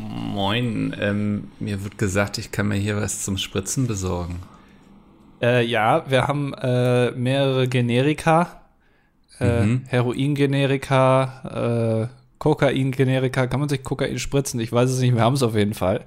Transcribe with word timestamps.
Moin, 0.00 0.94
ähm, 1.00 1.48
mir 1.58 1.82
wird 1.82 1.98
gesagt, 1.98 2.38
ich 2.38 2.52
kann 2.52 2.68
mir 2.68 2.76
hier 2.76 2.96
was 2.96 3.24
zum 3.24 3.36
Spritzen 3.36 3.86
besorgen. 3.88 4.36
Äh, 5.42 5.64
ja, 5.66 6.08
wir 6.08 6.28
haben 6.28 6.54
äh, 6.54 7.10
mehrere 7.12 7.66
Generika. 7.68 8.62
Äh, 9.40 9.64
Mhm. 9.66 9.82
Heroin-Generika, 9.86 12.08
äh, 12.10 12.14
Kokain-Generika. 12.38 13.46
Kann 13.48 13.60
man 13.60 13.68
sich 13.68 13.82
Kokain 13.82 14.18
spritzen? 14.18 14.60
Ich 14.60 14.72
weiß 14.72 14.90
es 14.90 15.00
nicht, 15.00 15.14
wir 15.14 15.22
haben 15.22 15.34
es 15.34 15.42
auf 15.42 15.54
jeden 15.56 15.74
Fall. 15.74 16.04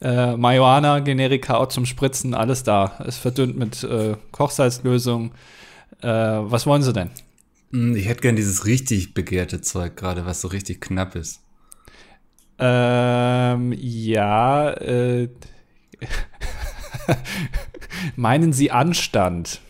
Äh, 0.00 0.36
Marihuana-Generika 0.36 1.56
auch 1.56 1.68
zum 1.68 1.86
Spritzen, 1.86 2.34
alles 2.34 2.62
da. 2.62 2.98
Es 3.06 3.16
verdünnt 3.16 3.56
mit 3.56 3.82
äh, 3.84 4.16
Kochsalzlösung. 4.32 5.32
Was 6.00 6.66
wollen 6.66 6.82
Sie 6.82 6.92
denn? 6.92 7.08
Hm, 7.70 7.96
Ich 7.96 8.06
hätte 8.06 8.20
gern 8.20 8.36
dieses 8.36 8.66
richtig 8.66 9.14
begehrte 9.14 9.62
Zeug 9.62 9.96
gerade, 9.96 10.26
was 10.26 10.42
so 10.42 10.48
richtig 10.48 10.82
knapp 10.82 11.14
ist. 11.14 11.40
Ähm, 12.58 13.74
ja, 13.76 14.70
äh, 14.70 15.28
meinen 18.16 18.52
Sie 18.52 18.70
Anstand? 18.70 19.60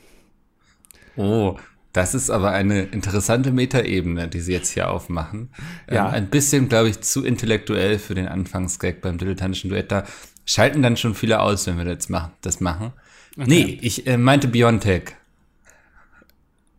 Oh, 1.16 1.56
das 1.92 2.15
ist 2.15 2.28
aber 2.28 2.51
eine 2.51 2.83
interessante 2.83 3.52
Metaebene, 3.52 4.28
die 4.28 4.41
Sie 4.41 4.52
jetzt 4.52 4.70
hier 4.70 4.91
aufmachen. 4.91 5.51
Ja. 5.91 6.09
Ähm, 6.09 6.15
ein 6.15 6.27
bisschen, 6.28 6.69
glaube 6.69 6.89
ich, 6.89 7.01
zu 7.01 7.25
intellektuell 7.25 7.98
für 7.98 8.15
den 8.15 8.27
Anfangsgag 8.27 9.01
beim 9.01 9.16
dilettantischen 9.16 9.70
Duett. 9.70 9.92
Da 9.92 10.05
schalten 10.45 10.83
dann 10.83 10.97
schon 10.97 11.14
viele 11.14 11.41
aus, 11.41 11.66
wenn 11.66 11.78
wir 11.78 11.84
das 11.84 12.09
machen. 12.09 12.33
Das 12.42 12.61
machen. 12.61 12.92
Nee, 13.37 13.78
ich 13.80 14.06
äh, 14.06 14.16
meinte 14.16 14.48
Biontech. 14.48 15.14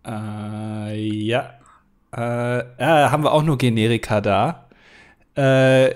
Äh, 0.05 0.95
ja. 0.95 1.53
Äh, 2.15 2.57
ja, 2.79 3.11
haben 3.11 3.23
wir 3.23 3.31
auch 3.31 3.43
nur 3.43 3.57
Generika 3.57 4.21
da. 4.21 4.64
Äh, 5.35 5.93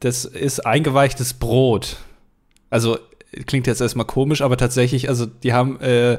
das 0.00 0.24
ist 0.24 0.64
eingeweichtes 0.66 1.34
Brot. 1.34 1.96
Also 2.70 2.98
klingt 3.46 3.66
jetzt 3.66 3.80
erstmal 3.80 4.06
komisch, 4.06 4.42
aber 4.42 4.56
tatsächlich, 4.56 5.08
also 5.08 5.26
die 5.26 5.52
haben 5.52 5.80
äh, 5.80 6.18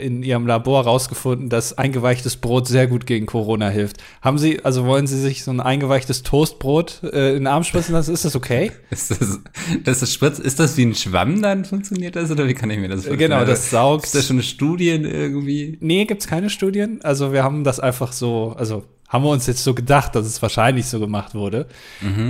in 0.00 0.22
ihrem 0.22 0.46
Labor 0.46 0.84
rausgefunden, 0.84 1.50
dass 1.50 1.76
eingeweichtes 1.76 2.38
Brot 2.38 2.66
sehr 2.66 2.86
gut 2.86 3.04
gegen 3.04 3.26
Corona 3.26 3.68
hilft. 3.68 3.98
Haben 4.22 4.38
Sie, 4.38 4.64
also 4.64 4.86
wollen 4.86 5.06
Sie 5.06 5.20
sich 5.20 5.44
so 5.44 5.50
ein 5.50 5.60
eingeweichtes 5.60 6.22
Toastbrot 6.22 7.02
äh, 7.04 7.30
in 7.30 7.40
den 7.40 7.46
Arm 7.48 7.64
spritzen 7.64 7.92
lassen? 7.92 8.14
Ist 8.14 8.24
das 8.24 8.34
okay? 8.34 8.72
Ist 8.90 9.10
das, 9.10 9.40
das 9.84 10.02
ist 10.02 10.14
Spritz, 10.14 10.38
ist 10.38 10.58
das 10.58 10.76
wie 10.78 10.86
ein 10.86 10.94
Schwamm 10.94 11.42
dann 11.42 11.66
funktioniert 11.66 12.16
das 12.16 12.30
oder 12.30 12.48
wie 12.48 12.54
kann 12.54 12.70
ich 12.70 12.78
mir 12.78 12.88
das 12.88 13.04
vorstellen? 13.04 13.30
Genau, 13.30 13.44
das 13.44 13.70
saugt. 13.70 14.04
Ist 14.04 14.14
da 14.14 14.22
schon 14.22 14.42
Studien 14.42 15.04
irgendwie? 15.04 15.76
Nee, 15.80 16.06
gibt's 16.06 16.26
keine 16.26 16.48
Studien. 16.48 17.00
Also 17.02 17.32
wir 17.32 17.44
haben 17.44 17.62
das 17.62 17.78
einfach 17.78 18.12
so, 18.12 18.54
also 18.56 18.84
haben 19.08 19.24
wir 19.24 19.30
uns 19.30 19.46
jetzt 19.46 19.64
so 19.64 19.74
gedacht, 19.74 20.14
dass 20.14 20.26
es 20.26 20.40
wahrscheinlich 20.42 20.86
so 20.86 21.00
gemacht 21.00 21.34
wurde. 21.34 21.66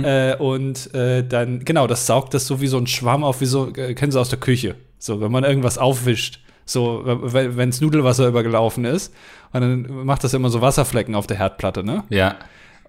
Äh, 0.03 0.35
und 0.37 0.93
äh, 0.93 1.27
dann, 1.27 1.65
genau, 1.65 1.87
das 1.87 2.05
saugt 2.05 2.33
das 2.33 2.47
so 2.47 2.61
wie 2.61 2.67
so 2.67 2.77
ein 2.77 2.87
Schwamm 2.87 3.23
auf, 3.23 3.41
wie 3.41 3.45
so, 3.45 3.73
äh, 3.75 3.93
kennen 3.93 4.11
Sie 4.11 4.19
aus 4.19 4.29
der 4.29 4.39
Küche. 4.39 4.75
So, 4.97 5.21
wenn 5.21 5.31
man 5.31 5.43
irgendwas 5.43 5.77
aufwischt, 5.77 6.39
so, 6.65 7.01
wenn 7.05 7.57
wenns 7.57 7.81
Nudelwasser 7.81 8.27
übergelaufen 8.27 8.85
ist, 8.85 9.13
und 9.51 9.61
dann 9.61 10.05
macht 10.05 10.23
das 10.23 10.33
immer 10.33 10.49
so 10.49 10.61
Wasserflecken 10.61 11.15
auf 11.15 11.27
der 11.27 11.37
Herdplatte, 11.37 11.83
ne? 11.83 12.03
Ja. 12.09 12.35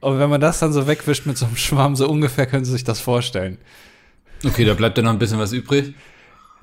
Und 0.00 0.18
wenn 0.18 0.30
man 0.30 0.40
das 0.40 0.58
dann 0.58 0.72
so 0.72 0.86
wegwischt 0.86 1.26
mit 1.26 1.38
so 1.38 1.46
einem 1.46 1.56
Schwamm, 1.56 1.96
so 1.96 2.08
ungefähr 2.08 2.46
können 2.46 2.64
Sie 2.64 2.72
sich 2.72 2.84
das 2.84 3.00
vorstellen. 3.00 3.58
Okay, 4.44 4.64
da 4.64 4.74
bleibt 4.74 4.96
ja 4.96 5.04
noch 5.04 5.10
ein 5.10 5.18
bisschen 5.18 5.38
was 5.38 5.52
übrig. 5.52 5.94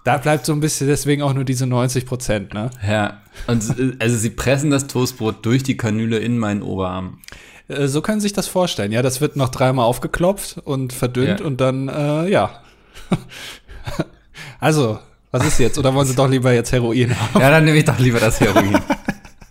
Da 0.08 0.16
bleibt 0.18 0.46
so 0.46 0.54
ein 0.54 0.62
bisschen 0.62 0.88
deswegen 0.88 1.22
auch 1.22 1.34
nur 1.34 1.44
diese 1.44 1.68
90 1.68 2.06
Prozent, 2.06 2.54
ne? 2.54 2.70
Ja. 2.88 3.18
Und 3.46 3.62
also 4.00 4.16
sie 4.16 4.30
pressen 4.30 4.72
das 4.72 4.88
Toastbrot 4.88 5.46
durch 5.46 5.64
die 5.64 5.76
Kanüle 5.76 6.18
in 6.18 6.38
meinen 6.38 6.62
Oberarm. 6.62 7.20
Äh, 7.68 7.88
So 7.88 8.02
können 8.02 8.22
Sie 8.22 8.28
sich 8.28 8.32
das 8.34 8.48
vorstellen. 8.48 8.94
Ja, 8.94 9.02
das 9.02 9.20
wird 9.20 9.36
noch 9.36 9.50
dreimal 9.50 9.84
aufgeklopft 9.86 10.60
und 10.64 10.94
verdünnt 10.94 11.42
Ja. 11.42 11.46
und 11.46 11.60
dann, 11.60 11.90
äh, 11.90 12.30
ja. 12.30 12.62
also, 14.62 14.98
was 15.32 15.46
ist 15.46 15.60
jetzt? 15.60 15.78
Oder 15.78 15.94
wollen 15.94 16.08
Sie 16.08 16.16
doch 16.16 16.30
lieber 16.30 16.54
jetzt 16.54 16.72
Heroin 16.72 17.14
haben? 17.20 17.42
Ja, 17.42 17.52
dann 17.52 17.66
nehme 17.66 17.78
ich 17.78 17.84
doch 17.84 18.00
lieber 18.00 18.22
das 18.22 18.40
Heroin. 18.40 18.80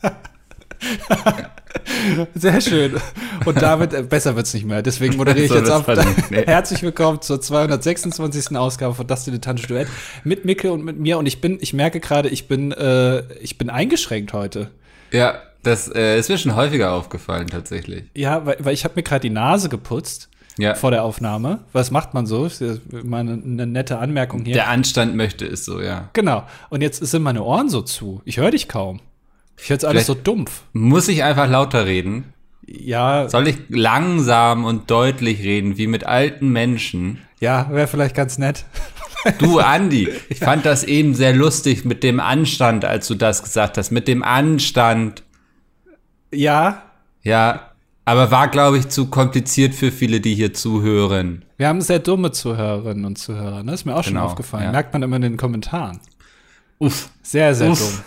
Sehr 2.35 2.61
schön. 2.61 2.95
Und 3.45 3.61
damit, 3.63 3.93
äh, 3.93 4.03
besser 4.03 4.37
wird's 4.37 4.53
nicht 4.55 4.67
mehr. 4.67 4.83
Deswegen 4.83 5.17
moderiere 5.17 5.45
ich 5.45 5.51
So 5.51 5.57
jetzt 5.59 5.71
ab. 5.71 5.87
nee. 6.31 6.45
Herzlich 6.47 6.83
willkommen 6.83 7.21
zur 7.23 7.41
226. 7.41 8.57
Ausgabe 8.57 8.95
von 8.95 9.07
Das 9.07 9.25
Dilettantische 9.25 9.69
Duett 9.69 9.89
mit 10.25 10.45
Micke 10.45 10.73
und 10.73 10.85
mit 10.85 10.99
mir. 10.99 11.19
Und 11.19 11.27
ich 11.27 11.41
bin, 11.41 11.59
ich 11.61 11.73
merke 11.73 12.01
gerade, 12.01 12.29
ich 12.29 12.49
bin, 12.49 12.73
äh, 12.73 13.23
ich 13.43 13.59
bin 13.59 13.71
eingeschränkt 13.71 14.33
heute. 14.33 14.71
ja, 15.13 15.35
das 15.63 15.93
äh, 15.93 16.17
ist 16.17 16.29
mir 16.29 16.39
schon 16.39 16.55
häufiger 16.55 16.93
aufgefallen 16.93 17.49
tatsächlich. 17.49 18.05
Ja, 18.15 18.47
weil, 18.47 18.57
weil 18.61 18.73
ich 18.73 18.85
habe 18.85 18.95
mir 18.95 19.03
gerade 19.03 19.23
die 19.23 19.31
Nase 19.31 19.69
geputzt 19.69 20.29
Ja. 20.59 20.77
vor 20.77 20.93
der 20.93 21.03
Aufnahme. 21.03 21.59
Was 21.73 21.91
macht 21.91 22.15
man 22.15 22.25
so? 22.25 22.49
Mal 23.03 23.19
eine, 23.21 23.33
eine 23.33 23.67
nette 23.67 23.99
Anmerkung 23.99 24.45
hier. 24.45 24.55
Der 24.55 24.69
Anstand 24.69 25.17
möchte 25.17 25.45
es 25.45 25.65
so, 25.65 25.81
ja. 25.81 26.09
Genau. 26.13 26.45
Und 26.71 26.83
jetzt 26.83 27.05
sind 27.05 27.23
meine 27.23 27.43
Ohren 27.43 27.69
so 27.69 27.83
zu. 27.83 28.21
Ich 28.25 28.37
höre 28.37 28.53
dich 28.53 28.69
kaum. 28.69 29.01
Ich 29.61 29.71
höre 29.71 29.85
alles 29.85 30.07
so 30.07 30.15
dumpf. 30.15 30.63
Muss 30.73 31.09
ich 31.09 31.23
einfach 31.25 31.49
lauter 31.49 31.87
reden? 31.87 32.33
Ja, 32.67 33.29
Soll 33.29 33.47
ich 33.49 33.59
langsam 33.69 34.65
und 34.65 34.91
deutlich 34.91 35.41
reden, 35.43 35.77
wie 35.79 35.87
mit 35.87 36.05
alten 36.05 36.49
Menschen? 36.51 37.19
ja, 37.41 37.69
wäre 37.71 37.87
vielleicht 37.87 38.15
ganz 38.15 38.39
nett. 38.39 38.65
Du, 39.41 39.59
Andi, 39.59 40.09
ich 40.29 40.39
fand 40.39 40.65
das 40.65 40.85
eben 40.85 41.13
sehr 41.15 41.35
lustig 41.35 41.85
mit 41.85 42.05
dem 42.05 42.21
Anstand, 42.21 42.85
als 42.85 43.09
du 43.09 43.17
das 43.17 43.43
gesagt 43.43 43.77
hast. 43.77 43.91
Mit 43.91 44.07
dem 44.07 44.23
Anstand. 44.23 45.25
Ja, 46.33 46.83
Ja, 47.23 47.71
aber 48.05 48.31
war, 48.31 48.47
glaube 48.49 48.79
ich, 48.79 48.89
zu 48.89 49.07
kompliziert 49.09 49.75
für 49.75 49.91
viele, 49.91 50.21
die 50.21 50.35
hier 50.37 50.55
zuhören. 50.55 51.45
wir 51.57 51.67
haben 51.67 51.81
sehr 51.81 51.99
dumme 51.99 52.31
Zuhörerinnen 52.31 53.05
und 53.05 53.19
Zuhörer. 53.19 53.65
Ne? 53.65 53.73
Ist 53.75 53.85
mir 53.85 53.97
auch 53.97 54.05
schon 54.05 54.15
Genau, 54.15 54.27
aufgefallen. 54.27 54.65
ja. 54.67 54.71
Merkt 54.71 54.93
man 54.93 55.03
immer 55.03 55.17
in 55.17 55.23
den 55.23 55.37
Kommentaren. 55.37 55.99
Uff. 56.79 57.09
Sehr, 57.23 57.53
sehr 57.57 57.71
Uff. 57.71 57.81
dumm. 57.81 58.05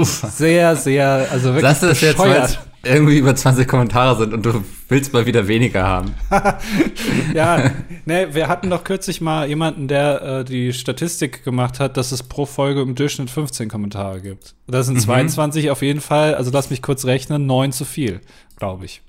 Uff. 0.00 0.24
Sehr, 0.30 0.76
sehr, 0.76 1.28
also 1.30 1.46
wirklich 1.50 1.62
Lass 1.62 1.80
das 1.80 2.00
jetzt, 2.00 2.18
weil 2.18 2.30
bescheuert. 2.40 2.60
irgendwie 2.84 3.18
über 3.18 3.34
20 3.34 3.66
Kommentare 3.68 4.16
sind 4.18 4.32
und 4.34 4.44
du 4.44 4.64
willst 4.88 5.12
mal 5.12 5.26
wieder 5.26 5.46
weniger 5.48 5.84
haben. 5.84 6.14
Ja, 7.34 7.70
ne, 8.04 8.28
wir 8.34 8.48
hatten 8.48 8.68
doch 8.70 8.84
kürzlich 8.84 9.20
mal 9.20 9.48
jemanden, 9.48 9.88
der 9.88 10.22
äh, 10.22 10.44
die 10.44 10.72
Statistik 10.72 11.44
gemacht 11.44 11.80
hat, 11.80 11.96
dass 11.96 12.12
es 12.12 12.22
pro 12.22 12.46
Folge 12.46 12.82
im 12.82 12.94
Durchschnitt 12.94 13.30
15 13.30 13.68
Kommentare 13.68 14.20
gibt. 14.20 14.54
Das 14.66 14.86
Mhm. 14.88 14.92
sind 14.94 15.00
22 15.02 15.70
auf 15.70 15.82
jeden 15.82 16.00
Fall, 16.00 16.34
also 16.34 16.50
lass 16.52 16.70
mich 16.70 16.82
kurz 16.82 17.04
rechnen, 17.04 17.46
9 17.46 17.72
zu 17.72 17.84
viel, 17.84 18.20
glaube 18.56 18.84
ich. 18.84 19.02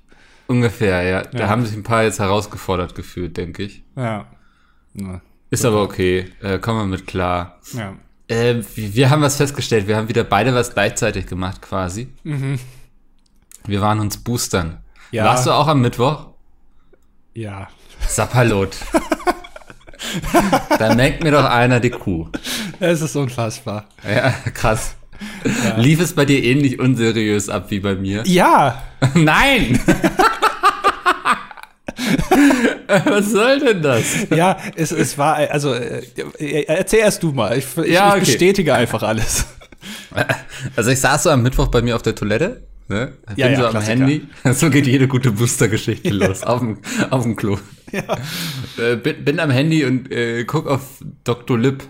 Ungefähr, 0.46 1.02
ja. 1.02 1.22
Da 1.22 1.38
Ja. 1.40 1.48
haben 1.48 1.64
sich 1.64 1.74
ein 1.76 1.82
paar 1.82 2.02
jetzt 2.04 2.18
herausgefordert 2.18 2.94
gefühlt, 2.94 3.36
denke 3.36 3.62
ich. 3.64 3.82
Ja. 3.96 4.26
Ja. 4.94 5.20
Ist 5.50 5.64
aber 5.64 5.82
okay. 5.82 6.26
Äh, 6.42 6.58
kommen 6.58 6.80
wir 6.80 6.86
mit 6.86 7.06
klar. 7.06 7.58
ja. 7.74 7.94
Äh, 8.28 8.56
wir 8.74 9.10
haben 9.10 9.22
was 9.22 9.36
festgestellt. 9.36 9.86
Wir 9.86 9.96
haben 9.96 10.08
wieder 10.08 10.24
beide 10.24 10.54
was 10.54 10.72
gleichzeitig 10.72 11.26
gemacht, 11.26 11.62
quasi. 11.62 12.08
Wir 13.66 13.80
waren 13.80 14.00
uns 14.00 14.18
boostern. 14.18 14.78
Ja. 15.10 15.24
Warst 15.24 15.46
du 15.46 15.52
auch 15.52 15.68
am 15.68 15.80
Mittwoch? 15.80 16.26
Ja. 17.34 17.68
Sapperlot. 18.08 18.76
da 20.78 20.94
merkt 20.94 21.22
mir 21.22 21.30
doch 21.30 21.44
einer 21.44 21.80
die 21.80 21.90
Kuh. 21.90 22.28
Es 22.80 23.00
ist 23.00 23.16
unfassbar. 23.16 23.86
Ja, 24.08 24.30
krass. 24.52 24.96
Lief 25.76 26.00
es 26.00 26.14
bei 26.14 26.24
dir 26.24 26.42
ähnlich 26.42 26.78
unseriös 26.78 27.48
ab 27.48 27.70
wie 27.70 27.80
bei 27.80 27.94
mir? 27.94 28.22
Ja, 28.26 28.82
Nein! 29.14 29.80
Was 33.04 33.30
soll 33.30 33.60
denn 33.60 33.82
das? 33.82 34.26
ja, 34.30 34.56
es, 34.76 34.92
es 34.92 35.16
war, 35.18 35.36
also, 35.36 35.74
äh, 35.74 36.02
erzähl 36.66 37.00
erst 37.00 37.22
du 37.22 37.32
mal. 37.32 37.58
Ich, 37.58 37.66
ich, 37.76 37.92
Ja, 37.92 38.08
ich 38.08 38.12
okay. 38.12 38.20
bestätige 38.20 38.74
einfach 38.74 39.02
alles. 39.02 39.46
Also 40.76 40.90
ich 40.90 41.00
saß 41.00 41.24
so 41.24 41.30
am 41.30 41.42
Mittwoch 41.42 41.68
bei 41.68 41.82
mir 41.82 41.94
auf 41.96 42.02
der 42.02 42.14
Toilette, 42.14 42.62
ne? 42.88 43.12
Bin 43.26 43.36
Ja, 43.36 43.48
ja, 43.48 43.56
so 43.56 43.64
am 43.66 43.70
Klassiker. 43.72 43.98
Handy. 43.98 44.26
So 44.54 44.70
geht 44.70 44.86
jede 44.86 45.08
gute 45.08 45.32
Booster-Geschichte 45.32 46.10
los, 46.10 46.42
auf 46.42 46.60
dem, 46.60 46.78
auf 47.10 47.22
dem 47.24 47.36
Klo. 47.36 47.58
Äh, 47.92 48.96
bin, 48.96 49.24
bin 49.24 49.40
am 49.40 49.50
Handy 49.50 49.84
und 49.84 50.10
äh, 50.10 50.44
guck 50.44 50.68
auf 50.68 51.02
Dr. 51.24 51.58
Lipp, 51.58 51.84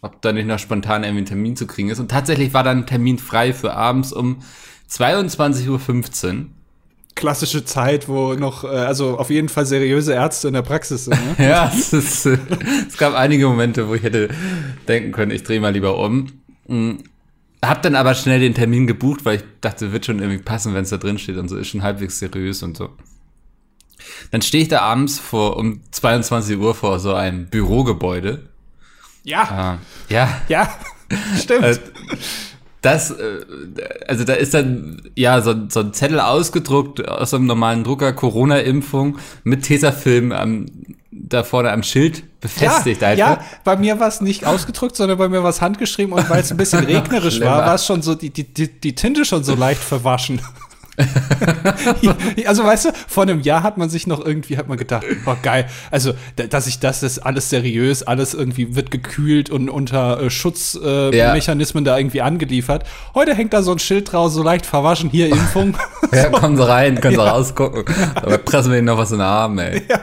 ob 0.00 0.22
da 0.22 0.32
nicht 0.32 0.46
noch 0.46 0.58
spontan 0.58 1.04
irgendwie 1.04 1.22
ein 1.22 1.26
Termin 1.26 1.56
zu 1.56 1.66
kriegen 1.66 1.90
ist. 1.90 1.98
Und 1.98 2.10
tatsächlich 2.10 2.54
war 2.54 2.64
dann 2.64 2.78
ein 2.78 2.86
Termin 2.86 3.18
frei 3.18 3.52
für 3.52 3.74
abends 3.74 4.12
um 4.12 4.38
22.15 4.90 5.68
Uhr. 5.68 6.46
Klassische 7.14 7.64
Zeit, 7.64 8.08
wo 8.08 8.34
noch, 8.34 8.64
äh, 8.64 8.68
also 8.68 9.18
auf 9.18 9.30
jeden 9.30 9.48
Fall 9.48 9.66
seriöse 9.66 10.14
Ärzte 10.14 10.48
in 10.48 10.54
der 10.54 10.62
Praxis 10.62 11.04
sind. 11.04 11.38
Ne? 11.38 11.46
Ja, 11.48 11.70
es, 11.74 11.92
ist, 11.92 12.26
äh, 12.26 12.38
es 12.88 12.96
gab 12.96 13.14
einige 13.14 13.46
Momente, 13.46 13.88
wo 13.88 13.94
ich 13.94 14.02
hätte 14.02 14.28
denken 14.88 15.12
können, 15.12 15.30
ich 15.30 15.42
drehe 15.42 15.60
mal 15.60 15.72
lieber 15.72 15.98
um. 15.98 16.28
Mm, 16.68 16.92
Hab 17.64 17.82
dann 17.82 17.94
aber 17.94 18.14
schnell 18.14 18.40
den 18.40 18.54
Termin 18.54 18.86
gebucht, 18.86 19.24
weil 19.24 19.36
ich 19.36 19.42
dachte, 19.60 19.92
wird 19.92 20.06
schon 20.06 20.18
irgendwie 20.20 20.42
passen, 20.42 20.74
wenn 20.74 20.82
es 20.84 20.90
da 20.90 20.96
drin 20.96 21.18
steht 21.18 21.36
und 21.36 21.48
so, 21.48 21.56
ist 21.58 21.68
schon 21.68 21.82
halbwegs 21.82 22.18
seriös 22.18 22.62
und 22.62 22.76
so. 22.76 22.88
Dann 24.30 24.42
stehe 24.42 24.62
ich 24.62 24.68
da 24.68 24.80
abends 24.80 25.18
vor 25.18 25.56
um 25.58 25.80
22 25.92 26.56
Uhr 26.58 26.74
vor 26.74 26.98
so 26.98 27.14
einem 27.14 27.46
Bürogebäude. 27.46 28.48
Ja, 29.22 29.42
Ah, 29.44 29.78
ja, 30.08 30.40
ja, 30.48 30.74
stimmt. 31.40 31.62
äh, 31.64 31.78
das, 32.82 33.12
äh, 33.12 33.40
also 34.08 34.24
da 34.24 34.34
ist 34.34 34.54
dann 34.54 35.00
ja 35.16 35.40
so, 35.40 35.54
so 35.68 35.80
ein 35.80 35.94
Zettel 35.94 36.20
ausgedruckt 36.20 37.08
aus 37.08 37.32
einem 37.32 37.46
normalen 37.46 37.84
Drucker, 37.84 38.12
Corona-Impfung 38.12 39.18
mit 39.44 39.62
Tesafilm 39.62 40.32
am, 40.32 40.66
da 41.10 41.44
vorne 41.44 41.70
am 41.70 41.84
Schild 41.84 42.24
befestigt 42.40 43.02
ja, 43.02 43.08
einfach. 43.08 43.42
Ja, 43.42 43.44
bei 43.62 43.76
mir 43.76 44.00
war 44.00 44.08
es 44.08 44.20
nicht 44.20 44.44
ausgedruckt, 44.44 44.96
sondern 44.96 45.16
bei 45.16 45.28
mir 45.28 45.44
war 45.44 45.50
es 45.50 45.60
handgeschrieben 45.60 46.12
und 46.12 46.28
weil 46.28 46.40
es 46.40 46.50
ein 46.50 46.56
bisschen 46.56 46.84
regnerisch 46.84 47.40
war, 47.40 47.58
war 47.58 47.76
es 47.76 47.86
schon 47.86 48.02
so, 48.02 48.16
die, 48.16 48.30
die, 48.30 48.44
die 48.44 48.94
Tinte 48.94 49.24
schon 49.24 49.44
so 49.44 49.54
leicht 49.54 49.82
verwaschen. 49.82 50.40
also 52.46 52.64
weißt 52.64 52.84
du, 52.86 52.90
vor 53.08 53.22
einem 53.22 53.40
Jahr 53.40 53.62
hat 53.62 53.78
man 53.78 53.88
sich 53.88 54.06
noch 54.06 54.24
irgendwie, 54.24 54.58
hat 54.58 54.68
man 54.68 54.76
gedacht, 54.76 55.04
oh 55.24 55.34
geil, 55.42 55.66
also 55.90 56.12
dass 56.36 56.66
ich 56.66 56.80
das 56.80 57.02
ist 57.02 57.20
alles 57.20 57.48
seriös, 57.48 58.02
alles 58.02 58.34
irgendwie 58.34 58.76
wird 58.76 58.90
gekühlt 58.90 59.48
und 59.48 59.70
unter 59.70 60.20
äh, 60.20 60.30
Schutzmechanismen 60.30 61.84
äh, 61.84 61.88
ja. 61.88 61.94
da 61.94 61.98
irgendwie 61.98 62.20
angeliefert. 62.20 62.84
Heute 63.14 63.34
hängt 63.34 63.54
da 63.54 63.62
so 63.62 63.72
ein 63.72 63.78
Schild 63.78 64.12
draus, 64.12 64.34
so 64.34 64.42
leicht 64.42 64.66
verwaschen, 64.66 65.08
hier 65.08 65.28
Impfung. 65.28 65.74
ja, 66.12 66.24
so. 66.24 66.30
kommen 66.30 66.56
Sie 66.56 66.68
rein, 66.68 67.00
können 67.00 67.16
Sie 67.16 67.22
ja. 67.22 67.30
rausgucken. 67.30 67.84
Aber 68.14 68.38
pressen 68.38 68.70
wir 68.70 68.78
Ihnen 68.78 68.86
noch 68.86 68.98
was 68.98 69.12
in 69.12 69.18
den 69.18 69.26
Arm, 69.26 69.58
ey. 69.58 69.82
Ja. 69.88 70.00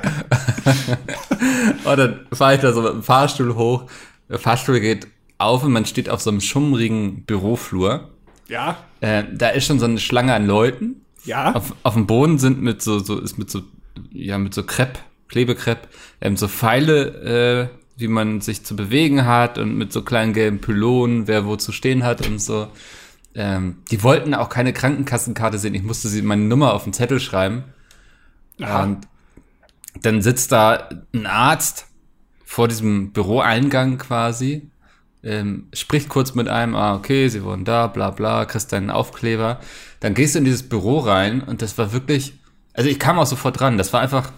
und 1.91 1.99
dann 1.99 2.19
fahre 2.33 2.55
ich 2.55 2.61
da 2.61 2.73
so 2.73 2.81
mit 2.81 2.93
dem 2.93 3.03
Fahrstuhl 3.03 3.55
hoch. 3.55 3.83
Der 4.27 4.39
Fahrstuhl 4.39 4.79
geht 4.79 5.07
auf 5.37 5.63
und 5.63 5.71
man 5.71 5.85
steht 5.85 6.09
auf 6.09 6.21
so 6.21 6.31
einem 6.31 6.41
schummrigen 6.41 7.23
Büroflur. 7.25 8.09
Ja. 8.49 8.83
Äh, 8.99 9.23
da 9.31 9.49
ist 9.49 9.65
schon 9.65 9.79
so 9.79 9.85
eine 9.85 9.99
Schlange 9.99 10.33
an 10.33 10.45
Leuten. 10.45 11.05
Ja. 11.23 11.53
Auf, 11.53 11.75
auf 11.83 11.93
dem 11.93 12.07
Boden 12.07 12.37
sind 12.37 12.61
mit 12.61 12.81
so, 12.81 12.99
so, 12.99 13.19
ist 13.19 13.37
mit 13.37 13.49
so, 13.49 13.61
ja, 14.11 14.37
mit 14.37 14.53
so 14.53 14.63
Crepe, 14.63 14.99
Klebekrepp, 15.27 15.87
ähm, 16.21 16.35
so 16.35 16.47
Pfeile, 16.47 17.69
äh, 17.69 17.75
wie 17.97 18.07
man 18.07 18.41
sich 18.41 18.65
zu 18.65 18.75
bewegen 18.75 19.25
hat 19.25 19.57
und 19.57 19.77
mit 19.77 19.93
so 19.93 20.01
kleinen 20.01 20.33
gelben 20.33 20.59
Pylonen, 20.59 21.27
wer 21.27 21.45
wo 21.45 21.55
zu 21.55 21.71
stehen 21.71 22.03
hat 22.03 22.27
und 22.27 22.39
so. 22.39 22.67
Ähm, 23.35 23.83
die 23.91 24.03
wollten 24.03 24.33
auch 24.33 24.49
keine 24.49 24.73
Krankenkassenkarte 24.73 25.59
sehen. 25.59 25.75
Ich 25.75 25.83
musste 25.83 26.07
sie 26.07 26.21
meine 26.21 26.43
Nummer 26.43 26.73
auf 26.73 26.85
den 26.85 26.93
Zettel 26.93 27.19
schreiben. 27.19 27.65
Aha. 28.61 28.83
Und 28.83 29.07
dann 30.01 30.21
sitzt 30.21 30.51
da 30.51 30.89
ein 31.13 31.25
Arzt 31.25 31.87
vor 32.45 32.67
diesem 32.67 33.11
Büroeingang 33.11 33.97
quasi 33.97 34.69
ähm, 35.23 35.67
spricht 35.73 36.09
kurz 36.09 36.33
mit 36.35 36.47
einem, 36.47 36.75
ah, 36.75 36.95
okay, 36.95 37.27
sie 37.27 37.43
wohnen 37.43 37.65
da, 37.65 37.87
bla 37.87 38.11
bla, 38.11 38.45
kriegst 38.45 38.71
deinen 38.71 38.89
Aufkleber. 38.89 39.59
Dann 39.99 40.13
gehst 40.13 40.35
du 40.35 40.39
in 40.39 40.45
dieses 40.45 40.67
Büro 40.67 40.99
rein 40.99 41.41
und 41.41 41.61
das 41.61 41.77
war 41.77 41.91
wirklich, 41.91 42.33
also 42.73 42.89
ich 42.89 42.99
kam 42.99 43.19
auch 43.19 43.25
sofort 43.25 43.59
dran, 43.59 43.77
das 43.77 43.91
war 43.91 44.01
einfach 44.01 44.31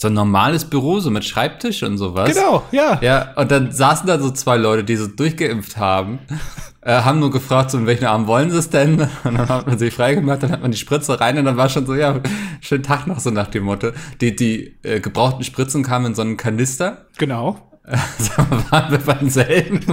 so 0.00 0.08
ein 0.08 0.14
normales 0.14 0.64
Büro, 0.64 0.98
so 1.00 1.10
mit 1.10 1.26
Schreibtisch 1.26 1.82
und 1.82 1.98
sowas. 1.98 2.34
Genau, 2.34 2.62
ja. 2.72 2.98
Ja, 3.02 3.34
und 3.36 3.50
dann 3.50 3.70
saßen 3.70 4.06
da 4.06 4.18
so 4.18 4.30
zwei 4.30 4.56
Leute, 4.56 4.82
die 4.82 4.96
so 4.96 5.06
durchgeimpft 5.06 5.76
haben, 5.76 6.20
äh, 6.80 7.02
haben 7.02 7.18
nur 7.18 7.30
gefragt, 7.30 7.70
so 7.70 7.76
in 7.76 7.86
welchen 7.86 8.06
Arm 8.06 8.26
wollen 8.26 8.50
sie 8.50 8.56
es 8.56 8.70
denn? 8.70 9.00
Und 9.24 9.34
dann 9.36 9.48
hat 9.48 9.66
man 9.66 9.78
sie 9.78 9.90
freigemacht, 9.90 10.42
dann 10.42 10.52
hat 10.52 10.62
man 10.62 10.70
die 10.70 10.78
Spritze 10.78 11.20
rein 11.20 11.36
und 11.36 11.44
dann 11.44 11.58
war 11.58 11.68
schon 11.68 11.84
so, 11.84 11.94
ja, 11.94 12.18
schönen 12.62 12.82
Tag 12.82 13.06
noch, 13.06 13.20
so 13.20 13.30
nach 13.30 13.48
dem 13.48 13.64
Motto. 13.64 13.90
Die, 14.22 14.34
die 14.34 14.74
äh, 14.82 15.00
gebrauchten 15.00 15.44
Spritzen 15.44 15.82
kamen 15.82 16.06
in 16.06 16.14
so 16.14 16.22
einen 16.22 16.38
Kanister. 16.38 17.04
Genau. 17.18 17.69
Waren 18.70 18.92
wir 18.92 18.98
beim 18.98 19.28
selben? 19.28 19.80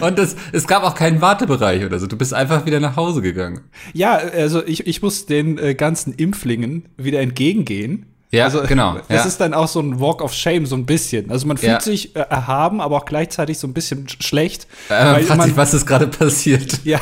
und 0.00 0.18
es, 0.18 0.36
es 0.52 0.66
gab 0.66 0.82
auch 0.82 0.94
keinen 0.94 1.20
Wartebereich 1.20 1.84
oder 1.84 1.98
so. 1.98 2.06
Du 2.06 2.16
bist 2.16 2.34
einfach 2.34 2.66
wieder 2.66 2.80
nach 2.80 2.96
Hause 2.96 3.22
gegangen. 3.22 3.60
Ja, 3.92 4.14
also 4.14 4.64
ich, 4.64 4.86
ich 4.86 5.02
muss 5.02 5.26
den 5.26 5.58
äh, 5.58 5.74
ganzen 5.74 6.14
Impflingen 6.14 6.88
wieder 6.96 7.20
entgegengehen. 7.20 8.06
Ja, 8.34 8.44
also, 8.44 8.62
genau. 8.62 8.96
Es 9.08 9.16
ja. 9.16 9.24
ist 9.24 9.40
dann 9.40 9.52
auch 9.52 9.68
so 9.68 9.80
ein 9.80 10.00
Walk 10.00 10.22
of 10.22 10.32
Shame, 10.32 10.64
so 10.64 10.74
ein 10.74 10.86
bisschen. 10.86 11.30
Also 11.30 11.46
man 11.46 11.58
fühlt 11.58 11.72
ja. 11.72 11.80
sich 11.80 12.16
äh, 12.16 12.20
erhaben, 12.20 12.80
aber 12.80 12.96
auch 12.96 13.04
gleichzeitig 13.04 13.58
so 13.58 13.66
ein 13.66 13.74
bisschen 13.74 14.08
schlecht. 14.08 14.66
Äh, 14.88 15.04
man 15.04 15.22
fragt 15.22 15.38
man, 15.38 15.48
sich, 15.48 15.56
was 15.56 15.74
ist 15.74 15.86
gerade 15.86 16.06
passiert. 16.08 16.80
Ja, 16.84 17.00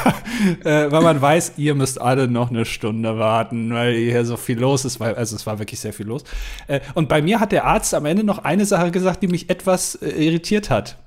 äh, 0.65 0.91
weil 0.91 1.03
man 1.03 1.23
weiß, 1.23 1.55
ihr 1.57 1.75
müsst 1.75 2.01
alle 2.01 2.29
noch 2.29 2.51
eine 2.51 2.65
Stunde 2.65 3.19
warten, 3.19 3.73
weil 3.73 3.95
hier 3.95 4.25
so 4.25 4.37
viel 4.37 4.59
los 4.59 4.85
ist. 4.85 5.01
Weil, 5.01 5.15
also 5.15 5.37
es 5.37 5.47
war 5.47 5.59
wirklich 5.59 5.81
sehr 5.81 5.93
viel 5.93 6.07
los. 6.07 6.25
Äh, 6.67 6.81
und 6.95 7.09
bei 7.09 7.23
mir 7.23 7.41
hat 7.41 7.53
der 7.53 7.65
Arzt 7.65 7.95
am 7.95 8.05
Ende 8.05 8.25
noch 8.25 8.39
eine 8.39 8.67
Sache 8.67 8.91
gesagt, 8.91 9.23
die 9.23 9.29
mich 9.29 9.49
etwas 9.49 9.95
äh, 9.95 10.09
irritiert 10.11 10.69
hat. 10.69 10.99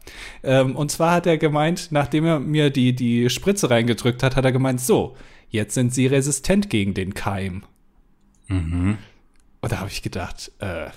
Ähm, 0.43 0.75
und 0.75 0.89
zwar 0.89 1.11
hat 1.11 1.27
er 1.27 1.37
gemeint, 1.37 1.89
nachdem 1.91 2.25
er 2.25 2.39
mir 2.39 2.69
die, 2.69 2.95
die 2.95 3.29
Spritze 3.29 3.69
reingedrückt 3.69 4.23
hat, 4.23 4.35
hat 4.35 4.45
er 4.45 4.51
gemeint, 4.51 4.81
so, 4.81 5.15
jetzt 5.49 5.73
sind 5.73 5.93
sie 5.93 6.07
resistent 6.07 6.69
gegen 6.69 6.93
den 6.93 7.13
Keim. 7.13 7.63
Mhm. 8.47 8.97
Und 9.63 9.71
da 9.71 9.79
habe 9.79 9.89
ich 9.89 10.01
gedacht, 10.01 10.51
äh, 10.59 10.87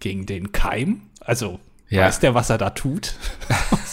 gegen 0.00 0.24
den 0.24 0.50
Keim? 0.50 1.02
Also, 1.20 1.60
ja. 1.90 2.06
weiß 2.06 2.18
der, 2.20 2.34
was 2.34 2.48
er 2.48 2.56
da 2.56 2.70
tut? 2.70 3.14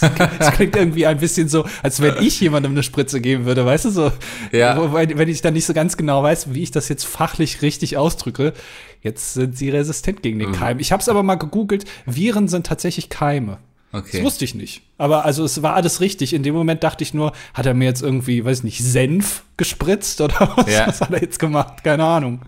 das 0.38 0.52
klingt 0.52 0.74
irgendwie 0.74 1.04
ein 1.04 1.18
bisschen 1.18 1.50
so, 1.50 1.66
als 1.82 2.00
wenn 2.00 2.22
ich 2.22 2.40
jemandem 2.40 2.72
eine 2.72 2.82
Spritze 2.82 3.20
geben 3.20 3.44
würde, 3.44 3.66
weißt 3.66 3.84
du 3.84 3.90
so? 3.90 4.12
Ja. 4.50 4.94
Wenn 4.94 5.28
ich 5.28 5.42
dann 5.42 5.52
nicht 5.52 5.66
so 5.66 5.74
ganz 5.74 5.98
genau 5.98 6.22
weiß, 6.22 6.54
wie 6.54 6.62
ich 6.62 6.70
das 6.70 6.88
jetzt 6.88 7.04
fachlich 7.04 7.60
richtig 7.60 7.98
ausdrücke, 7.98 8.54
jetzt 9.02 9.34
sind 9.34 9.58
sie 9.58 9.68
resistent 9.68 10.22
gegen 10.22 10.38
den 10.38 10.52
mhm. 10.52 10.54
Keim. 10.54 10.78
Ich 10.78 10.90
habe 10.90 11.02
es 11.02 11.10
aber 11.10 11.22
mal 11.22 11.34
gegoogelt, 11.34 11.84
Viren 12.06 12.48
sind 12.48 12.66
tatsächlich 12.66 13.10
Keime. 13.10 13.58
Okay. 13.92 14.08
Das 14.12 14.22
wusste 14.22 14.46
ich 14.46 14.54
nicht. 14.54 14.80
Aber 14.96 15.26
also 15.26 15.44
es 15.44 15.62
war 15.62 15.74
alles 15.74 16.00
richtig. 16.00 16.32
In 16.32 16.42
dem 16.42 16.54
Moment 16.54 16.82
dachte 16.82 17.04
ich 17.04 17.12
nur, 17.12 17.34
hat 17.52 17.66
er 17.66 17.74
mir 17.74 17.84
jetzt 17.84 18.00
irgendwie, 18.00 18.42
weiß 18.42 18.62
nicht, 18.62 18.82
Senf 18.82 19.44
gespritzt 19.58 20.22
oder 20.22 20.50
was, 20.56 20.72
ja. 20.72 20.86
was 20.86 21.02
hat 21.02 21.10
er 21.10 21.20
jetzt 21.20 21.38
gemacht? 21.38 21.84
Keine 21.84 22.04
Ahnung. 22.04 22.40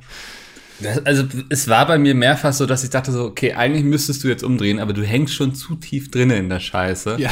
Das, 0.80 1.04
also 1.06 1.24
es 1.48 1.68
war 1.68 1.86
bei 1.86 1.98
mir 1.98 2.14
mehrfach 2.14 2.52
so, 2.52 2.66
dass 2.66 2.84
ich 2.84 2.90
dachte 2.90 3.12
so, 3.12 3.24
okay, 3.24 3.54
eigentlich 3.54 3.84
müsstest 3.84 4.24
du 4.24 4.28
jetzt 4.28 4.42
umdrehen, 4.42 4.78
aber 4.78 4.92
du 4.92 5.02
hängst 5.02 5.34
schon 5.34 5.54
zu 5.54 5.76
tief 5.76 6.10
drinne 6.10 6.36
in 6.36 6.48
der 6.48 6.60
Scheiße. 6.60 7.16
Ja. 7.18 7.30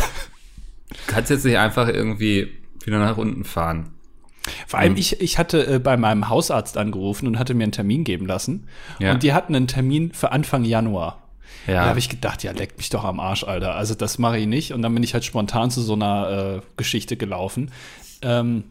Du 0.88 1.12
kannst 1.12 1.30
jetzt 1.30 1.44
nicht 1.44 1.58
einfach 1.58 1.88
irgendwie 1.88 2.52
wieder 2.84 2.98
nach 2.98 3.16
unten 3.16 3.44
fahren. 3.44 3.90
Vor 4.66 4.78
allem, 4.78 4.92
mhm. 4.92 4.98
ich, 4.98 5.20
ich 5.20 5.38
hatte 5.38 5.66
äh, 5.66 5.78
bei 5.78 5.96
meinem 5.96 6.28
Hausarzt 6.28 6.76
angerufen 6.76 7.26
und 7.26 7.38
hatte 7.38 7.54
mir 7.54 7.64
einen 7.64 7.72
Termin 7.72 8.04
geben 8.04 8.26
lassen. 8.26 8.68
Ja. 8.98 9.12
Und 9.12 9.22
die 9.22 9.32
hatten 9.32 9.54
einen 9.54 9.66
Termin 9.66 10.12
für 10.12 10.32
Anfang 10.32 10.64
Januar. 10.64 11.22
Ja. 11.66 11.74
Da 11.74 11.86
habe 11.86 11.98
ich 11.98 12.10
gedacht, 12.10 12.42
ja, 12.42 12.52
leck 12.52 12.76
mich 12.76 12.90
doch 12.90 13.04
am 13.04 13.20
Arsch, 13.20 13.44
Alter. 13.44 13.74
Also 13.74 13.94
das 13.94 14.18
mache 14.18 14.38
ich 14.38 14.46
nicht. 14.46 14.72
Und 14.72 14.82
dann 14.82 14.92
bin 14.92 15.02
ich 15.02 15.14
halt 15.14 15.24
spontan 15.24 15.70
zu 15.70 15.80
so 15.80 15.94
einer 15.94 16.58
äh, 16.58 16.66
Geschichte 16.76 17.16
gelaufen. 17.16 17.70
Ähm, 18.20 18.64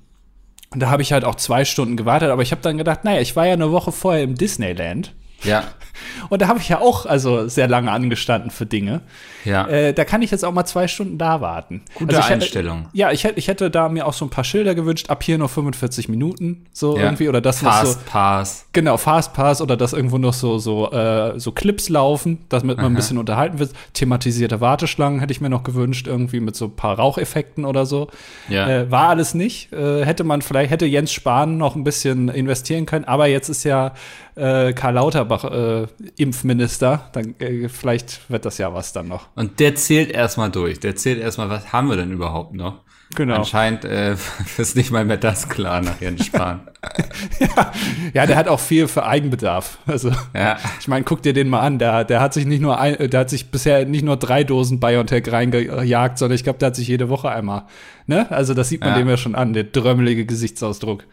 und 0.73 0.79
da 0.79 0.89
habe 0.89 1.01
ich 1.01 1.13
halt 1.13 1.23
auch 1.23 1.35
zwei 1.35 1.65
Stunden 1.65 1.97
gewartet, 1.97 2.29
aber 2.31 2.41
ich 2.41 2.51
habe 2.51 2.61
dann 2.61 2.77
gedacht, 2.77 3.03
naja, 3.03 3.21
ich 3.21 3.35
war 3.35 3.45
ja 3.45 3.53
eine 3.53 3.71
Woche 3.71 3.91
vorher 3.91 4.23
im 4.23 4.35
Disneyland. 4.35 5.13
Ja. 5.43 5.63
Und 6.29 6.41
da 6.41 6.47
habe 6.47 6.59
ich 6.59 6.69
ja 6.69 6.79
auch 6.79 7.05
also 7.05 7.47
sehr 7.47 7.67
lange 7.67 7.91
angestanden 7.91 8.51
für 8.51 8.65
Dinge. 8.65 9.01
Ja. 9.45 9.67
Äh, 9.67 9.93
da 9.93 10.05
kann 10.05 10.21
ich 10.21 10.31
jetzt 10.31 10.45
auch 10.45 10.51
mal 10.51 10.65
zwei 10.65 10.87
Stunden 10.87 11.17
da 11.17 11.41
warten. 11.41 11.81
Gute 11.95 12.15
also 12.15 12.33
Einstellung. 12.33 12.83
Hätte, 12.85 12.89
ja, 12.93 13.11
ich 13.11 13.23
hätte, 13.23 13.39
ich 13.39 13.47
hätte 13.47 13.69
da 13.69 13.89
mir 13.89 14.07
auch 14.07 14.13
so 14.13 14.25
ein 14.25 14.29
paar 14.29 14.43
Schilder 14.43 14.73
gewünscht, 14.75 15.09
ab 15.09 15.23
hier 15.23 15.37
noch 15.37 15.49
45 15.49 16.09
Minuten, 16.09 16.65
so 16.71 16.97
ja. 16.97 17.03
irgendwie. 17.03 17.29
Oder 17.29 17.41
das 17.41 17.59
Fast 17.59 17.93
so. 17.93 17.99
Pass. 18.05 18.65
Genau, 18.73 18.97
Fast 18.97 19.33
Pass 19.33 19.61
oder 19.61 19.77
dass 19.77 19.93
irgendwo 19.93 20.17
noch 20.17 20.33
so, 20.33 20.59
so, 20.59 20.91
äh, 20.91 21.39
so 21.39 21.51
Clips 21.51 21.89
laufen, 21.89 22.39
damit 22.49 22.77
man 22.77 22.85
Aha. 22.85 22.91
ein 22.91 22.95
bisschen 22.95 23.17
unterhalten 23.17 23.59
wird. 23.59 23.71
Thematisierte 23.93 24.61
Warteschlangen 24.61 25.19
hätte 25.19 25.31
ich 25.31 25.41
mir 25.41 25.49
noch 25.49 25.63
gewünscht, 25.63 26.07
irgendwie 26.07 26.39
mit 26.39 26.55
so 26.55 26.65
ein 26.65 26.75
paar 26.75 26.97
Raucheffekten 26.97 27.65
oder 27.65 27.85
so. 27.85 28.07
Ja. 28.49 28.67
Äh, 28.67 28.91
war 28.91 29.09
alles 29.09 29.33
nicht. 29.33 29.71
Äh, 29.73 30.05
hätte 30.05 30.23
man 30.23 30.41
vielleicht, 30.41 30.71
hätte 30.71 30.85
Jens 30.85 31.11
Spahn 31.11 31.57
noch 31.57 31.75
ein 31.75 31.83
bisschen 31.83 32.29
investieren 32.29 32.85
können, 32.85 33.05
aber 33.05 33.27
jetzt 33.27 33.49
ist 33.49 33.63
ja 33.63 33.93
äh, 34.35 34.73
Karl 34.73 34.95
Lauterbach 34.95 35.45
äh, 35.45 35.87
Impfminister, 36.17 37.09
dann 37.13 37.35
äh, 37.39 37.69
vielleicht 37.69 38.29
wird 38.29 38.45
das 38.45 38.57
ja 38.57 38.73
was 38.73 38.93
dann 38.93 39.07
noch. 39.07 39.27
Und 39.35 39.59
der 39.59 39.75
zählt 39.75 40.11
erstmal 40.11 40.51
durch. 40.51 40.79
Der 40.79 40.95
zählt 40.95 41.19
erstmal, 41.19 41.49
was 41.49 41.71
haben 41.71 41.89
wir 41.89 41.97
denn 41.97 42.11
überhaupt 42.11 42.53
noch? 42.53 42.81
Genau. 43.15 43.35
Anscheinend 43.35 43.85
äh, 43.85 44.15
ist 44.57 44.75
nicht 44.75 44.91
mal 44.91 45.05
mehr 45.05 45.17
das 45.17 45.49
klar 45.49 45.81
nach 45.81 46.01
Jens 46.01 46.25
Spahn. 46.25 46.61
ja. 47.39 47.71
ja, 48.13 48.25
der 48.25 48.35
hat 48.35 48.47
auch 48.47 48.59
viel 48.59 48.87
für 48.87 49.05
Eigenbedarf. 49.05 49.77
Also, 49.85 50.11
ja. 50.33 50.57
ich 50.79 50.87
meine, 50.87 51.03
guck 51.05 51.21
dir 51.21 51.33
den 51.33 51.49
mal 51.49 51.61
an. 51.61 51.79
Der, 51.79 52.03
der 52.03 52.21
hat 52.21 52.33
sich 52.33 52.45
nicht 52.45 52.61
nur 52.61 52.79
ein, 52.79 53.09
der 53.09 53.19
hat 53.19 53.29
sich 53.29 53.51
bisher 53.51 53.85
nicht 53.85 54.03
nur 54.03 54.17
drei 54.17 54.43
Dosen 54.43 54.79
BioNTech 54.79 55.31
reingejagt, 55.31 56.17
sondern 56.17 56.35
ich 56.35 56.43
glaube, 56.43 56.59
der 56.59 56.67
hat 56.67 56.75
sich 56.75 56.87
jede 56.87 57.09
Woche 57.09 57.29
einmal. 57.29 57.63
Ne? 58.07 58.29
Also, 58.31 58.53
das 58.53 58.69
sieht 58.69 58.81
man 58.81 58.91
ja. 58.91 58.97
dem 58.97 59.09
ja 59.09 59.17
schon 59.17 59.35
an, 59.35 59.53
der 59.53 59.65
drömmelige 59.65 60.25
Gesichtsausdruck. 60.25 61.05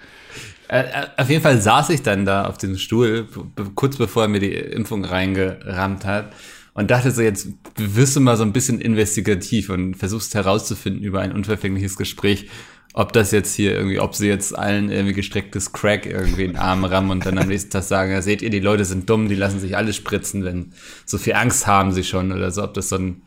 Äh, 0.71 1.09
auf 1.17 1.29
jeden 1.29 1.43
Fall 1.43 1.61
saß 1.61 1.91
ich 1.91 2.03
dann 2.03 2.25
da 2.25 2.45
auf 2.45 2.57
dem 2.57 2.79
Stuhl, 2.79 3.27
kurz 3.75 3.97
bevor 3.97 4.23
er 4.23 4.29
mir 4.29 4.39
die 4.39 4.55
Impfung 4.55 5.05
reingerammt 5.05 6.05
hat 6.05 6.33
und 6.75 6.93
dachte 6.93 7.11
so, 7.11 7.23
jetzt 7.23 7.49
wirst 7.77 8.15
du 8.15 8.21
mal 8.21 8.37
so 8.37 8.45
ein 8.45 8.53
bisschen 8.53 8.81
investigativ 8.81 9.69
und 9.69 9.97
versuchst 9.97 10.33
herauszufinden 10.37 11.03
über 11.03 11.23
ein 11.23 11.33
unverfängliches 11.33 11.97
Gespräch, 11.97 12.49
ob 12.95 13.13
das 13.13 13.33
jetzt 13.33 13.57
hier 13.57 13.75
irgendwie, 13.75 13.99
ob 13.99 14.15
sie 14.15 14.29
jetzt 14.29 14.57
allen 14.57 14.93
irgendwie 14.93 15.15
gestrecktes 15.15 15.73
Crack 15.73 16.07
irgendwie 16.07 16.45
in 16.45 16.53
den 16.53 16.61
Arm 16.61 16.85
rammen 16.85 17.11
und 17.11 17.27
dann 17.27 17.39
am 17.39 17.49
nächsten 17.49 17.71
Tag 17.71 17.83
sagen, 17.83 18.13
ja, 18.13 18.23
seht 18.23 18.41
ihr, 18.41 18.51
die 18.51 18.61
Leute 18.61 18.85
sind 18.85 19.11
dumm, 19.11 19.29
die 19.29 19.35
lassen 19.35 19.59
sich 19.59 19.77
alle 19.77 19.93
spritzen, 19.93 20.45
wenn 20.45 20.73
so 21.05 21.19
viel 21.19 21.33
Angst 21.33 21.67
haben 21.67 21.91
sie 21.91 22.05
schon 22.05 22.31
oder 22.31 22.53
so, 22.53 22.63
ob 22.63 22.75
das 22.75 22.91
so 22.91 22.97
ein 22.97 23.23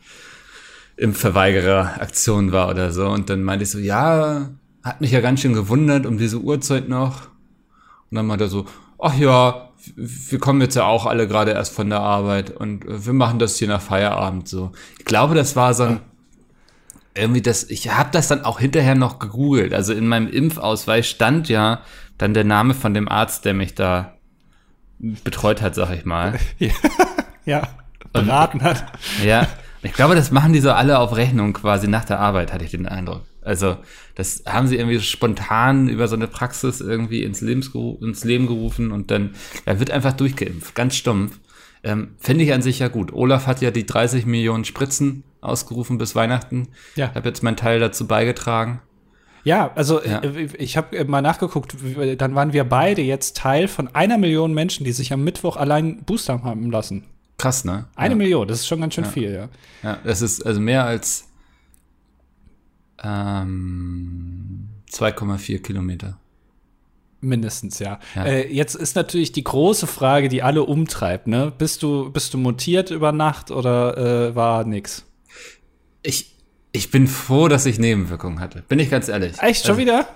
Impfverweigerer-Aktion 0.96 2.52
war 2.52 2.70
oder 2.70 2.90
so. 2.90 3.06
Und 3.06 3.28
dann 3.28 3.42
meinte 3.42 3.64
ich 3.64 3.70
so, 3.70 3.78
ja, 3.78 4.48
hat 4.82 5.02
mich 5.02 5.10
ja 5.10 5.20
ganz 5.20 5.40
schön 5.42 5.52
gewundert 5.52 6.06
um 6.06 6.16
diese 6.16 6.38
Uhrzeit 6.38 6.88
noch. 6.88 7.33
Und 8.14 8.18
dann 8.18 8.26
meinte 8.26 8.44
er 8.44 8.48
so, 8.48 8.64
ach 8.96 9.16
ja, 9.16 9.70
wir 9.96 10.38
kommen 10.38 10.60
jetzt 10.60 10.76
ja 10.76 10.84
auch 10.84 11.04
alle 11.04 11.26
gerade 11.26 11.50
erst 11.50 11.74
von 11.74 11.90
der 11.90 11.98
Arbeit 11.98 12.52
und 12.52 12.84
wir 12.86 13.12
machen 13.12 13.40
das 13.40 13.56
hier 13.56 13.66
nach 13.66 13.80
Feierabend 13.80 14.46
so. 14.46 14.70
Ich 15.00 15.04
glaube, 15.04 15.34
das 15.34 15.56
war 15.56 15.74
so 15.74 15.82
ein, 15.82 16.00
irgendwie 17.16 17.42
das, 17.42 17.64
ich 17.64 17.90
habe 17.90 18.10
das 18.12 18.28
dann 18.28 18.44
auch 18.44 18.60
hinterher 18.60 18.94
noch 18.94 19.18
gegoogelt. 19.18 19.74
Also 19.74 19.92
in 19.94 20.06
meinem 20.06 20.28
Impfausweis 20.28 21.08
stand 21.08 21.48
ja 21.48 21.80
dann 22.16 22.34
der 22.34 22.44
Name 22.44 22.72
von 22.72 22.94
dem 22.94 23.08
Arzt, 23.08 23.46
der 23.46 23.54
mich 23.54 23.74
da 23.74 24.14
betreut 25.00 25.60
hat, 25.60 25.74
sag 25.74 25.90
ich 25.90 26.04
mal. 26.04 26.38
ja, 27.44 27.66
beraten 28.12 28.62
hat. 28.62 28.84
Ja, 29.24 29.48
ich 29.82 29.92
glaube, 29.92 30.14
das 30.14 30.30
machen 30.30 30.52
die 30.52 30.60
so 30.60 30.70
alle 30.70 31.00
auf 31.00 31.16
Rechnung 31.16 31.52
quasi 31.52 31.88
nach 31.88 32.04
der 32.04 32.20
Arbeit, 32.20 32.52
hatte 32.52 32.64
ich 32.64 32.70
den 32.70 32.86
Eindruck. 32.86 33.24
Also, 33.44 33.76
das 34.14 34.42
haben 34.46 34.66
sie 34.66 34.76
irgendwie 34.76 35.00
spontan 35.00 35.88
über 35.88 36.08
so 36.08 36.16
eine 36.16 36.26
Praxis 36.28 36.80
irgendwie 36.80 37.22
ins, 37.22 37.40
Lebensgeru 37.40 37.98
ins 38.00 38.24
Leben 38.24 38.46
gerufen 38.46 38.90
und 38.92 39.10
dann 39.10 39.34
ja, 39.66 39.78
wird 39.78 39.90
einfach 39.90 40.12
durchgeimpft, 40.14 40.74
ganz 40.74 40.96
stumpf. 40.96 41.38
Ähm, 41.82 42.14
Finde 42.18 42.44
ich 42.44 42.52
an 42.54 42.62
sich 42.62 42.78
ja 42.78 42.88
gut. 42.88 43.12
Olaf 43.12 43.46
hat 43.46 43.60
ja 43.60 43.70
die 43.70 43.84
30 43.84 44.24
Millionen 44.24 44.64
Spritzen 44.64 45.22
ausgerufen 45.42 45.98
bis 45.98 46.14
Weihnachten. 46.14 46.68
Ja. 46.96 47.08
Ich 47.10 47.14
habe 47.16 47.28
jetzt 47.28 47.42
meinen 47.42 47.56
Teil 47.58 47.78
dazu 47.78 48.06
beigetragen. 48.06 48.80
Ja, 49.44 49.70
also 49.74 50.02
Ja. 50.02 50.20
äh, 50.20 50.48
ich 50.56 50.78
habe 50.78 51.04
mal 51.04 51.20
nachgeguckt, 51.20 51.76
dann 52.16 52.34
waren 52.34 52.54
wir 52.54 52.64
beide 52.64 53.02
jetzt 53.02 53.36
Teil 53.36 53.68
von 53.68 53.94
einer 53.94 54.16
Million 54.16 54.54
Menschen, 54.54 54.84
die 54.84 54.92
sich 54.92 55.12
am 55.12 55.22
Mittwoch 55.22 55.58
allein 55.58 56.02
Booster 56.04 56.42
haben 56.42 56.70
lassen. 56.70 57.04
Krass, 57.36 57.64
ne? 57.66 57.84
Eine 57.94 58.14
ja. 58.14 58.16
Million, 58.18 58.48
das 58.48 58.60
ist 58.60 58.66
schon 58.68 58.80
ganz 58.80 58.94
schön 58.94 59.04
viel, 59.04 59.34
ja. 59.34 59.48
Ja, 59.82 59.98
das 60.02 60.22
ist 60.22 60.46
also 60.46 60.60
mehr 60.60 60.84
als 60.86 61.26
ähm, 63.02 64.68
2,4 64.92 65.60
Kilometer. 65.60 66.18
Mindestens, 67.20 67.78
ja. 67.78 67.98
Ja. 68.14 68.24
Äh, 68.26 68.52
jetzt 68.52 68.74
ist 68.74 68.96
natürlich 68.96 69.32
die 69.32 69.44
große 69.44 69.86
Frage, 69.86 70.28
die 70.28 70.42
alle 70.42 70.62
umtreibt, 70.64 71.26
ne? 71.26 71.52
Bist 71.56 71.82
du, 71.82 72.10
bist 72.10 72.34
du 72.34 72.38
mutiert 72.38 72.90
über 72.90 73.12
Nacht 73.12 73.50
oder 73.50 73.96
äh, 74.28 74.34
war 74.36 74.64
nix? 74.64 75.04
Ich, 76.02 76.34
ich 76.72 76.90
bin 76.90 77.08
froh, 77.08 77.48
dass 77.48 77.64
ich 77.64 77.78
Nebenwirkungen 77.78 78.40
hatte. 78.40 78.62
Bin 78.68 78.78
ich 78.78 78.90
ganz 78.90 79.08
ehrlich. 79.08 79.40
Echt, 79.40 79.62
schon 79.62 79.70
Also, 79.70 79.80
wieder? 79.80 80.06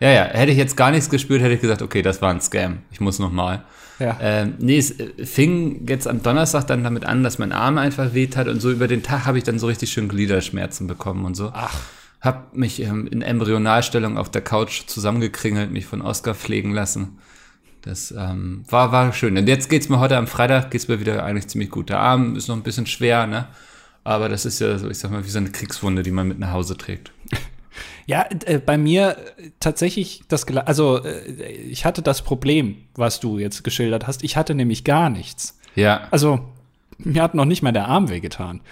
Ja, 0.00 0.10
ja. 0.10 0.24
Hätte 0.24 0.52
ich 0.52 0.58
jetzt 0.58 0.76
gar 0.76 0.90
nichts 0.90 1.08
gespürt, 1.08 1.40
hätte 1.42 1.54
ich 1.54 1.60
gesagt, 1.60 1.80
okay, 1.80 2.02
das 2.02 2.20
war 2.20 2.30
ein 2.30 2.40
Scam. 2.42 2.78
Ich 2.90 3.00
muss 3.00 3.18
noch 3.18 3.32
mal. 3.32 3.64
Ja. 3.98 4.16
Ähm, 4.20 4.54
nee, 4.58 4.76
es 4.78 4.92
äh, 5.00 5.24
fing 5.24 5.86
jetzt 5.88 6.06
am 6.06 6.22
Donnerstag 6.22 6.66
dann 6.66 6.84
damit 6.84 7.04
an, 7.04 7.22
dass 7.24 7.38
mein 7.38 7.52
Arm 7.52 7.78
einfach 7.78 8.14
weht 8.14 8.36
hat 8.36 8.46
und 8.46 8.60
so 8.60 8.70
über 8.70 8.88
den 8.88 9.02
Tag 9.02 9.24
habe 9.26 9.38
ich 9.38 9.44
dann 9.44 9.58
so 9.58 9.66
richtig 9.66 9.90
schön 9.90 10.08
Gliederschmerzen 10.08 10.86
bekommen 10.86 11.24
und 11.24 11.34
so. 11.34 11.50
Ach. 11.54 11.80
Hab 12.20 12.56
mich 12.56 12.80
ähm, 12.80 13.06
in 13.06 13.22
Embryonalstellung 13.22 14.18
auf 14.18 14.30
der 14.30 14.42
Couch 14.42 14.86
zusammengekringelt, 14.86 15.70
mich 15.70 15.86
von 15.86 16.02
Oscar 16.02 16.34
pflegen 16.34 16.72
lassen. 16.72 17.18
Das 17.82 18.10
ähm, 18.10 18.64
war, 18.68 18.90
war 18.90 19.12
schön. 19.12 19.36
Und 19.38 19.46
jetzt 19.48 19.70
geht's 19.70 19.88
mir 19.88 20.00
heute 20.00 20.16
am 20.16 20.26
Freitag, 20.26 20.70
geht's 20.70 20.88
mir 20.88 21.00
wieder 21.00 21.24
eigentlich 21.24 21.48
ziemlich 21.48 21.70
gut. 21.70 21.90
Der 21.90 22.00
Arm 22.00 22.34
ist 22.36 22.48
noch 22.48 22.56
ein 22.56 22.62
bisschen 22.62 22.86
schwer, 22.86 23.26
ne? 23.26 23.46
Aber 24.04 24.28
das 24.28 24.44
ist 24.46 24.58
ja 24.60 24.78
so, 24.78 24.88
ich 24.90 24.98
sag 24.98 25.10
mal, 25.10 25.24
wie 25.24 25.28
so 25.28 25.38
eine 25.38 25.50
Kriegswunde, 25.50 26.02
die 26.02 26.10
man 26.10 26.26
mit 26.26 26.38
nach 26.38 26.52
Hause 26.52 26.76
trägt. 26.76 27.12
Ja, 28.06 28.26
äh, 28.46 28.58
bei 28.58 28.78
mir 28.78 29.18
äh, 29.36 29.50
tatsächlich 29.60 30.22
das, 30.28 30.46
also 30.48 31.04
äh, 31.04 31.52
ich 31.52 31.84
hatte 31.84 32.00
das 32.00 32.22
Problem, 32.22 32.76
was 32.94 33.20
du 33.20 33.38
jetzt 33.38 33.64
geschildert 33.64 34.06
hast. 34.06 34.24
Ich 34.24 34.36
hatte 34.36 34.54
nämlich 34.54 34.84
gar 34.84 35.10
nichts. 35.10 35.58
Ja, 35.74 36.08
Also, 36.10 36.40
mir 36.96 37.22
hat 37.22 37.34
noch 37.34 37.44
nicht 37.44 37.62
mal 37.62 37.72
der 37.72 37.86
Arm 37.86 38.08
wehgetan. 38.08 38.62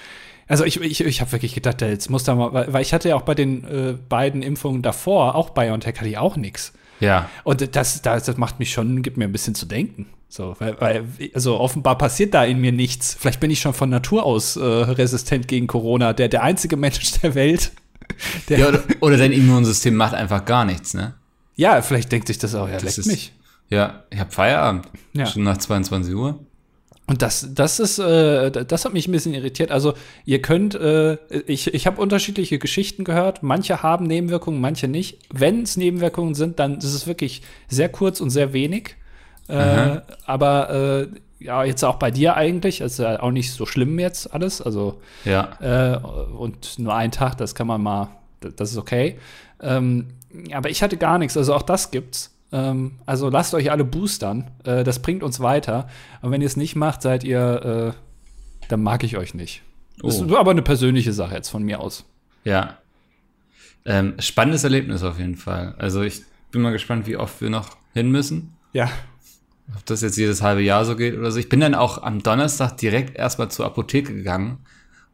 Also 0.48 0.64
ich, 0.64 0.80
ich, 0.80 1.00
ich 1.00 1.20
habe 1.20 1.32
wirklich 1.32 1.54
gedacht, 1.54 1.82
jetzt 1.82 2.08
muss 2.10 2.24
da 2.24 2.34
mal, 2.34 2.72
weil 2.72 2.82
ich 2.82 2.92
hatte 2.92 3.08
ja 3.08 3.16
auch 3.16 3.22
bei 3.22 3.34
den 3.34 3.64
äh, 3.64 3.94
beiden 4.08 4.42
Impfungen 4.42 4.82
davor, 4.82 5.34
auch 5.34 5.50
BioNTech 5.50 5.96
hatte 5.98 6.08
ich 6.08 6.18
auch 6.18 6.36
nix. 6.36 6.72
ja. 7.00 7.28
Und 7.44 7.74
das, 7.74 8.02
das, 8.02 8.22
das 8.24 8.36
macht 8.36 8.58
mich 8.58 8.72
schon, 8.72 9.02
gibt 9.02 9.16
mir 9.16 9.24
ein 9.24 9.32
bisschen 9.32 9.54
zu 9.54 9.66
denken. 9.66 10.06
So, 10.28 10.54
weil, 10.58 10.80
weil, 10.80 11.04
also 11.34 11.58
offenbar 11.58 11.96
passiert 11.98 12.34
da 12.34 12.44
in 12.44 12.60
mir 12.60 12.72
nichts. 12.72 13.16
Vielleicht 13.18 13.40
bin 13.40 13.50
ich 13.50 13.60
schon 13.60 13.74
von 13.74 13.88
Natur 13.90 14.24
aus 14.24 14.56
äh, 14.56 14.62
resistent 14.64 15.48
gegen 15.48 15.66
Corona. 15.66 16.12
Der, 16.12 16.28
der 16.28 16.42
einzige 16.42 16.76
Mensch 16.76 17.12
der 17.22 17.34
Welt. 17.34 17.72
Der, 18.48 18.58
ja 18.58 18.64
ja, 18.66 18.68
oder, 18.68 18.84
oder 19.00 19.16
dein 19.16 19.32
Immunsystem 19.32 19.94
macht 19.96 20.14
einfach 20.14 20.44
gar 20.44 20.64
nichts, 20.64 20.94
ne? 20.94 21.14
vielleicht 21.82 22.12
denkt 22.12 22.28
sich 22.28 22.38
das 22.38 22.54
auch, 22.54 22.68
ja, 22.68 22.74
Das 22.74 22.84
leckt 22.84 22.98
ist- 22.98 23.06
mich. 23.06 23.32
Ja, 23.68 24.04
ich 24.10 24.20
habe 24.20 24.30
Feierabend. 24.30 24.86
Ja. 25.12 25.26
Schon 25.26 25.42
nach 25.42 25.56
22 25.56 26.14
Uhr. 26.14 26.45
Und 27.08 27.22
das, 27.22 27.48
das 27.54 27.78
ist, 27.78 27.98
äh, 28.00 28.50
das 28.50 28.84
hat 28.84 28.92
mich 28.92 29.06
ein 29.06 29.12
bisschen 29.12 29.32
irritiert. 29.32 29.70
Also 29.70 29.94
ihr 30.24 30.42
könnt, 30.42 30.74
äh, 30.74 31.14
ich, 31.46 31.72
ich 31.72 31.86
habe 31.86 32.00
unterschiedliche 32.00 32.58
Geschichten 32.58 33.04
gehört. 33.04 33.42
Manche 33.44 33.82
haben 33.82 34.06
Nebenwirkungen, 34.06 34.60
manche 34.60 34.88
nicht. 34.88 35.18
Wenn 35.32 35.62
es 35.62 35.76
Nebenwirkungen 35.76 36.34
sind, 36.34 36.58
dann 36.58 36.78
ist 36.78 36.94
es 36.94 37.06
wirklich 37.06 37.42
sehr 37.68 37.88
kurz 37.88 38.20
und 38.20 38.30
sehr 38.30 38.52
wenig. 38.52 38.96
Äh, 39.48 40.00
aber 40.24 40.70
äh, 40.70 41.08
ja, 41.38 41.62
jetzt 41.62 41.84
auch 41.84 41.96
bei 41.96 42.10
dir 42.10 42.36
eigentlich, 42.36 42.80
ist 42.80 42.98
ja 42.98 43.22
auch 43.22 43.30
nicht 43.30 43.52
so 43.52 43.66
schlimm 43.66 43.98
jetzt 44.00 44.34
alles. 44.34 44.60
Also 44.60 45.00
Ja. 45.24 45.50
äh, 45.60 45.98
und 45.98 46.78
nur 46.80 46.94
ein 46.94 47.12
Tag, 47.12 47.36
das 47.36 47.54
kann 47.54 47.68
man 47.68 47.82
mal, 47.82 48.08
das 48.40 48.72
ist 48.72 48.78
okay. 48.78 49.18
Ähm, 49.62 50.08
aber 50.52 50.70
ich 50.70 50.82
hatte 50.82 50.96
gar 50.96 51.18
nichts, 51.18 51.36
also 51.36 51.54
auch 51.54 51.62
das 51.62 51.92
gibt's. 51.92 52.35
Ähm, 52.52 52.92
also 53.06 53.28
lasst 53.28 53.54
euch 53.54 53.70
alle 53.70 53.84
boostern, 53.84 54.50
äh, 54.64 54.84
das 54.84 55.00
bringt 55.02 55.22
uns 55.22 55.40
weiter. 55.40 55.88
Und 56.22 56.30
wenn 56.30 56.40
ihr 56.40 56.46
es 56.46 56.56
nicht 56.56 56.76
macht, 56.76 57.02
seid 57.02 57.24
ihr, 57.24 57.94
äh, 57.94 58.66
dann 58.68 58.82
mag 58.82 59.02
ich 59.04 59.16
euch 59.16 59.34
nicht. 59.34 59.62
Das 60.02 60.20
Oh. 60.20 60.24
ist 60.24 60.32
aber 60.34 60.50
eine 60.52 60.62
persönliche 60.62 61.12
Sache 61.12 61.34
jetzt 61.34 61.48
von 61.48 61.62
mir 61.62 61.80
aus. 61.80 62.04
Ja. 62.44 62.78
Ähm, 63.84 64.14
spannendes 64.18 64.64
Erlebnis 64.64 65.02
auf 65.02 65.18
jeden 65.18 65.36
Fall. 65.36 65.74
Also 65.78 66.02
ich 66.02 66.22
bin 66.50 66.62
mal 66.62 66.72
gespannt, 66.72 67.06
wie 67.06 67.16
oft 67.16 67.40
wir 67.40 67.50
noch 67.50 67.76
hin 67.94 68.10
müssen. 68.10 68.54
Ja. 68.72 68.90
Ob 69.74 69.84
das 69.86 70.00
jetzt 70.02 70.16
jedes 70.16 70.42
halbe 70.42 70.62
Jahr 70.62 70.84
so 70.84 70.94
geht 70.96 71.16
oder 71.16 71.30
so. 71.30 71.38
Ich 71.38 71.48
bin 71.48 71.60
dann 71.60 71.74
auch 71.74 72.02
am 72.02 72.22
Donnerstag 72.22 72.76
direkt 72.76 73.16
erstmal 73.16 73.50
zur 73.50 73.66
Apotheke 73.66 74.14
gegangen 74.14 74.58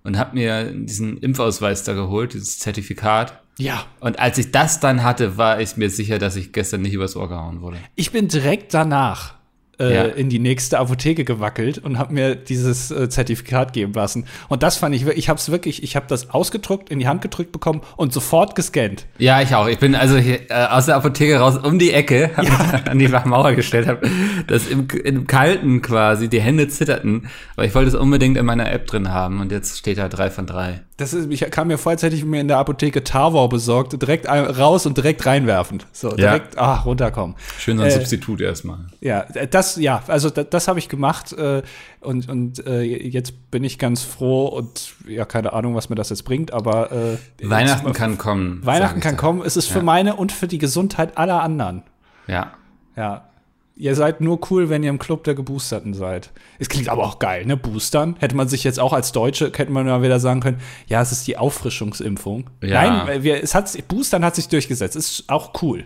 und 0.04 0.18
habe 0.18 0.34
mir 0.34 0.64
diesen 0.72 1.16
Impfausweis 1.18 1.84
da 1.84 1.94
geholt, 1.94 2.34
dieses 2.34 2.58
Zertifikat. 2.58 3.41
Ja. 3.58 3.84
Und 4.00 4.18
als 4.18 4.38
ich 4.38 4.50
das 4.50 4.80
dann 4.80 5.02
hatte, 5.02 5.36
war 5.36 5.60
ich 5.60 5.76
mir 5.76 5.90
sicher, 5.90 6.18
dass 6.18 6.36
ich 6.36 6.52
gestern 6.52 6.82
nicht 6.82 6.94
übers 6.94 7.16
Ohr 7.16 7.28
gehauen 7.28 7.60
wurde. 7.60 7.78
Ich 7.94 8.10
bin 8.10 8.28
direkt 8.28 8.74
danach 8.74 9.34
äh, 9.80 9.94
Ja. 9.94 10.02
in 10.04 10.28
die 10.28 10.38
nächste 10.38 10.78
Apotheke 10.78 11.24
gewackelt 11.24 11.78
und 11.78 11.98
habe 11.98 12.12
mir 12.14 12.34
dieses 12.36 12.90
äh, 12.90 13.08
Zertifikat 13.08 13.72
geben 13.72 13.92
lassen. 13.94 14.26
Und 14.48 14.62
das 14.62 14.76
fand 14.76 14.94
ich, 14.94 15.04
wirklich- 15.06 15.24
ich 15.24 15.28
habe 15.28 15.38
es 15.38 15.50
wirklich, 15.50 15.82
ich 15.82 15.96
habe 15.96 16.06
das 16.08 16.30
ausgedruckt, 16.30 16.90
in 16.90 16.98
die 16.98 17.08
Hand 17.08 17.22
gedrückt 17.22 17.52
bekommen 17.52 17.80
und 17.96 18.12
sofort 18.12 18.54
gescannt. 18.54 19.06
Ja, 19.18 19.40
ich 19.40 19.54
auch. 19.54 19.66
Ich 19.68 19.78
bin 19.78 19.94
also 19.94 20.16
hier, 20.18 20.50
äh, 20.50 20.66
aus 20.70 20.86
der 20.86 20.96
Apotheke 20.96 21.38
raus 21.38 21.56
um 21.58 21.78
die 21.78 21.92
Ecke, 21.92 22.30
hab 22.36 22.44
mich 22.44 22.90
an 22.90 22.98
die 22.98 23.08
Mauer 23.08 23.52
gestellt, 23.54 23.86
habe 23.88 24.08
das 24.46 24.66
im, 24.66 24.88
im 25.04 25.26
Kalten 25.26 25.80
quasi, 25.82 26.28
die 26.28 26.40
Hände 26.40 26.68
zitterten, 26.68 27.28
aber 27.56 27.64
ich 27.66 27.74
wollte 27.74 27.88
es 27.88 27.94
unbedingt 27.94 28.36
in 28.36 28.44
meiner 28.46 28.70
App 28.70 28.86
drin 28.86 29.10
haben 29.10 29.40
und 29.40 29.52
jetzt 29.52 29.78
steht 29.78 29.98
da 29.98 30.08
drei 30.08 30.30
von 30.30 30.46
drei. 30.46 30.80
Das 30.98 31.14
ist, 31.14 31.30
ich 31.32 31.40
kam 31.50 31.68
mir 31.68 31.78
vor, 31.78 31.90
als 31.90 32.02
hätte 32.02 32.14
ich 32.14 32.24
mir 32.24 32.40
in 32.40 32.48
der 32.48 32.58
Apotheke 32.58 33.02
Tavor 33.02 33.48
besorgt, 33.48 34.00
direkt 34.00 34.28
raus 34.28 34.86
und 34.86 34.96
direkt 34.96 35.24
reinwerfend. 35.26 35.86
So, 35.92 36.10
Ja. 36.10 36.16
direkt, 36.16 36.58
ah, 36.58 36.76
runterkommen. 36.80 37.34
Schön 37.58 37.76
so 37.78 37.82
ein 37.82 37.88
Äh, 37.88 37.92
Substitut 37.92 38.40
erstmal. 38.40 38.78
Ja, 39.00 39.24
das, 39.50 39.71
ja, 39.76 40.02
also 40.06 40.30
das, 40.30 40.46
das 40.50 40.68
habe 40.68 40.78
ich 40.78 40.88
gemacht 40.88 41.32
äh, 41.32 41.62
und, 42.00 42.28
und 42.28 42.66
äh, 42.66 42.82
jetzt 42.82 43.50
bin 43.50 43.64
ich 43.64 43.78
ganz 43.78 44.02
froh 44.02 44.46
und 44.48 44.94
ja, 45.08 45.24
keine 45.24 45.52
Ahnung, 45.52 45.74
was 45.74 45.88
mir 45.88 45.96
das 45.96 46.10
jetzt 46.10 46.24
bringt, 46.24 46.52
aber 46.52 46.90
äh, 46.92 47.18
Weihnachten 47.42 47.86
jetzt- 47.88 47.96
kann 47.96 48.18
kommen. 48.18 48.60
Weihnachten 48.64 49.00
kann 49.00 49.16
kommen. 49.16 49.42
Es 49.44 49.56
ist 49.56 49.68
für 49.68 49.78
Ja. 49.78 49.84
meine 49.84 50.16
und 50.16 50.32
für 50.32 50.48
die 50.48 50.58
Gesundheit 50.58 51.16
aller 51.18 51.42
anderen. 51.42 51.82
Ja. 52.26 52.52
Ja. 52.96 53.28
Ihr 53.74 53.94
seid 53.96 54.20
nur 54.20 54.38
cool, 54.50 54.68
wenn 54.68 54.82
ihr 54.82 54.90
im 54.90 54.98
Club 54.98 55.24
der 55.24 55.34
Geboosterten 55.34 55.94
seid. 55.94 56.30
Es 56.58 56.68
klingt 56.68 56.90
aber 56.90 57.04
auch 57.04 57.18
geil, 57.18 57.46
ne? 57.46 57.56
Boostern. 57.56 58.16
Hätte 58.20 58.36
man 58.36 58.46
sich 58.46 58.64
jetzt 58.64 58.78
auch 58.78 58.92
als 58.92 59.12
Deutsche, 59.12 59.46
hätte 59.46 59.72
man 59.72 59.86
mal 59.86 60.02
wieder 60.02 60.20
sagen 60.20 60.40
können, 60.40 60.58
ja, 60.86 61.00
es 61.00 61.10
ist 61.10 61.26
die 61.26 61.38
Auffrischungsimpfung. 61.38 62.50
Ja. 62.62 62.84
Nein, 63.06 63.22
wir, 63.22 63.42
es 63.42 63.54
hat, 63.54 63.72
Boostern 63.88 64.24
hat 64.26 64.34
sich 64.36 64.48
durchgesetzt. 64.48 64.94
Ist 64.94 65.24
auch 65.28 65.52
cool. 65.62 65.84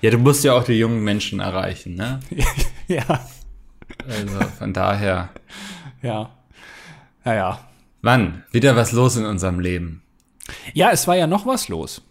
Ja, 0.00 0.10
du 0.10 0.18
musst 0.18 0.44
ja 0.44 0.52
auch 0.54 0.64
die 0.64 0.74
jungen 0.78 1.02
Menschen 1.02 1.40
erreichen, 1.40 1.94
ne? 1.94 2.20
ja, 2.88 3.26
Also 4.08 4.40
von 4.58 4.72
daher. 4.72 5.30
ja. 6.02 6.30
Naja. 7.24 7.60
Mann, 8.02 8.44
wieder 8.52 8.76
was 8.76 8.92
los 8.92 9.16
in 9.16 9.24
unserem 9.24 9.58
Leben. 9.58 10.02
Ja, 10.74 10.90
es 10.92 11.08
war 11.08 11.16
ja 11.16 11.26
noch 11.26 11.44
was 11.44 11.68
los. 11.68 12.02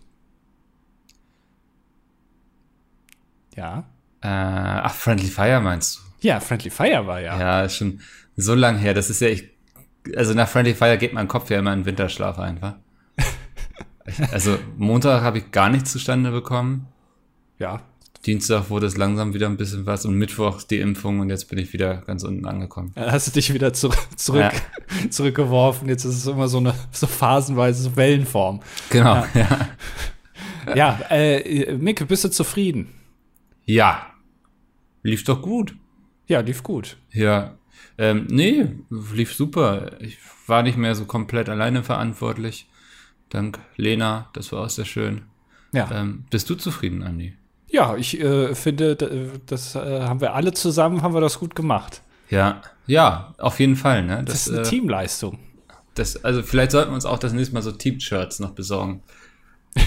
Ja. 3.56 3.86
Äh, 4.22 4.28
ach, 4.28 4.94
Friendly 4.94 5.28
Fire 5.28 5.62
meinst 5.62 5.98
du? 5.98 6.28
Ja, 6.28 6.40
Friendly 6.40 6.70
Fire 6.70 7.08
war 7.08 7.22
ja. 7.22 7.40
Ja, 7.40 7.62
ist 7.64 7.78
schon 7.78 8.02
so 8.36 8.56
lang 8.56 8.78
her. 8.78 8.94
Das 8.94 9.10
ist 9.10 9.22
ja, 9.22 9.30
ich, 9.30 9.50
also 10.16 10.34
nach 10.34 10.50
Friendly 10.50 10.74
Fire 10.76 10.98
geht 10.98 11.14
mein 11.14 11.28
Kopf 11.28 11.50
ja 11.50 11.60
immer 11.60 11.72
in 11.74 11.86
Winterschlaf 11.86 12.40
einfach. 12.40 12.76
also 14.32 14.58
Montag 14.78 15.22
habe 15.22 15.38
ich 15.38 15.52
gar 15.52 15.70
nichts 15.70 15.92
zustande 15.92 16.32
bekommen. 16.32 16.88
Ja. 17.60 17.82
Dienstag 18.26 18.72
wurde 18.72 18.88
es 18.88 18.98
langsam 18.98 19.34
wieder 19.36 19.48
ein 19.48 19.58
bisschen 19.58 19.86
was 19.86 20.06
und 20.06 20.16
Mittwoch 20.16 20.64
die 20.64 20.80
Impfung 20.80 21.20
und 21.20 21.30
jetzt 21.30 21.48
bin 21.48 21.60
ich 21.60 21.74
wieder 21.74 21.98
ganz 21.98 22.24
unten 22.24 22.46
angekommen. 22.46 22.92
Dann 22.96 23.12
hast 23.12 23.28
du 23.28 23.32
dich 23.32 23.54
wieder 23.54 23.72
zurück, 23.74 24.00
zurück, 24.16 24.52
zurückgeworfen. 25.12 25.88
Jetzt 25.88 26.06
ist 26.06 26.16
es 26.16 26.26
immer 26.26 26.48
so 26.48 26.58
eine 26.58 26.74
so 26.92 27.06
phasenweise 27.06 27.84
so 27.84 27.96
Wellenform. 27.96 28.62
Genau, 28.90 29.26
ja. 29.36 29.70
Ja, 30.74 31.00
äh, 31.12 31.76
Mick, 31.76 32.08
bist 32.08 32.24
du 32.24 32.30
zufrieden? 32.30 32.90
Ja. 33.66 34.08
Lief 35.04 35.24
doch 35.24 35.42
gut. 35.42 35.76
Ja, 36.28 36.40
lief 36.40 36.64
gut. 36.64 36.98
Ja. 37.12 37.56
Ähm, 38.00 38.26
nee, 38.30 38.68
lief 38.90 39.36
super. 39.36 40.02
Ich 40.02 40.18
war 40.48 40.64
nicht 40.64 40.78
mehr 40.78 40.96
so 40.96 41.06
komplett 41.06 41.48
alleine 41.48 41.84
verantwortlich. 41.84 42.68
Dank 43.30 43.60
Lena, 43.76 44.30
das 44.34 44.52
war 44.52 44.66
auch 44.66 44.70
sehr 44.70 44.86
schön. 44.86 45.24
Ja. 45.72 45.90
Ähm, 45.92 46.26
bist 46.32 46.50
du 46.50 46.56
zufrieden, 46.56 47.04
Andi? 47.04 47.36
Ja, 47.68 47.96
ich 47.96 48.20
äh, 48.20 48.56
finde, 48.56 48.96
das 49.46 49.76
äh, 49.76 50.02
haben 50.02 50.22
wir 50.22 50.34
alle 50.34 50.54
zusammen, 50.54 51.02
haben 51.02 51.14
wir 51.14 51.22
das 51.22 51.40
gut 51.40 51.56
gemacht. 51.56 52.02
Ja, 52.30 52.62
ja, 52.88 53.34
auf 53.38 53.60
jeden 53.60 53.76
Fall. 53.76 54.04
Ne? 54.04 54.24
Das, 54.24 54.34
das 54.34 54.48
ist 54.48 54.54
eine 54.54 54.62
äh, 54.62 54.70
Teamleistung. 54.70 55.40
Das, 55.96 56.24
also 56.24 56.44
vielleicht 56.44 56.72
sollten 56.72 56.92
wir 56.92 56.96
uns 56.96 57.06
auch 57.06 57.20
das 57.20 57.34
nächste 57.34 57.54
Mal 57.54 57.62
so 57.62 57.72
Team-Shirts 57.72 58.40
noch 58.40 58.52
besorgen. 58.52 59.02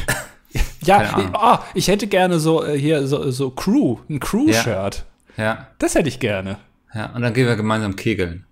ja, 0.82 1.30
oh, 1.34 1.58
ich 1.74 1.88
hätte 1.88 2.06
gerne 2.06 2.40
so 2.40 2.64
äh, 2.64 2.78
hier 2.78 3.06
so, 3.06 3.30
so 3.30 3.50
Crew, 3.50 3.98
ein 4.08 4.20
Crew-Shirt. 4.20 5.04
Ja. 5.36 5.44
ja. 5.44 5.66
Das 5.78 5.94
hätte 5.94 6.08
ich 6.08 6.18
gerne. 6.18 6.58
Ja, 6.94 7.12
und 7.14 7.22
dann 7.22 7.34
gehen 7.34 7.46
wir 7.46 7.56
gemeinsam 7.56 7.96
kegeln. 7.96 8.46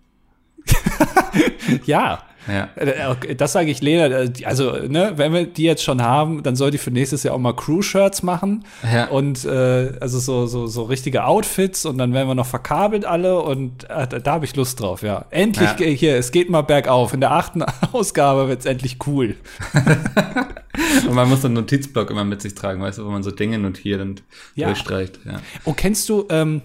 ja. 1.86 2.22
Ja. 2.46 2.68
Äh, 2.76 3.34
das 3.34 3.52
sage 3.52 3.70
ich 3.70 3.80
Lena. 3.80 4.06
Äh, 4.06 4.30
also, 4.44 4.72
ne, 4.72 5.12
wenn 5.16 5.32
wir 5.32 5.46
die 5.46 5.64
jetzt 5.64 5.82
schon 5.82 6.02
haben, 6.02 6.42
dann 6.42 6.56
soll 6.56 6.70
die 6.70 6.78
für 6.78 6.90
nächstes 6.90 7.22
Jahr 7.22 7.34
auch 7.34 7.38
mal 7.38 7.54
Crew-Shirts 7.54 8.22
machen. 8.22 8.64
Ja. 8.82 9.06
Und 9.08 9.44
äh, 9.44 9.92
also 10.00 10.18
so, 10.18 10.46
so, 10.46 10.66
so 10.66 10.84
richtige 10.84 11.24
Outfits 11.24 11.84
und 11.84 11.98
dann 11.98 12.12
werden 12.12 12.28
wir 12.28 12.34
noch 12.34 12.46
verkabelt 12.46 13.04
alle 13.04 13.40
und 13.40 13.88
äh, 13.90 14.06
da, 14.20 14.32
habe 14.32 14.44
ich 14.44 14.54
Lust 14.56 14.80
drauf, 14.80 15.02
ja. 15.02 15.24
Endlich 15.30 15.70
ja. 15.78 15.86
hier, 15.86 16.16
es 16.16 16.32
geht 16.32 16.50
mal 16.50 16.62
bergauf. 16.62 17.14
In 17.14 17.20
der 17.20 17.32
achten 17.32 17.62
Ausgabe 17.92 18.48
wird 18.48 18.60
es 18.60 18.66
endlich 18.66 18.98
cool. 19.06 19.36
und 21.08 21.14
man 21.14 21.28
muss 21.28 21.44
einen 21.44 21.54
Notizblock 21.54 22.10
immer 22.10 22.24
mit 22.24 22.42
sich 22.42 22.54
tragen, 22.54 22.82
weißt 22.82 22.98
du, 22.98 23.06
wo 23.06 23.10
man 23.10 23.22
so 23.22 23.30
Dinge 23.30 23.58
notiert 23.58 24.00
und 24.00 24.22
ja. 24.54 24.66
durchstreicht. 24.66 25.20
Ja. 25.24 25.40
Oh, 25.64 25.72
kennst 25.72 26.08
du, 26.08 26.26
ähm, 26.30 26.62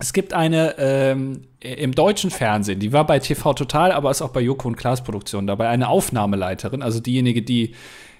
es 0.00 0.12
gibt 0.12 0.32
eine 0.32 0.76
ähm, 0.78 1.42
im 1.60 1.94
deutschen 1.94 2.30
Fernsehen, 2.30 2.80
die 2.80 2.92
war 2.92 3.06
bei 3.06 3.18
TV 3.18 3.54
Total, 3.54 3.92
aber 3.92 4.10
ist 4.10 4.22
auch 4.22 4.30
bei 4.30 4.40
Joko 4.40 4.68
und 4.68 4.76
Klaas 4.76 5.04
Produktion 5.04 5.46
dabei, 5.46 5.68
eine 5.68 5.88
Aufnahmeleiterin, 5.88 6.82
also 6.82 7.00
diejenige, 7.00 7.42
die 7.42 7.74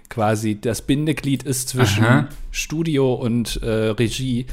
quasi 0.08 0.60
das 0.60 0.82
Bindeglied 0.82 1.42
ist 1.42 1.70
zwischen 1.70 2.04
Aha. 2.04 2.28
Studio 2.50 3.14
und 3.14 3.62
äh, 3.62 3.68
Regie. 3.68 4.46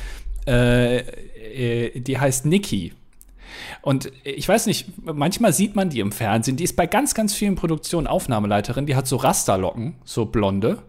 Äh, 0.48 1.00
äh, 1.00 2.00
die 2.00 2.18
heißt 2.18 2.46
Nikki. 2.46 2.94
Und 3.82 4.12
ich 4.24 4.48
weiß 4.48 4.68
nicht, 4.68 4.88
manchmal 5.04 5.52
sieht 5.52 5.76
man 5.76 5.90
die 5.90 6.00
im 6.00 6.12
Fernsehen. 6.12 6.56
Die 6.56 6.64
ist 6.64 6.76
bei 6.76 6.88
ganz, 6.88 7.14
ganz 7.14 7.34
vielen 7.34 7.56
Produktionen 7.56 8.08
Aufnahmeleiterin. 8.08 8.86
Die 8.86 8.96
hat 8.96 9.08
so 9.08 9.18
Rasterlocken, 9.18 9.96
so 10.06 10.26
blonde 10.26 10.82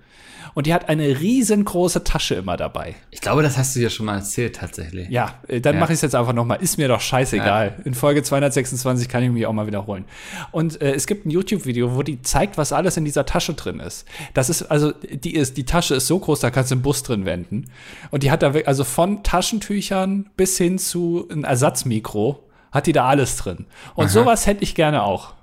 und 0.55 0.67
die 0.67 0.75
hat 0.75 0.89
eine 0.89 1.21
riesengroße 1.21 2.05
Tasche 2.05 2.35
immer 2.35 2.57
dabei. 2.57 2.95
Ich 3.11 3.21
glaube, 3.21 3.43
das 3.43 3.57
hast 3.57 3.77
du 3.77 3.81
ja 3.81 3.91
schon 3.91 4.07
mal 4.07 4.17
erzählt 4.17 4.57
tatsächlich. 4.57 5.09
Ja, 5.09 5.35
äh, 5.49 5.61
dann 5.61 5.75
ja. 5.75 5.81
mache 5.81 5.93
ich 5.93 5.99
es 5.99 6.03
jetzt 6.03 6.15
einfach 6.15 6.33
nochmal. 6.33 6.61
Ist 6.61 6.79
mir 6.79 6.89
doch 6.89 7.01
scheißegal. 7.01 7.75
Ja. 7.79 7.85
In 7.85 7.95
Folge 7.95 8.23
226 8.23 9.09
kann 9.09 9.23
ich 9.23 9.31
mich 9.31 9.47
auch 9.47 9.53
mal 9.53 9.67
wiederholen. 9.67 10.05
Und 10.51 10.81
äh, 10.81 10.93
es 10.93 11.07
gibt 11.07 11.27
ein 11.27 11.31
YouTube-Video, 11.31 11.95
wo 11.95 12.03
die 12.03 12.23
zeigt, 12.23 12.59
was 12.59 12.73
alles 12.73 12.97
in 12.97 13.05
dieser 13.05 13.27
Tasche 13.27 13.55
drin 13.55 13.81
ist. 13.81 14.07
Das 14.35 14.51
ist, 14.51 14.63
also, 14.63 14.93
die 14.93 15.35
ist, 15.35 15.57
die 15.57 15.65
Tasche 15.65 15.95
ist 15.95 16.07
so 16.07 16.19
groß, 16.19 16.41
da 16.41 16.51
kannst 16.51 16.71
du 16.71 16.77
einen 16.77 16.83
Bus 16.83 17.03
drin 17.03 17.25
wenden. 17.25 17.67
Und 18.11 18.23
die 18.23 18.31
hat 18.31 18.43
da, 18.43 18.53
also 18.67 18.85
von 18.85 19.23
Taschentüchern 19.23 20.31
bis 20.37 20.59
hin 20.59 20.79
zu 20.79 21.29
ein 21.31 21.45
Ersatzmikro, 21.45 22.45
hat 22.73 22.87
die 22.87 22.93
da 22.93 23.07
alles 23.07 23.37
drin. 23.37 23.67
Und 23.95 24.07
Aha. 24.07 24.13
sowas 24.13 24.47
hätte 24.47 24.63
ich 24.63 24.75
gerne 24.75 25.03
auch 25.03 25.35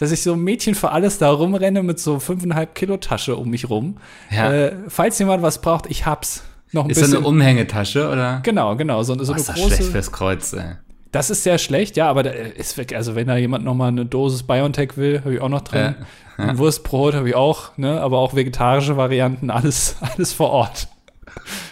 dass 0.00 0.12
ich 0.12 0.22
so 0.22 0.32
ein 0.32 0.40
Mädchen 0.40 0.74
für 0.74 0.92
alles 0.92 1.18
da 1.18 1.30
rumrenne 1.30 1.82
mit 1.82 2.00
so 2.00 2.16
5,5 2.16 2.66
Kilo 2.72 2.96
Tasche 2.96 3.36
um 3.36 3.50
mich 3.50 3.68
rum. 3.68 3.98
Ja. 4.30 4.50
Äh, 4.50 4.76
falls 4.88 5.18
jemand 5.18 5.42
was 5.42 5.60
braucht, 5.60 5.90
ich 5.90 6.06
hab's. 6.06 6.42
Noch 6.72 6.84
ein 6.84 6.90
ist 6.90 6.96
bisschen. 6.96 7.12
das 7.12 7.18
eine 7.20 7.28
Umhängetasche, 7.28 8.08
oder? 8.08 8.40
Genau, 8.42 8.76
genau. 8.76 9.02
So, 9.02 9.12
so 9.22 9.32
oh, 9.32 9.34
eine 9.34 9.40
ist 9.42 9.52
große. 9.52 9.74
schlecht 9.74 9.92
fürs 9.92 10.10
Kreuz, 10.10 10.52
ey. 10.54 10.76
Das 11.12 11.28
ist 11.28 11.42
sehr 11.42 11.58
schlecht, 11.58 11.98
ja, 11.98 12.08
aber 12.08 12.22
da 12.22 12.30
ist 12.30 12.78
weg. 12.78 12.94
Also, 12.94 13.14
wenn 13.14 13.26
da 13.26 13.36
jemand 13.36 13.64
noch 13.64 13.74
mal 13.74 13.88
eine 13.88 14.06
Dosis 14.06 14.44
Biontech 14.44 14.96
will, 14.96 15.20
habe 15.20 15.34
ich 15.34 15.40
auch 15.42 15.48
noch 15.50 15.62
drin. 15.62 15.96
Ja. 16.38 16.44
Ein 16.46 16.56
Wurstbrot 16.56 17.14
habe 17.14 17.28
ich 17.28 17.34
auch, 17.34 17.76
ne? 17.76 18.00
Aber 18.00 18.18
auch 18.18 18.34
vegetarische 18.34 18.96
Varianten, 18.96 19.50
alles, 19.50 19.96
alles 20.00 20.32
vor 20.32 20.50
Ort. 20.50 20.88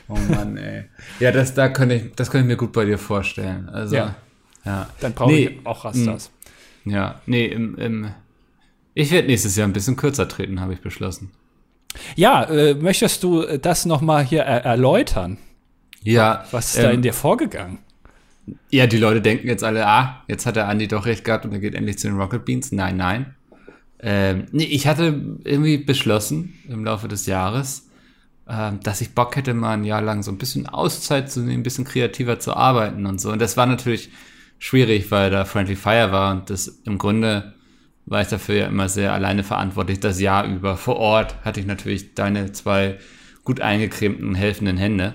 Oh 0.08 0.18
Mann, 0.28 0.58
ey. 0.58 0.84
Ja, 1.18 1.32
das, 1.32 1.54
da 1.54 1.70
könnte 1.70 1.94
ich, 1.94 2.14
das 2.14 2.30
könnte 2.30 2.42
ich 2.44 2.48
mir 2.48 2.56
gut 2.56 2.72
bei 2.72 2.84
dir 2.84 2.98
vorstellen. 2.98 3.70
Also, 3.70 3.96
ja. 3.96 4.16
ja. 4.66 4.86
Dann 5.00 5.14
brauche 5.14 5.30
nee, 5.30 5.46
ich 5.46 5.66
auch 5.66 5.84
Rastas. 5.84 6.30
Ja, 6.84 7.20
nee, 7.26 7.46
im, 7.46 7.76
im 7.76 8.10
ich 8.94 9.12
werde 9.12 9.28
nächstes 9.28 9.54
Jahr 9.54 9.68
ein 9.68 9.72
bisschen 9.72 9.96
kürzer 9.96 10.28
treten, 10.28 10.60
habe 10.60 10.72
ich 10.72 10.80
beschlossen. 10.80 11.30
Ja, 12.16 12.44
äh, 12.44 12.74
möchtest 12.74 13.22
du 13.22 13.42
das 13.58 13.86
noch 13.86 14.00
mal 14.00 14.24
hier 14.24 14.42
er 14.42 14.64
erläutern? 14.64 15.38
Ja. 16.02 16.44
Was 16.50 16.70
ist 16.70 16.78
ähm, 16.78 16.82
da 16.82 16.90
in 16.90 17.02
dir 17.02 17.12
vorgegangen? 17.12 17.78
Ja, 18.70 18.86
die 18.86 18.98
Leute 18.98 19.20
denken 19.20 19.46
jetzt 19.46 19.62
alle, 19.62 19.86
ah, 19.86 20.24
jetzt 20.26 20.46
hat 20.46 20.56
der 20.56 20.68
Andi 20.68 20.88
doch 20.88 21.06
recht 21.06 21.24
gehabt 21.24 21.44
und 21.44 21.52
er 21.52 21.58
geht 21.58 21.74
endlich 21.74 21.98
zu 21.98 22.08
den 22.08 22.16
Rocket 22.16 22.44
Beans. 22.44 22.72
Nein, 22.72 22.96
nein. 22.96 23.34
Ähm, 24.00 24.46
nee, 24.52 24.64
ich 24.64 24.86
hatte 24.86 25.20
irgendwie 25.44 25.78
beschlossen 25.78 26.54
im 26.68 26.84
Laufe 26.84 27.08
des 27.08 27.26
Jahres, 27.26 27.88
ähm, 28.48 28.80
dass 28.82 29.00
ich 29.00 29.14
Bock 29.14 29.36
hätte, 29.36 29.54
mal 29.54 29.74
ein 29.74 29.84
Jahr 29.84 30.02
lang 30.02 30.22
so 30.22 30.30
ein 30.30 30.38
bisschen 30.38 30.66
Auszeit 30.66 31.30
zu 31.30 31.40
nehmen, 31.40 31.60
ein 31.60 31.62
bisschen 31.62 31.84
kreativer 31.84 32.38
zu 32.38 32.54
arbeiten 32.54 33.06
und 33.06 33.20
so. 33.20 33.30
Und 33.30 33.40
das 33.40 33.56
war 33.56 33.66
natürlich 33.66 34.10
schwierig, 34.58 35.10
weil 35.10 35.30
da 35.30 35.44
Friendly 35.44 35.76
Fire 35.76 36.12
war 36.12 36.32
und 36.32 36.50
das 36.50 36.68
im 36.84 36.98
Grunde 36.98 37.54
war 38.06 38.22
ich 38.22 38.28
dafür 38.28 38.54
ja 38.54 38.66
immer 38.66 38.88
sehr 38.88 39.12
alleine 39.12 39.44
verantwortlich, 39.44 40.00
das 40.00 40.20
Jahr 40.20 40.46
über. 40.46 40.76
Vor 40.76 40.96
Ort 40.96 41.36
hatte 41.44 41.60
ich 41.60 41.66
natürlich 41.66 42.14
deine 42.14 42.52
zwei 42.52 42.98
gut 43.44 43.60
eingecremten, 43.60 44.34
helfenden 44.34 44.76
Hände. 44.76 45.14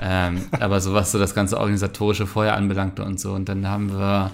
ähm, 0.00 0.42
aber 0.60 0.80
so 0.80 0.94
was 0.94 1.12
so 1.12 1.18
das 1.18 1.34
ganze 1.34 1.58
organisatorische 1.58 2.26
vorher 2.26 2.56
anbelangte 2.56 3.04
und 3.04 3.18
so. 3.18 3.32
Und 3.32 3.48
dann 3.48 3.68
haben 3.68 3.92
wir 3.92 4.30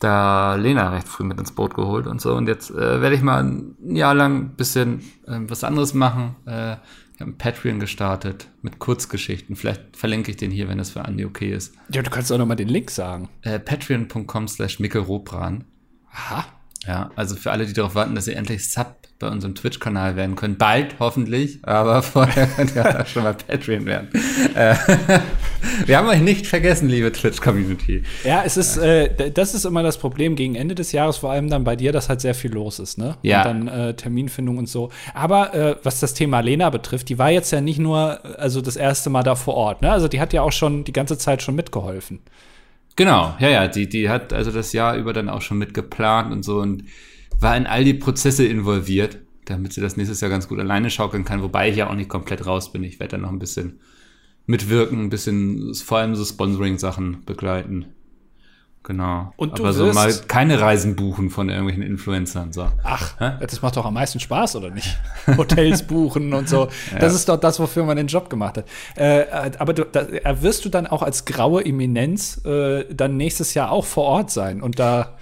da 0.00 0.54
Lena 0.54 0.90
recht 0.90 1.08
früh 1.08 1.24
mit 1.24 1.38
ins 1.38 1.52
Boot 1.52 1.74
geholt 1.74 2.06
und 2.06 2.20
so. 2.20 2.34
Und 2.34 2.48
jetzt 2.48 2.70
äh, 2.70 3.00
werde 3.00 3.14
ich 3.14 3.22
mal 3.22 3.44
ein 3.44 3.76
Jahr 3.94 4.14
lang 4.14 4.36
ein 4.36 4.56
bisschen 4.56 5.00
äh, 5.26 5.38
was 5.46 5.62
anderes 5.62 5.92
machen. 5.94 6.36
Äh, 6.46 6.76
Patreon 7.38 7.80
gestartet 7.80 8.48
mit 8.62 8.78
Kurzgeschichten. 8.78 9.56
Vielleicht 9.56 9.96
verlinke 9.96 10.30
ich 10.30 10.36
den 10.36 10.50
hier, 10.50 10.68
wenn 10.68 10.78
das 10.78 10.90
für 10.90 11.04
Andi 11.04 11.24
okay 11.24 11.52
ist. 11.52 11.74
Ja, 11.92 12.02
du 12.02 12.10
kannst 12.10 12.32
auch 12.32 12.38
noch 12.38 12.46
mal 12.46 12.54
den 12.54 12.68
Link 12.68 12.90
sagen. 12.90 13.28
Äh, 13.42 13.58
Patreon.com 13.58 14.48
slash. 14.48 14.78
Aha. 16.12 16.46
Ja, 16.86 17.10
also 17.14 17.36
für 17.36 17.52
alle, 17.52 17.66
die 17.66 17.72
darauf 17.72 17.94
warten, 17.94 18.14
dass 18.14 18.26
ihr 18.26 18.36
endlich 18.36 18.70
Sub 18.70 18.99
bei 19.20 19.28
unserem 19.28 19.54
Twitch-Kanal 19.54 20.16
werden 20.16 20.34
könnt. 20.34 20.58
Bald, 20.58 20.96
hoffentlich, 20.98 21.60
aber 21.62 22.02
vorher 22.02 22.46
könnt 22.46 22.74
ihr 22.74 23.00
auch 23.00 23.06
schon 23.06 23.22
mal 23.22 23.34
Patreon 23.34 23.84
werden. 23.84 24.08
Äh, 24.54 24.74
wir 25.86 25.98
haben 25.98 26.08
euch 26.08 26.22
nicht 26.22 26.46
vergessen, 26.46 26.88
liebe 26.88 27.12
Twitch-Community. 27.12 28.02
Ja, 28.24 28.42
es 28.44 28.56
ist, 28.56 28.78
äh, 28.78 29.30
das 29.30 29.54
ist 29.54 29.66
immer 29.66 29.82
das 29.82 29.98
Problem 29.98 30.36
gegen 30.36 30.54
Ende 30.54 30.74
des 30.74 30.92
Jahres, 30.92 31.18
vor 31.18 31.30
allem 31.30 31.50
dann 31.50 31.64
bei 31.64 31.76
dir, 31.76 31.92
dass 31.92 32.08
halt 32.08 32.22
sehr 32.22 32.34
viel 32.34 32.52
los 32.52 32.78
ist, 32.78 32.96
ne? 32.96 33.18
Ja. 33.22 33.42
Und 33.42 33.66
dann 33.66 33.68
äh, 33.68 33.94
Terminfindung 33.94 34.56
und 34.56 34.68
so. 34.68 34.90
Aber 35.12 35.54
äh, 35.54 35.76
was 35.82 36.00
das 36.00 36.14
Thema 36.14 36.40
Lena 36.40 36.70
betrifft, 36.70 37.10
die 37.10 37.18
war 37.18 37.30
jetzt 37.30 37.52
ja 37.52 37.60
nicht 37.60 37.78
nur, 37.78 38.24
also 38.40 38.62
das 38.62 38.76
erste 38.76 39.10
Mal 39.10 39.22
da 39.22 39.34
vor 39.36 39.54
Ort, 39.54 39.82
ne? 39.82 39.92
Also 39.92 40.08
die 40.08 40.18
hat 40.18 40.32
ja 40.32 40.40
auch 40.40 40.52
schon 40.52 40.84
die 40.84 40.92
ganze 40.92 41.18
Zeit 41.18 41.42
schon 41.42 41.54
mitgeholfen. 41.54 42.20
Genau, 42.96 43.34
ja, 43.38 43.50
ja, 43.50 43.68
die, 43.68 43.86
die 43.86 44.08
hat 44.08 44.32
also 44.32 44.50
das 44.50 44.72
Jahr 44.72 44.96
über 44.96 45.12
dann 45.12 45.28
auch 45.28 45.42
schon 45.42 45.58
mitgeplant 45.58 46.32
und 46.32 46.42
so 46.42 46.58
und 46.58 46.84
war 47.40 47.56
in 47.56 47.66
all 47.66 47.84
die 47.84 47.94
Prozesse 47.94 48.46
involviert, 48.46 49.18
damit 49.46 49.72
sie 49.72 49.80
das 49.80 49.96
nächstes 49.96 50.20
Jahr 50.20 50.30
ganz 50.30 50.48
gut 50.48 50.58
alleine 50.58 50.90
schaukeln 50.90 51.24
kann, 51.24 51.42
wobei 51.42 51.70
ich 51.70 51.76
ja 51.76 51.88
auch 51.88 51.94
nicht 51.94 52.08
komplett 52.08 52.46
raus 52.46 52.72
bin. 52.72 52.84
Ich 52.84 53.00
werde 53.00 53.12
dann 53.12 53.22
noch 53.22 53.32
ein 53.32 53.38
bisschen 53.38 53.80
mitwirken, 54.46 55.00
ein 55.04 55.10
bisschen 55.10 55.74
vor 55.74 55.98
allem 55.98 56.14
so 56.14 56.24
Sponsoring-Sachen 56.24 57.24
begleiten. 57.24 57.86
Genau. 58.82 59.32
Und 59.36 59.58
du 59.58 59.62
Aber 59.62 59.74
so 59.74 59.92
mal 59.92 60.10
keine 60.26 60.58
Reisen 60.58 60.96
buchen 60.96 61.28
von 61.28 61.50
irgendwelchen 61.50 61.82
Influencern. 61.82 62.52
So. 62.52 62.66
Ach, 62.82 63.20
Hä? 63.20 63.32
das 63.40 63.60
macht 63.60 63.76
doch 63.76 63.84
am 63.84 63.92
meisten 63.92 64.20
Spaß, 64.20 64.56
oder 64.56 64.70
nicht? 64.70 64.98
Hotels 65.36 65.82
buchen 65.82 66.32
und 66.32 66.48
so. 66.48 66.68
ja. 66.92 66.98
Das 66.98 67.14
ist 67.14 67.28
doch 67.28 67.36
das, 67.36 67.60
wofür 67.60 67.84
man 67.84 67.98
den 67.98 68.06
Job 68.06 68.30
gemacht 68.30 68.56
hat. 68.56 68.66
Äh, 68.96 69.26
aber 69.58 69.74
du, 69.74 69.84
da, 69.84 70.00
äh, 70.00 70.40
wirst 70.40 70.64
du 70.64 70.70
dann 70.70 70.86
auch 70.86 71.02
als 71.02 71.26
graue 71.26 71.64
Eminenz 71.64 72.42
äh, 72.46 72.86
dann 72.92 73.18
nächstes 73.18 73.52
Jahr 73.52 73.70
auch 73.70 73.84
vor 73.84 74.04
Ort 74.04 74.30
sein 74.30 74.62
und 74.62 74.78
da 74.78 75.18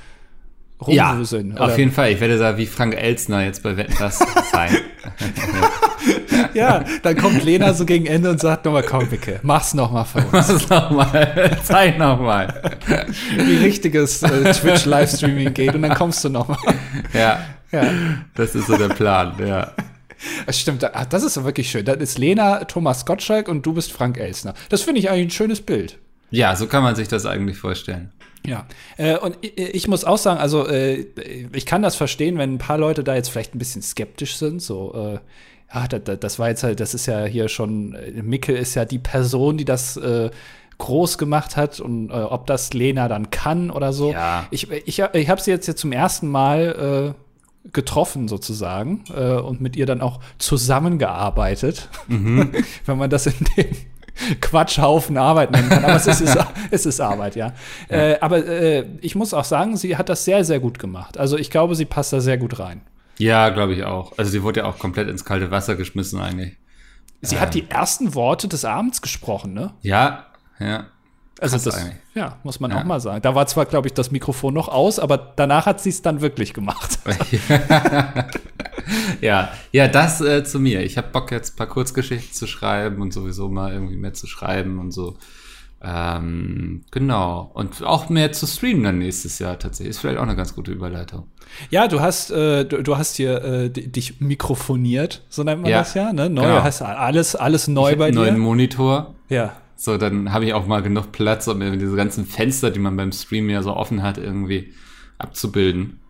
rumwuseln? 0.81 1.55
Ja, 1.57 1.64
auf 1.64 1.79
jeden 1.79 1.93
Fall. 1.93 2.12
Ich 2.12 2.21
werde 2.21 2.38
da 2.38 2.57
wie 2.57 2.67
Frank 2.67 2.95
Elsner 2.95 3.45
jetzt 3.45 3.62
bei 3.62 3.77
Wetten 3.77 3.97
das 3.99 4.19
sein. 4.53 4.77
ja, 6.55 6.85
dann 7.03 7.17
kommt 7.17 7.45
Lena 7.45 7.75
so 7.75 7.85
gegen 7.85 8.07
Ende 8.07 8.31
und 8.31 8.41
sagt 8.41 8.64
nochmal, 8.64 8.83
komm, 8.83 9.11
Wicke, 9.11 9.41
mach's 9.43 9.75
nochmal 9.75 10.05
für 10.05 10.19
uns. 10.19 10.33
Mach's 10.33 10.69
nochmal, 10.69 11.59
zeig 11.62 11.99
nochmal. 11.99 12.79
Wie 13.37 13.57
richtiges 13.57 14.23
äh, 14.23 14.53
Twitch-Livestreaming 14.53 15.55
geht 15.55 15.75
und 15.75 15.83
dann 15.83 15.95
kommst 15.95 16.25
du 16.25 16.29
nochmal. 16.29 16.59
Ja, 17.12 17.41
ja, 17.73 17.93
das 18.35 18.55
ist 18.55 18.67
so 18.67 18.77
der 18.77 18.88
Plan, 18.88 19.35
ja. 19.45 19.73
Das 20.47 20.59
stimmt, 20.59 20.83
das 20.83 21.23
ist 21.23 21.43
wirklich 21.45 21.71
schön. 21.71 21.85
Das 21.85 21.99
ist 21.99 22.19
Lena 22.19 22.64
Thomas 22.64 23.07
Gottschalk 23.07 23.49
und 23.49 23.64
du 23.64 23.75
bist 23.75 23.93
Frank 23.93 24.19
Elsner. 24.19 24.55
Das 24.69 24.83
finde 24.83 25.01
ich 25.01 25.11
eigentlich 25.11 25.29
ein 25.29 25.31
schönes 25.31 25.61
Bild. 25.61 25.99
Ja, 26.31 26.55
so 26.57 26.67
kann 26.67 26.83
man 26.83 26.95
sich 26.95 27.09
das 27.09 27.27
eigentlich 27.27 27.59
vorstellen. 27.59 28.12
Ja, 28.47 28.67
äh, 28.97 29.17
und 29.19 29.37
ich, 29.43 29.88
muss 29.88 30.05
auch 30.05 30.19
sagen, 30.19 30.38
also 30.41 30.67
äh, 30.67 31.07
ich 31.53 31.67
kann 31.67 31.83
das 31.83 31.97
verstehen, 31.97 32.38
wenn 32.38 32.55
ein 32.55 32.59
paar 32.59 32.79
Leute 32.79 33.05
da 33.05 33.14
jetzt 33.14 33.29
vielleicht 33.29 33.55
ein 33.55 33.59
bisschen 33.59 33.83
skeptisch 33.83 34.37
sind, 34.37 34.62
so, 34.62 34.95
äh, 34.95 35.19
ja, 35.75 35.88
das, 35.88 36.19
das, 36.21 36.38
war 36.38 36.49
jetzt 36.49 36.62
halt, 36.62 36.81
das 36.81 36.95
ist 36.95 37.07
ja 37.07 37.25
hier 37.25 37.49
schon, 37.49 37.95
äh, 37.95 38.23
Mickel 38.23 38.57
ist 38.57 38.75
ja 38.75 38.85
die 38.85 38.99
Person, 38.99 39.59
die 39.59 39.64
das 39.64 39.97
äh, 39.97 40.31
groß 40.79 41.19
gemacht 41.19 41.57
hat 41.57 41.81
und 41.81 42.11
äh, 42.11 42.14
ob 42.14 42.47
das 42.47 42.73
Lena 42.73 43.09
dann 43.09 43.31
kann 43.31 43.71
oder 43.71 43.93
so. 43.93 44.12
Ja. 44.12 44.47
Ich, 44.51 44.71
ich, 44.71 44.99
ich 45.01 45.29
habe 45.29 45.41
sie 45.41 45.51
jetzt, 45.51 45.67
jetzt 45.67 45.81
zum 45.81 45.93
ersten 45.93 46.29
Mal 46.29 47.14
getroffen 47.73 48.29
sozusagen 48.29 49.05
äh, 49.14 49.35
und 49.35 49.61
mit 49.61 49.77
ihr 49.77 49.87
dann 49.87 50.01
auch 50.01 50.21
zusammengearbeitet, 50.38 51.88
mhm. 52.07 52.53
wenn 52.87 52.99
man 52.99 53.11
das 53.11 53.27
in 53.27 53.35
dem 53.57 53.67
Quatschhaufen 54.41 55.17
Arbeit 55.17 55.51
nennen 55.51 55.69
kann. 55.69 55.85
Aber 55.85 55.97
es 55.97 56.07
ist, 56.07 56.37
es 56.71 56.87
ist 56.87 57.01
Arbeit, 57.01 57.37
ja. 57.37 57.53
ja. 57.89 57.97
Äh, 57.97 58.19
aber 58.21 58.47
äh, 58.47 58.85
ich 59.01 59.15
muss 59.15 59.35
auch 59.35 59.45
sagen, 59.45 59.77
sie 59.77 59.97
hat 59.97 60.09
das 60.09 60.25
sehr, 60.25 60.45
sehr 60.45 60.61
gut 60.61 60.79
gemacht. 60.79 61.19
Also 61.19 61.37
ich 61.37 61.51
glaube, 61.51 61.75
sie 61.75 61.85
passt 61.85 62.13
da 62.13 62.21
sehr 62.21 62.39
gut 62.39 62.59
rein. 62.59 62.83
Ja, 63.19 63.49
glaube 63.49 63.75
ich 63.75 63.85
auch. 63.85 64.17
Also 64.17 64.31
sie 64.31 64.43
wurde 64.43 64.61
ja 64.61 64.67
auch 64.67 64.79
komplett 64.79 65.09
ins 65.09 65.25
kalte 65.25 65.51
Wasser 65.51 65.77
geschmissen 65.77 66.21
eigentlich. 66.21 66.57
Sie 67.21 67.35
ähm. 67.35 67.41
hat 67.41 67.55
die 67.55 67.69
ersten 67.69 68.15
Worte 68.15 68.49
des 68.49 68.65
Abends 68.65 69.03
gesprochen, 69.03 69.55
ne? 69.55 69.75
Ja, 69.83 70.27
ja. 70.61 70.87
Also 71.40 71.57
das, 71.57 71.74
eigentlich. 71.74 71.96
ja, 72.14 72.37
muss 72.42 72.59
man 72.59 72.70
ja. 72.70 72.79
auch 72.81 72.85
mal 72.85 73.01
sagen. 73.01 73.22
Da 73.22 73.35
war 73.35 73.46
zwar, 73.46 73.66
glaube 73.66 73.88
ich, 73.88 73.94
das 73.94 74.11
Mikrofon 74.11 74.55
noch 74.55 74.68
aus, 74.68 74.98
aber 74.98 75.16
danach 75.37 75.66
hat 75.66 75.81
sie 75.81 75.90
es 75.90 76.03
dann 76.03 76.20
wirklich 76.20 76.53
gemacht. 76.53 76.98
ja, 79.20 79.51
ja, 79.72 79.88
das 79.88 80.20
äh, 80.20 80.42
zu 80.44 80.59
mir. 80.59 80.83
Ich 80.83 80.98
habe 80.98 81.09
Bock 81.09 81.31
jetzt 81.31 81.55
ein 81.55 81.57
paar 81.57 81.68
Kurzgeschichten 81.68 82.33
zu 82.33 82.46
schreiben 82.46 83.01
und 83.03 83.12
sowieso 83.12 83.48
mal 83.48 83.72
irgendwie 83.72 83.96
mehr 83.96 84.14
zu 84.14 84.27
schreiben 84.27 84.79
und 84.79 84.90
so. 84.90 85.16
Ähm, 85.81 86.83
genau. 86.90 87.53
Und 87.55 87.85
auch 87.85 88.09
mehr 88.09 88.33
zu 88.33 88.46
streamen 88.46 88.83
dann 88.83 88.98
nächstes 88.98 89.38
Jahr 89.38 89.59
tatsächlich. 89.59 89.90
Ist 89.90 90.01
vielleicht 90.01 90.18
auch 90.18 90.24
eine 90.24 90.35
ganz 90.35 90.55
gute 90.55 90.72
Überleitung. 90.72 91.29
Ja, 91.70 91.87
du 91.87 92.01
hast, 92.01 92.31
äh, 92.31 92.64
du, 92.64 92.83
du, 92.83 92.96
hast 92.96 93.16
hier 93.16 93.44
äh, 93.44 93.70
dich 93.70 94.20
mikrofoniert, 94.20 95.22
so 95.29 95.44
nennt 95.44 95.62
man 95.62 95.70
ja, 95.70 95.79
das 95.79 95.94
ja. 95.94 96.12
Ne? 96.12 96.29
Neu, 96.29 96.42
genau. 96.42 96.62
hast 96.62 96.83
alles, 96.83 97.37
alles 97.37 97.68
neu 97.68 97.94
bei 97.96 98.11
dir. 98.11 98.16
Neuen 98.16 98.38
Monitor. 98.38 99.14
Ja. 99.29 99.53
So, 99.81 99.97
dann 99.97 100.33
habe 100.33 100.45
ich 100.45 100.55
auch 100.55 100.67
mal 100.67 100.83
genug 100.83 101.12
Platz, 101.12 101.47
um 101.47 101.61
diese 101.61 101.95
ganzen 101.95 102.27
Fenster, 102.27 102.73
die 102.73 102.81
man 102.81 102.97
beim 102.97 103.12
Stream 103.12 103.49
ja 103.49 103.62
so 103.62 103.77
offen 103.77 104.03
hat, 104.03 104.19
irgendwie 104.19 104.75
abzubilden. 105.19 106.01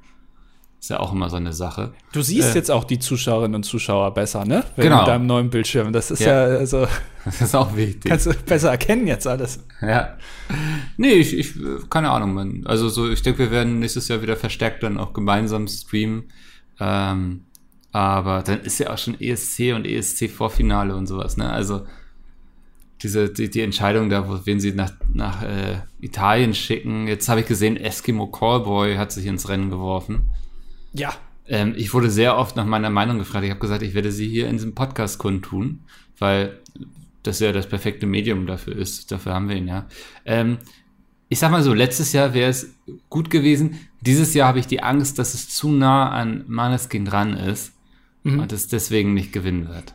Ist 0.80 0.88
ja 0.88 1.00
auch 1.00 1.12
immer 1.12 1.28
so 1.28 1.36
eine 1.36 1.52
Sache. 1.52 1.92
Du 2.12 2.22
siehst 2.22 2.54
äh, 2.54 2.58
jetzt 2.58 2.70
auch 2.70 2.84
die 2.84 2.98
Zuschauerinnen 2.98 3.56
und 3.56 3.64
Zuschauer 3.64 4.14
besser, 4.14 4.46
ne? 4.46 4.64
genau. 4.76 5.00
Mit 5.00 5.08
deinem 5.08 5.26
neuen 5.26 5.50
Bildschirm. 5.50 5.92
Das 5.92 6.10
ist 6.10 6.20
ja, 6.20 6.48
ja 6.48 6.56
also. 6.56 6.86
Das 7.26 7.42
ist 7.42 7.54
auch 7.54 7.76
wichtig. 7.76 8.10
Kannst 8.10 8.24
du 8.24 8.32
besser 8.32 8.70
erkennen 8.70 9.06
jetzt 9.06 9.26
alles. 9.26 9.62
Ja. 9.82 10.16
Nee, 10.96 11.12
ich, 11.12 11.36
ich 11.36 11.54
keine 11.90 12.08
Ahnung, 12.08 12.32
man. 12.32 12.62
Also 12.64 12.88
so, 12.88 13.10
ich 13.10 13.20
denke, 13.20 13.40
wir 13.40 13.50
werden 13.50 13.80
nächstes 13.80 14.08
Jahr 14.08 14.22
wieder 14.22 14.36
verstärkt 14.36 14.82
dann 14.82 14.96
auch 14.96 15.12
gemeinsam 15.12 15.68
streamen. 15.68 16.32
Ähm, 16.80 17.44
aber 17.92 18.42
dann 18.42 18.62
ist 18.62 18.78
ja 18.78 18.94
auch 18.94 18.96
schon 18.96 19.20
ESC 19.20 19.74
und 19.74 19.86
ESC-Vorfinale 19.86 20.96
und 20.96 21.06
sowas, 21.06 21.36
ne? 21.36 21.50
Also 21.50 21.82
diese, 23.02 23.30
die, 23.30 23.48
die 23.50 23.60
Entscheidung 23.60 24.10
da, 24.10 24.44
wen 24.44 24.60
sie 24.60 24.72
nach, 24.72 24.92
nach 25.12 25.42
äh, 25.42 25.78
Italien 26.00 26.54
schicken. 26.54 27.06
Jetzt 27.06 27.28
habe 27.28 27.40
ich 27.40 27.46
gesehen, 27.46 27.76
Eskimo 27.76 28.26
Callboy 28.26 28.96
hat 28.96 29.12
sich 29.12 29.26
ins 29.26 29.48
Rennen 29.48 29.70
geworfen. 29.70 30.30
Ja. 30.92 31.14
Ähm, 31.46 31.74
ich 31.76 31.94
wurde 31.94 32.10
sehr 32.10 32.36
oft 32.36 32.56
nach 32.56 32.66
meiner 32.66 32.90
Meinung 32.90 33.18
gefragt. 33.18 33.44
Ich 33.44 33.50
habe 33.50 33.60
gesagt, 33.60 33.82
ich 33.82 33.94
werde 33.94 34.12
sie 34.12 34.28
hier 34.28 34.48
in 34.48 34.56
diesem 34.56 34.74
Podcast 34.74 35.18
kundtun, 35.18 35.80
weil 36.18 36.58
das 37.22 37.40
ja 37.40 37.52
das 37.52 37.68
perfekte 37.68 38.06
Medium 38.06 38.46
dafür 38.46 38.76
ist. 38.76 39.10
Dafür 39.12 39.34
haben 39.34 39.48
wir 39.48 39.56
ihn 39.56 39.68
ja. 39.68 39.86
Ähm, 40.24 40.58
ich 41.28 41.38
sag 41.38 41.50
mal 41.50 41.62
so, 41.62 41.74
letztes 41.74 42.12
Jahr 42.12 42.34
wäre 42.34 42.50
es 42.50 42.74
gut 43.10 43.30
gewesen. 43.30 43.78
Dieses 44.00 44.34
Jahr 44.34 44.48
habe 44.48 44.58
ich 44.58 44.66
die 44.66 44.82
Angst, 44.82 45.18
dass 45.18 45.34
es 45.34 45.50
zu 45.50 45.70
nah 45.70 46.10
an 46.10 46.44
Maneskin 46.46 47.04
dran 47.04 47.34
ist 47.34 47.72
mhm. 48.24 48.40
und 48.40 48.52
es 48.52 48.68
deswegen 48.68 49.14
nicht 49.14 49.32
gewinnen 49.32 49.68
wird. 49.68 49.94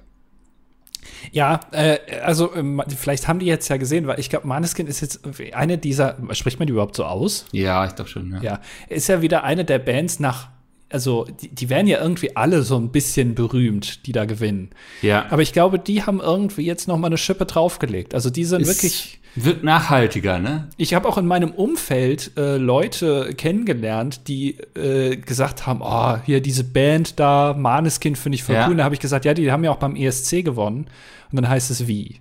Ja, 1.32 1.60
äh, 1.72 1.98
also 2.24 2.54
ähm, 2.56 2.82
vielleicht 2.96 3.28
haben 3.28 3.40
die 3.40 3.46
jetzt 3.46 3.70
ja 3.70 3.78
gesehen, 3.78 4.08
weil 4.08 4.20
ich 4.20 4.30
glaube, 4.30 4.48
Maneskin 4.48 4.88
ist 4.88 5.02
jetzt 5.02 5.22
eine 5.54 5.78
dieser, 5.78 6.18
spricht 6.32 6.60
man 6.60 6.68
die 6.68 6.74
überhaupt 6.74 6.96
so 6.96 7.06
aus? 7.06 7.46
Ja, 7.52 7.86
ich 7.86 7.96
glaube 7.96 8.10
schon, 8.10 8.32
ja. 8.32 8.42
Ja, 8.42 8.62
ist 8.90 9.08
ja 9.08 9.22
wieder 9.22 9.44
eine 9.44 9.66
der 9.66 9.80
Bands 9.80 10.20
nach, 10.20 10.50
also 10.90 11.26
die, 11.42 11.50
die 11.50 11.70
werden 11.70 11.88
ja 11.88 12.02
irgendwie 12.02 12.36
alle 12.36 12.64
so 12.64 12.78
ein 12.78 12.92
bisschen 12.92 13.36
berühmt, 13.36 14.06
die 14.06 14.12
da 14.12 14.26
gewinnen. 14.26 14.72
Ja. 15.02 15.26
Aber 15.30 15.42
ich 15.42 15.54
glaube, 15.54 15.80
die 15.80 16.04
haben 16.04 16.20
irgendwie 16.20 16.66
jetzt 16.66 16.88
noch 16.88 16.98
mal 16.98 17.08
eine 17.08 17.18
Schippe 17.18 17.46
draufgelegt. 17.46 18.14
Also 18.14 18.30
die 18.30 18.46
sind 18.46 18.62
ist 18.62 18.68
wirklich 18.68 19.20
wird 19.36 19.64
nachhaltiger, 19.64 20.40
ne? 20.40 20.68
Ich 20.78 20.94
habe 20.94 21.08
auch 21.08 21.18
in 21.18 21.26
meinem 21.26 21.52
Umfeld 21.52 22.32
äh, 22.38 22.58
Leute 22.58 23.34
kennengelernt, 23.36 24.28
die 24.28 24.58
äh, 24.76 25.18
gesagt 25.18 25.66
haben, 25.66 25.82
oh, 25.82 26.18
hier 26.24 26.42
diese 26.42 26.64
Band 26.64 27.20
da, 27.20 27.56
Maneskin 27.58 28.16
finde 28.16 28.36
ich 28.36 28.44
voll 28.44 28.56
ja. 28.56 28.66
cool. 28.66 28.72
Und 28.72 28.78
da 28.78 28.84
habe 28.84 28.96
ich 28.96 29.02
gesagt, 29.02 29.26
ja, 29.26 29.34
die 29.34 29.52
haben 29.52 29.64
ja 29.64 29.72
auch 29.72 29.78
beim 29.78 29.96
ESC 29.96 30.44
gewonnen. 30.44 30.88
Und 31.32 31.36
dann 31.42 31.50
heißt 31.50 31.72
es 31.72 31.88
wie? 31.88 32.18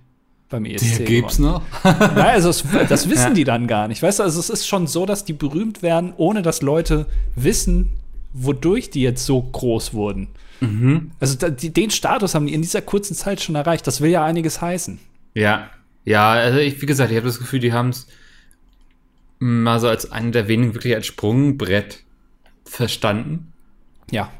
Beim 0.49 0.65
ESC. 0.65 0.97
Der 0.97 1.05
gibt's 1.05 1.37
noch? 1.37 1.61
Nein, 1.83 2.17
also 2.17 2.49
es, 2.49 2.63
das 2.89 3.09
wissen 3.09 3.29
ja. 3.29 3.33
die 3.33 3.43
dann 3.43 3.67
gar 3.67 3.87
nicht. 3.87 4.01
Weißt 4.01 4.19
du, 4.19 4.23
also 4.23 4.39
es 4.39 4.49
ist 4.49 4.67
schon 4.67 4.87
so, 4.87 5.05
dass 5.05 5.23
die 5.23 5.33
berühmt 5.33 5.83
werden, 5.83 6.13
ohne 6.17 6.41
dass 6.41 6.61
Leute 6.63 7.05
wissen, 7.35 7.89
wodurch 8.33 8.89
die 8.89 9.01
jetzt 9.01 9.25
so 9.25 9.39
groß 9.39 9.93
wurden. 9.93 10.29
Mhm. 10.61 11.11
Also 11.19 11.37
da, 11.37 11.49
die, 11.49 11.71
den 11.71 11.91
Status 11.91 12.33
haben 12.33 12.47
die 12.47 12.53
in 12.53 12.63
dieser 12.63 12.81
kurzen 12.81 13.15
Zeit 13.15 13.41
schon 13.41 13.53
erreicht. 13.53 13.85
Das 13.85 14.01
will 14.01 14.09
ja 14.09 14.23
einiges 14.23 14.61
heißen. 14.61 14.99
Ja, 15.35 15.69
ja, 16.05 16.31
also 16.31 16.59
ich, 16.59 16.81
wie 16.81 16.85
gesagt, 16.85 17.11
ich 17.11 17.17
habe 17.17 17.27
das 17.27 17.39
Gefühl, 17.39 17.59
die 17.59 17.73
haben 17.73 17.89
es 17.89 18.07
mal 19.39 19.79
so 19.79 19.87
als 19.87 20.11
einen 20.11 20.31
der 20.31 20.47
wenigen 20.47 20.73
wirklich 20.73 20.95
als 20.95 21.05
Sprungbrett 21.05 22.03
verstanden. 22.65 23.53
Ja. 24.11 24.31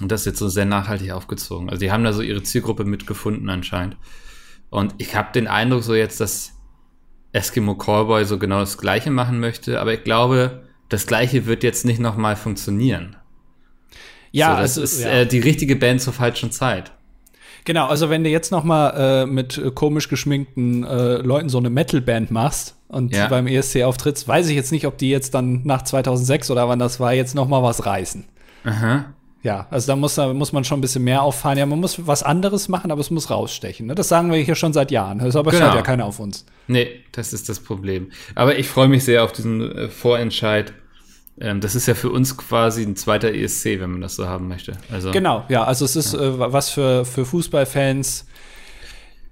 Und 0.00 0.10
das 0.10 0.24
jetzt 0.24 0.38
so 0.38 0.48
sehr 0.48 0.64
nachhaltig 0.64 1.10
aufgezogen. 1.12 1.68
Also 1.68 1.80
die 1.80 1.92
haben 1.92 2.04
da 2.04 2.12
so 2.12 2.22
ihre 2.22 2.42
Zielgruppe 2.42 2.84
mitgefunden 2.84 3.48
anscheinend. 3.50 3.96
Und 4.70 4.94
ich 4.98 5.14
habe 5.14 5.32
den 5.32 5.46
Eindruck 5.46 5.82
so 5.82 5.94
jetzt, 5.94 6.20
dass 6.20 6.52
Eskimo 7.32 7.76
Callboy 7.76 8.24
so 8.24 8.38
genau 8.38 8.60
das 8.60 8.78
Gleiche 8.78 9.10
machen 9.10 9.40
möchte, 9.40 9.80
aber 9.80 9.94
ich 9.94 10.04
glaube, 10.04 10.64
das 10.88 11.06
Gleiche 11.06 11.46
wird 11.46 11.62
jetzt 11.62 11.84
nicht 11.84 12.00
nochmal 12.00 12.36
funktionieren. 12.36 13.16
Ja, 14.32 14.56
so, 14.56 14.62
das 14.62 14.78
also, 14.78 14.82
ist 14.82 15.00
ja. 15.02 15.10
Äh, 15.10 15.26
die 15.26 15.38
richtige 15.38 15.76
Band 15.76 16.00
zur 16.00 16.12
falschen 16.12 16.50
Zeit. 16.50 16.92
Genau, 17.64 17.86
also 17.86 18.10
wenn 18.10 18.24
du 18.24 18.30
jetzt 18.30 18.50
noch 18.50 18.64
mal 18.64 18.90
äh, 19.22 19.26
mit 19.26 19.58
äh, 19.58 19.70
komisch 19.70 20.08
geschminkten 20.08 20.84
äh, 20.84 21.16
Leuten 21.18 21.48
so 21.48 21.58
eine 21.58 21.70
Metalband 21.70 22.30
machst 22.30 22.76
und 22.88 23.14
ja. 23.14 23.28
beim 23.28 23.46
ESC 23.46 23.82
auftrittst, 23.82 24.26
weiß 24.26 24.48
ich 24.48 24.56
jetzt 24.56 24.72
nicht, 24.72 24.86
ob 24.86 24.98
die 24.98 25.10
jetzt 25.10 25.34
dann 25.34 25.62
nach 25.64 25.82
2006 25.82 26.50
oder 26.50 26.68
wann 26.68 26.78
das 26.78 27.00
war, 27.00 27.12
jetzt 27.12 27.34
noch 27.34 27.48
mal 27.48 27.62
was 27.62 27.86
reißen. 27.86 28.24
Aha. 28.64 29.06
Ja, 29.42 29.66
also 29.70 29.86
da 29.86 29.96
muss, 29.96 30.16
da 30.16 30.32
muss 30.34 30.52
man 30.52 30.64
schon 30.64 30.78
ein 30.78 30.80
bisschen 30.82 31.04
mehr 31.04 31.22
auffahren. 31.22 31.56
Ja, 31.56 31.64
man 31.64 31.80
muss 31.80 32.06
was 32.06 32.22
anderes 32.22 32.68
machen, 32.68 32.90
aber 32.90 33.00
es 33.00 33.10
muss 33.10 33.30
rausstechen. 33.30 33.86
Ne? 33.86 33.94
Das 33.94 34.08
sagen 34.08 34.30
wir 34.30 34.38
hier 34.38 34.54
schon 34.54 34.74
seit 34.74 34.90
Jahren. 34.90 35.18
Das 35.18 35.34
aber 35.34 35.50
genau. 35.50 35.66
schaut 35.66 35.76
ja 35.76 35.82
keiner 35.82 36.04
auf 36.04 36.20
uns. 36.20 36.44
Nee, 36.66 36.88
das 37.12 37.32
ist 37.32 37.48
das 37.48 37.60
Problem. 37.60 38.10
Aber 38.34 38.58
ich 38.58 38.68
freue 38.68 38.88
mich 38.88 39.04
sehr 39.04 39.24
auf 39.24 39.32
diesen 39.32 39.74
äh, 39.74 39.88
Vorentscheid 39.88 40.74
das 41.36 41.74
ist 41.74 41.86
ja 41.86 41.94
für 41.94 42.10
uns 42.10 42.36
quasi 42.36 42.82
ein 42.82 42.96
zweiter 42.96 43.32
ESC, 43.32 43.80
wenn 43.80 43.92
man 43.92 44.00
das 44.00 44.16
so 44.16 44.26
haben 44.26 44.48
möchte. 44.48 44.72
Also, 44.92 45.10
genau, 45.10 45.44
ja, 45.48 45.64
also 45.64 45.84
es 45.84 45.96
ist 45.96 46.12
ja. 46.12 46.20
äh, 46.20 46.52
was 46.52 46.70
für, 46.70 47.04
für 47.04 47.24
Fußballfans 47.24 48.26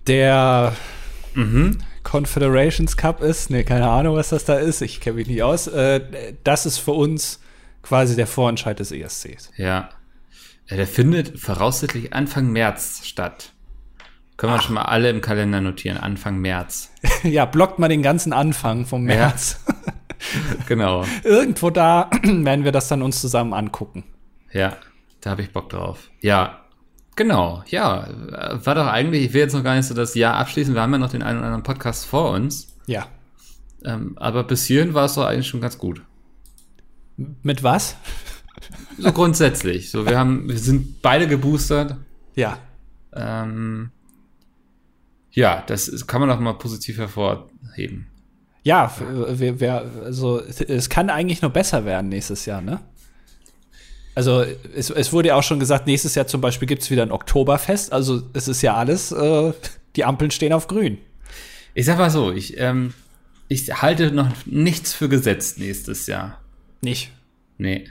der 0.06 0.74
mhm. 1.34 1.78
Confederations 2.02 2.96
Cup 2.96 3.20
ist. 3.20 3.50
Nee, 3.50 3.64
keine 3.64 3.88
Ahnung, 3.88 4.16
was 4.16 4.30
das 4.30 4.44
da 4.44 4.54
ist. 4.54 4.80
Ich 4.80 5.00
kenne 5.00 5.16
mich 5.16 5.26
nicht 5.28 5.42
aus. 5.42 5.66
Äh, 5.66 6.34
das 6.44 6.64
ist 6.64 6.78
für 6.78 6.92
uns 6.92 7.40
quasi 7.82 8.16
der 8.16 8.26
Vorentscheid 8.26 8.78
des 8.78 8.92
ESCs. 8.92 9.50
Ja. 9.56 9.90
der 10.70 10.86
findet 10.86 11.38
voraussichtlich 11.38 12.14
Anfang 12.14 12.50
März 12.50 13.02
statt. 13.04 13.52
Können 14.38 14.52
wir 14.52 14.58
Ach. 14.58 14.62
schon 14.62 14.74
mal 14.76 14.82
alle 14.82 15.10
im 15.10 15.20
Kalender 15.20 15.60
notieren, 15.60 15.98
Anfang 15.98 16.38
März. 16.38 16.90
ja, 17.22 17.44
blockt 17.44 17.78
mal 17.78 17.88
den 17.88 18.02
ganzen 18.02 18.32
Anfang 18.32 18.86
vom 18.86 19.02
März. 19.02 19.60
Ja. 19.66 19.74
genau. 20.66 21.04
Irgendwo 21.24 21.70
da 21.70 22.10
werden 22.22 22.64
wir 22.64 22.72
das 22.72 22.88
dann 22.88 23.02
uns 23.02 23.20
zusammen 23.20 23.52
angucken. 23.52 24.04
Ja, 24.52 24.76
da 25.20 25.30
habe 25.30 25.42
ich 25.42 25.52
Bock 25.52 25.68
drauf. 25.68 26.10
Ja, 26.20 26.60
genau. 27.16 27.62
Ja, 27.68 28.08
war 28.64 28.74
doch 28.74 28.86
eigentlich, 28.86 29.24
ich 29.26 29.32
will 29.32 29.42
jetzt 29.42 29.54
noch 29.54 29.64
gar 29.64 29.76
nicht 29.76 29.86
so 29.86 29.94
das 29.94 30.14
Jahr 30.14 30.36
abschließen. 30.36 30.74
Wir 30.74 30.82
haben 30.82 30.92
ja 30.92 30.98
noch 30.98 31.10
den 31.10 31.22
einen 31.22 31.38
oder 31.38 31.46
anderen 31.46 31.64
Podcast 31.64 32.06
vor 32.06 32.30
uns. 32.30 32.74
Ja. 32.86 33.06
Ähm, 33.84 34.14
aber 34.16 34.44
bis 34.44 34.64
hierhin 34.64 34.94
war 34.94 35.04
es 35.04 35.14
doch 35.14 35.26
eigentlich 35.26 35.48
schon 35.48 35.60
ganz 35.60 35.78
gut. 35.78 36.02
Mit 37.42 37.62
was? 37.62 37.96
So 38.96 39.12
grundsätzlich. 39.12 39.90
So, 39.90 40.06
wir 40.06 40.18
haben, 40.18 40.48
wir 40.48 40.58
sind 40.58 41.02
beide 41.02 41.28
geboostert. 41.28 41.96
Ja. 42.34 42.58
Ähm, 43.12 43.90
ja, 45.30 45.62
das 45.66 46.06
kann 46.06 46.20
man 46.20 46.28
doch 46.28 46.40
mal 46.40 46.54
positiv 46.54 46.98
hervorheben. 46.98 48.08
Ja, 48.68 48.92
wir, 49.30 49.60
wir, 49.60 49.90
also 50.04 50.42
es 50.42 50.90
kann 50.90 51.08
eigentlich 51.08 51.40
nur 51.40 51.50
besser 51.50 51.86
werden 51.86 52.10
nächstes 52.10 52.44
Jahr, 52.44 52.60
ne? 52.60 52.80
Also 54.14 54.44
es, 54.76 54.90
es 54.90 55.10
wurde 55.10 55.28
ja 55.28 55.36
auch 55.36 55.42
schon 55.42 55.58
gesagt, 55.58 55.86
nächstes 55.86 56.14
Jahr 56.14 56.26
zum 56.26 56.42
Beispiel 56.42 56.68
gibt 56.68 56.82
es 56.82 56.90
wieder 56.90 57.02
ein 57.02 57.10
Oktoberfest. 57.10 57.94
Also 57.94 58.20
es 58.34 58.46
ist 58.46 58.60
ja 58.60 58.74
alles, 58.74 59.10
äh, 59.10 59.54
die 59.96 60.04
Ampeln 60.04 60.30
stehen 60.30 60.52
auf 60.52 60.66
grün. 60.66 60.98
Ich 61.72 61.86
sag 61.86 61.96
mal 61.96 62.10
so, 62.10 62.30
ich, 62.30 62.60
ähm, 62.60 62.92
ich 63.48 63.72
halte 63.80 64.12
noch 64.12 64.28
nichts 64.44 64.92
für 64.92 65.08
gesetzt 65.08 65.58
nächstes 65.58 66.06
Jahr. 66.06 66.38
Nicht? 66.82 67.10
Nee. 67.56 67.86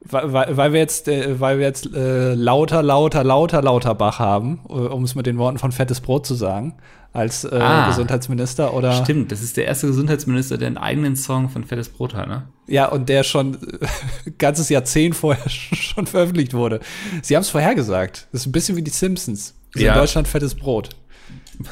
weil, 0.00 0.56
weil 0.56 0.72
wir 0.72 0.80
jetzt, 0.80 1.08
äh, 1.08 1.38
weil 1.38 1.58
wir 1.58 1.66
jetzt 1.66 1.94
äh, 1.94 2.32
lauter, 2.32 2.82
lauter, 2.82 3.22
lauter, 3.22 3.60
lauter 3.60 3.94
Bach 3.94 4.18
haben, 4.18 4.60
äh, 4.70 4.72
um 4.72 5.04
es 5.04 5.14
mit 5.14 5.26
den 5.26 5.36
Worten 5.36 5.58
von 5.58 5.72
Fettes 5.72 6.00
Brot 6.00 6.24
zu 6.24 6.34
sagen, 6.34 6.78
als 7.16 7.44
äh, 7.44 7.54
Ah. 7.56 7.88
Gesundheitsminister 7.88 8.74
oder 8.74 8.92
Stimmt, 9.04 9.32
das 9.32 9.42
ist 9.42 9.56
der 9.56 9.64
erste 9.64 9.86
Gesundheitsminister, 9.86 10.58
der 10.58 10.68
einen 10.68 10.76
eigenen 10.78 11.16
Song 11.16 11.48
von 11.48 11.64
Fettes 11.64 11.88
Brot 11.88 12.14
hat, 12.14 12.28
ne? 12.28 12.48
ja 12.66 12.86
und 12.86 13.08
der 13.08 13.22
schon 13.24 13.54
äh, 13.54 13.86
ein 14.26 14.34
ganzes 14.38 14.68
Jahrzehnt 14.68 15.16
vorher 15.16 15.48
schon 15.48 16.06
veröffentlicht 16.06 16.52
wurde. 16.54 16.80
Sie 17.22 17.34
haben 17.34 17.42
es 17.42 17.50
vorhergesagt. 17.50 18.28
Das 18.32 18.42
ist 18.42 18.46
ein 18.46 18.52
bisschen 18.52 18.76
wie 18.76 18.82
die 18.82 18.90
Simpsons. 18.90 19.54
Das 19.72 19.82
Ja. 19.82 19.92
in 19.94 19.98
Deutschland 20.00 20.28
fettes 20.28 20.54
Brot. 20.54 20.90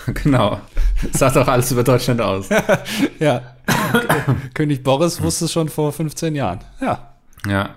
genau. 0.25 0.61
Das 1.11 1.21
sagt 1.21 1.37
auch 1.37 1.47
alles 1.49 1.71
über 1.71 1.85
Deutschland 1.85 2.21
aus. 2.21 2.49
Ja. 3.19 3.57
König 4.55 4.83
Boris 4.83 5.21
wusste 5.23 5.45
es 5.45 5.53
schon 5.53 5.69
vor 5.69 5.93
15 5.93 6.35
Jahren. 6.35 6.61
Ja. 6.81 7.15
Ja. 7.47 7.77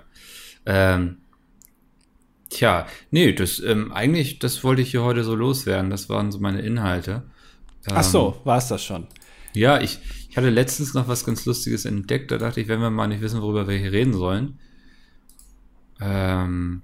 Ähm, 0.64 1.18
tja, 2.50 2.86
nee, 3.10 3.32
das 3.32 3.60
ähm, 3.60 3.92
eigentlich, 3.92 4.38
das 4.38 4.64
wollte 4.64 4.80
ich 4.82 4.90
hier 4.90 5.02
heute 5.02 5.22
so 5.24 5.34
loswerden. 5.34 5.90
Das 5.90 6.08
waren 6.08 6.32
so 6.32 6.38
meine 6.40 6.60
Inhalte. 6.62 7.24
Ach 7.94 8.04
so, 8.04 8.36
war 8.44 8.58
es 8.58 8.68
das 8.68 8.82
schon. 8.84 9.06
Ja, 9.54 9.80
ich, 9.80 9.98
ich 10.30 10.36
hatte 10.36 10.50
letztens 10.50 10.94
noch 10.94 11.08
was 11.08 11.24
ganz 11.24 11.44
Lustiges 11.46 11.84
entdeckt. 11.84 12.30
Da 12.30 12.38
dachte 12.38 12.60
ich, 12.60 12.68
wenn 12.68 12.80
wir 12.80 12.90
mal 12.90 13.06
nicht 13.08 13.20
wissen, 13.22 13.40
worüber 13.42 13.66
wir 13.68 13.76
hier 13.76 13.92
reden 13.92 14.12
sollen. 14.14 14.58
Ähm, 16.00 16.82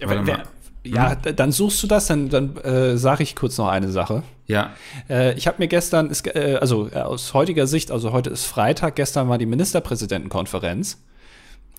Ja, 0.00 0.08
wer, 0.08 0.22
mal. 0.22 0.42
ja 0.84 1.14
d- 1.14 1.32
dann 1.32 1.52
suchst 1.52 1.82
du 1.82 1.86
das, 1.86 2.06
dann, 2.06 2.28
dann 2.28 2.56
äh, 2.58 2.96
sage 2.98 3.22
ich 3.22 3.36
kurz 3.36 3.58
noch 3.58 3.68
eine 3.68 3.90
Sache. 3.90 4.22
ja, 4.46 4.74
Äh, 5.08 5.34
ich 5.36 5.46
habe 5.46 5.58
mir 5.58 5.68
gestern, 5.68 6.10
ist, 6.10 6.26
äh, 6.26 6.58
also 6.60 6.88
äh, 6.88 6.96
aus 6.96 7.32
heutiger 7.34 7.66
Sicht, 7.66 7.90
also 7.90 8.12
heute 8.12 8.30
ist 8.30 8.44
Freitag, 8.44 8.96
gestern 8.96 9.28
war 9.28 9.38
die 9.38 9.46
Ministerpräsidentenkonferenz, 9.46 11.02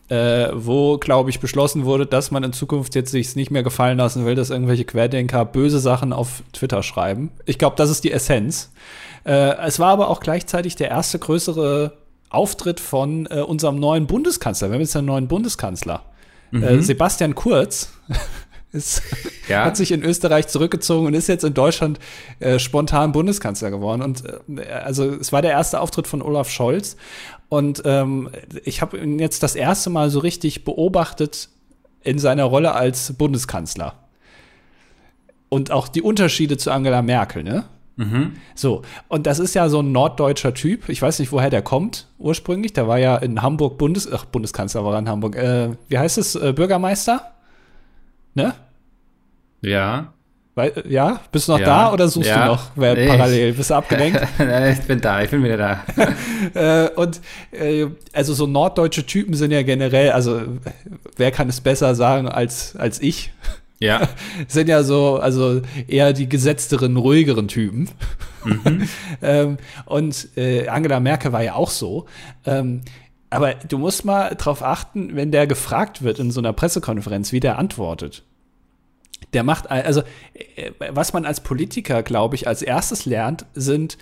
äh, 0.10 0.50
wo, 0.54 0.98
glaube 0.98 1.30
ich, 1.30 1.40
beschlossen 1.40 1.84
wurde, 1.86 2.06
dass 2.06 2.32
man 2.32 2.44
in 2.44 2.54
Zukunft 2.54 2.96
jetzt 2.96 3.12
sich 3.12 3.36
nicht 3.36 3.52
mehr 3.52 3.64
gefallen 3.64 3.98
lassen 3.98 4.26
will, 4.26 4.36
dass 4.36 4.50
irgendwelche 4.50 4.86
Querdenker 4.86 5.44
böse 5.46 5.80
Sachen 5.80 6.14
auf 6.14 6.44
Twitter 6.54 6.82
schreiben. 6.84 7.32
Ich 7.46 7.58
glaube, 7.58 7.76
das 7.76 7.90
ist 7.90 8.04
die 8.04 8.12
Essenz. 8.12 8.72
Äh, 9.26 9.56
es 9.66 9.80
war 9.80 9.90
aber 9.90 10.10
auch 10.10 10.22
gleichzeitig 10.22 10.76
der 10.78 10.90
erste 10.90 11.20
größere 11.20 11.94
Auftritt 12.30 12.80
von 12.80 13.26
äh, 13.30 13.42
unserem 13.42 13.80
neuen 13.80 14.08
Bundeskanzler. 14.08 14.70
Wir 14.70 14.76
haben 14.76 14.82
jetzt 14.82 14.96
einen 14.96 15.08
neuen 15.08 15.28
Bundeskanzler. 15.28 16.04
Äh, 16.54 16.80
Sebastian 16.82 17.36
Kurz 17.36 17.92
ist, 18.72 19.02
Ja. 19.50 19.66
hat 19.66 19.76
sich 19.76 19.92
in 19.92 20.02
Österreich 20.04 20.48
zurückgezogen 20.48 21.08
und 21.08 21.14
ist 21.14 21.28
jetzt 21.28 21.44
in 21.44 21.54
Deutschland 21.54 22.00
äh, 22.40 22.60
spontan 22.60 23.12
Bundeskanzler 23.12 23.70
geworden. 23.72 24.02
Und 24.02 24.24
äh, 24.58 24.64
also 24.72 25.06
es 25.06 25.34
war 25.34 25.42
der 25.42 25.52
erste 25.52 25.82
Auftritt 25.82 26.08
von 26.08 26.22
Olaf 26.22 26.50
Scholz. 26.50 26.96
Und 27.50 27.82
ähm, 27.86 28.30
ich 28.64 28.82
habe 28.82 28.98
ihn 28.98 29.20
jetzt 29.20 29.44
das 29.44 29.56
erste 29.56 29.90
Mal 29.90 30.10
so 30.10 30.20
richtig 30.20 30.64
beobachtet 30.66 31.50
in 32.04 32.20
seiner 32.20 32.44
Rolle 32.44 32.74
als 32.74 33.14
Bundeskanzler. 33.14 33.96
Und 35.50 35.72
auch 35.72 35.88
die 35.88 36.02
Unterschiede 36.02 36.58
zu 36.58 36.72
Angela 36.72 37.02
Merkel, 37.02 37.44
ne? 37.44 37.66
So, 38.54 38.84
und 39.08 39.26
das 39.26 39.40
ist 39.40 39.56
ja 39.56 39.70
so 39.70 39.80
ein 39.82 39.92
norddeutscher 39.92 40.54
Typ. 40.54 40.88
Ich 40.90 41.02
weiß 41.02 41.20
nicht, 41.20 41.32
woher 41.32 41.50
der 41.50 41.62
kommt 41.62 42.08
ursprünglich. 42.20 42.74
Der 42.74 42.88
war 42.88 43.00
ja 43.00 43.18
in 43.18 43.42
Hamburg 43.42 43.78
Bundes, 43.78 44.12
ach, 44.12 44.26
Bundeskanzler 44.26 44.86
war 44.86 44.94
er 44.94 45.00
in 45.00 45.10
Hamburg. 45.10 45.36
Äh, 45.36 45.72
wie 45.88 45.98
heißt 45.98 46.18
es? 46.18 46.36
Äh, 46.36 46.54
Bürgermeister? 46.54 47.34
Ne? 48.36 48.54
ja. 49.62 50.14
Weil, 50.58 50.74
ja, 50.90 51.20
bist 51.32 51.48
du 51.48 51.52
noch 51.52 51.60
Ja. 51.60 51.66
da 51.68 51.94
oder 51.94 52.08
suchst 52.08 52.30
Ja. 52.32 52.46
du 52.48 52.52
noch 52.54 52.72
wer 52.76 52.96
Nee. 52.96 53.06
parallel? 53.06 53.54
Bist 53.54 53.70
du 53.70 53.76
abgelenkt? 53.76 54.20
ich 54.72 54.82
bin 54.88 55.00
da, 55.00 55.22
ich 55.22 55.30
bin 55.30 55.44
wieder 55.44 55.56
da. 55.56 55.84
äh, 56.86 56.90
und 56.96 57.22
äh, 57.52 57.86
also 58.12 58.34
so 58.34 58.48
norddeutsche 58.48 59.06
Typen 59.06 59.36
sind 59.36 59.52
ja 59.52 59.62
generell, 59.62 60.14
also 60.14 60.42
wer 61.16 61.30
kann 61.30 61.48
es 61.48 61.62
besser 61.62 61.94
sagen 61.94 62.28
als, 62.28 62.76
als 62.76 63.00
ich? 63.00 63.32
Ja, 63.80 64.10
sind 64.48 64.68
ja 64.68 64.82
so, 64.82 65.18
also 65.20 65.62
eher 65.88 66.12
die 66.14 66.28
gesetzteren, 66.28 66.98
ruhigeren 66.98 67.48
Typen. 67.48 67.90
ähm, 69.22 69.58
und 69.86 70.30
äh, 70.38 70.68
Angela 70.70 71.00
Merkel 71.00 71.34
war 71.34 71.44
ja 71.44 71.54
auch 71.54 71.70
so. 71.70 72.08
Ähm, 72.48 72.82
aber 73.30 73.54
du 73.54 73.78
musst 73.78 74.06
mal 74.06 74.34
drauf 74.36 74.64
achten, 74.64 75.16
wenn 75.16 75.32
der 75.32 75.46
gefragt 75.46 76.02
wird 76.02 76.18
in 76.18 76.32
so 76.32 76.40
einer 76.42 76.54
Pressekonferenz, 76.54 77.32
wie 77.32 77.42
der 77.42 77.60
antwortet. 77.60 78.24
Der 79.34 79.44
macht, 79.44 79.70
also 79.70 80.02
äh, 80.56 80.72
was 80.92 81.14
man 81.14 81.26
als 81.26 81.42
Politiker, 81.42 82.04
glaube 82.04 82.36
ich, 82.36 82.48
als 82.48 82.62
erstes 82.62 83.06
lernt, 83.06 83.46
sind 83.54 83.98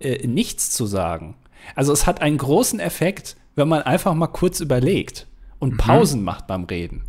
äh, 0.00 0.26
nichts 0.26 0.70
zu 0.70 0.86
sagen. 0.86 1.36
Also 1.74 1.92
es 1.92 2.06
hat 2.06 2.20
einen 2.20 2.38
großen 2.38 2.80
Effekt, 2.80 3.36
wenn 3.54 3.68
man 3.68 3.82
einfach 3.82 4.14
mal 4.14 4.26
kurz 4.26 4.60
überlegt 4.60 5.26
und 5.58 5.78
Pausen 5.78 6.22
macht 6.22 6.46
beim 6.46 6.64
Reden. 6.64 7.02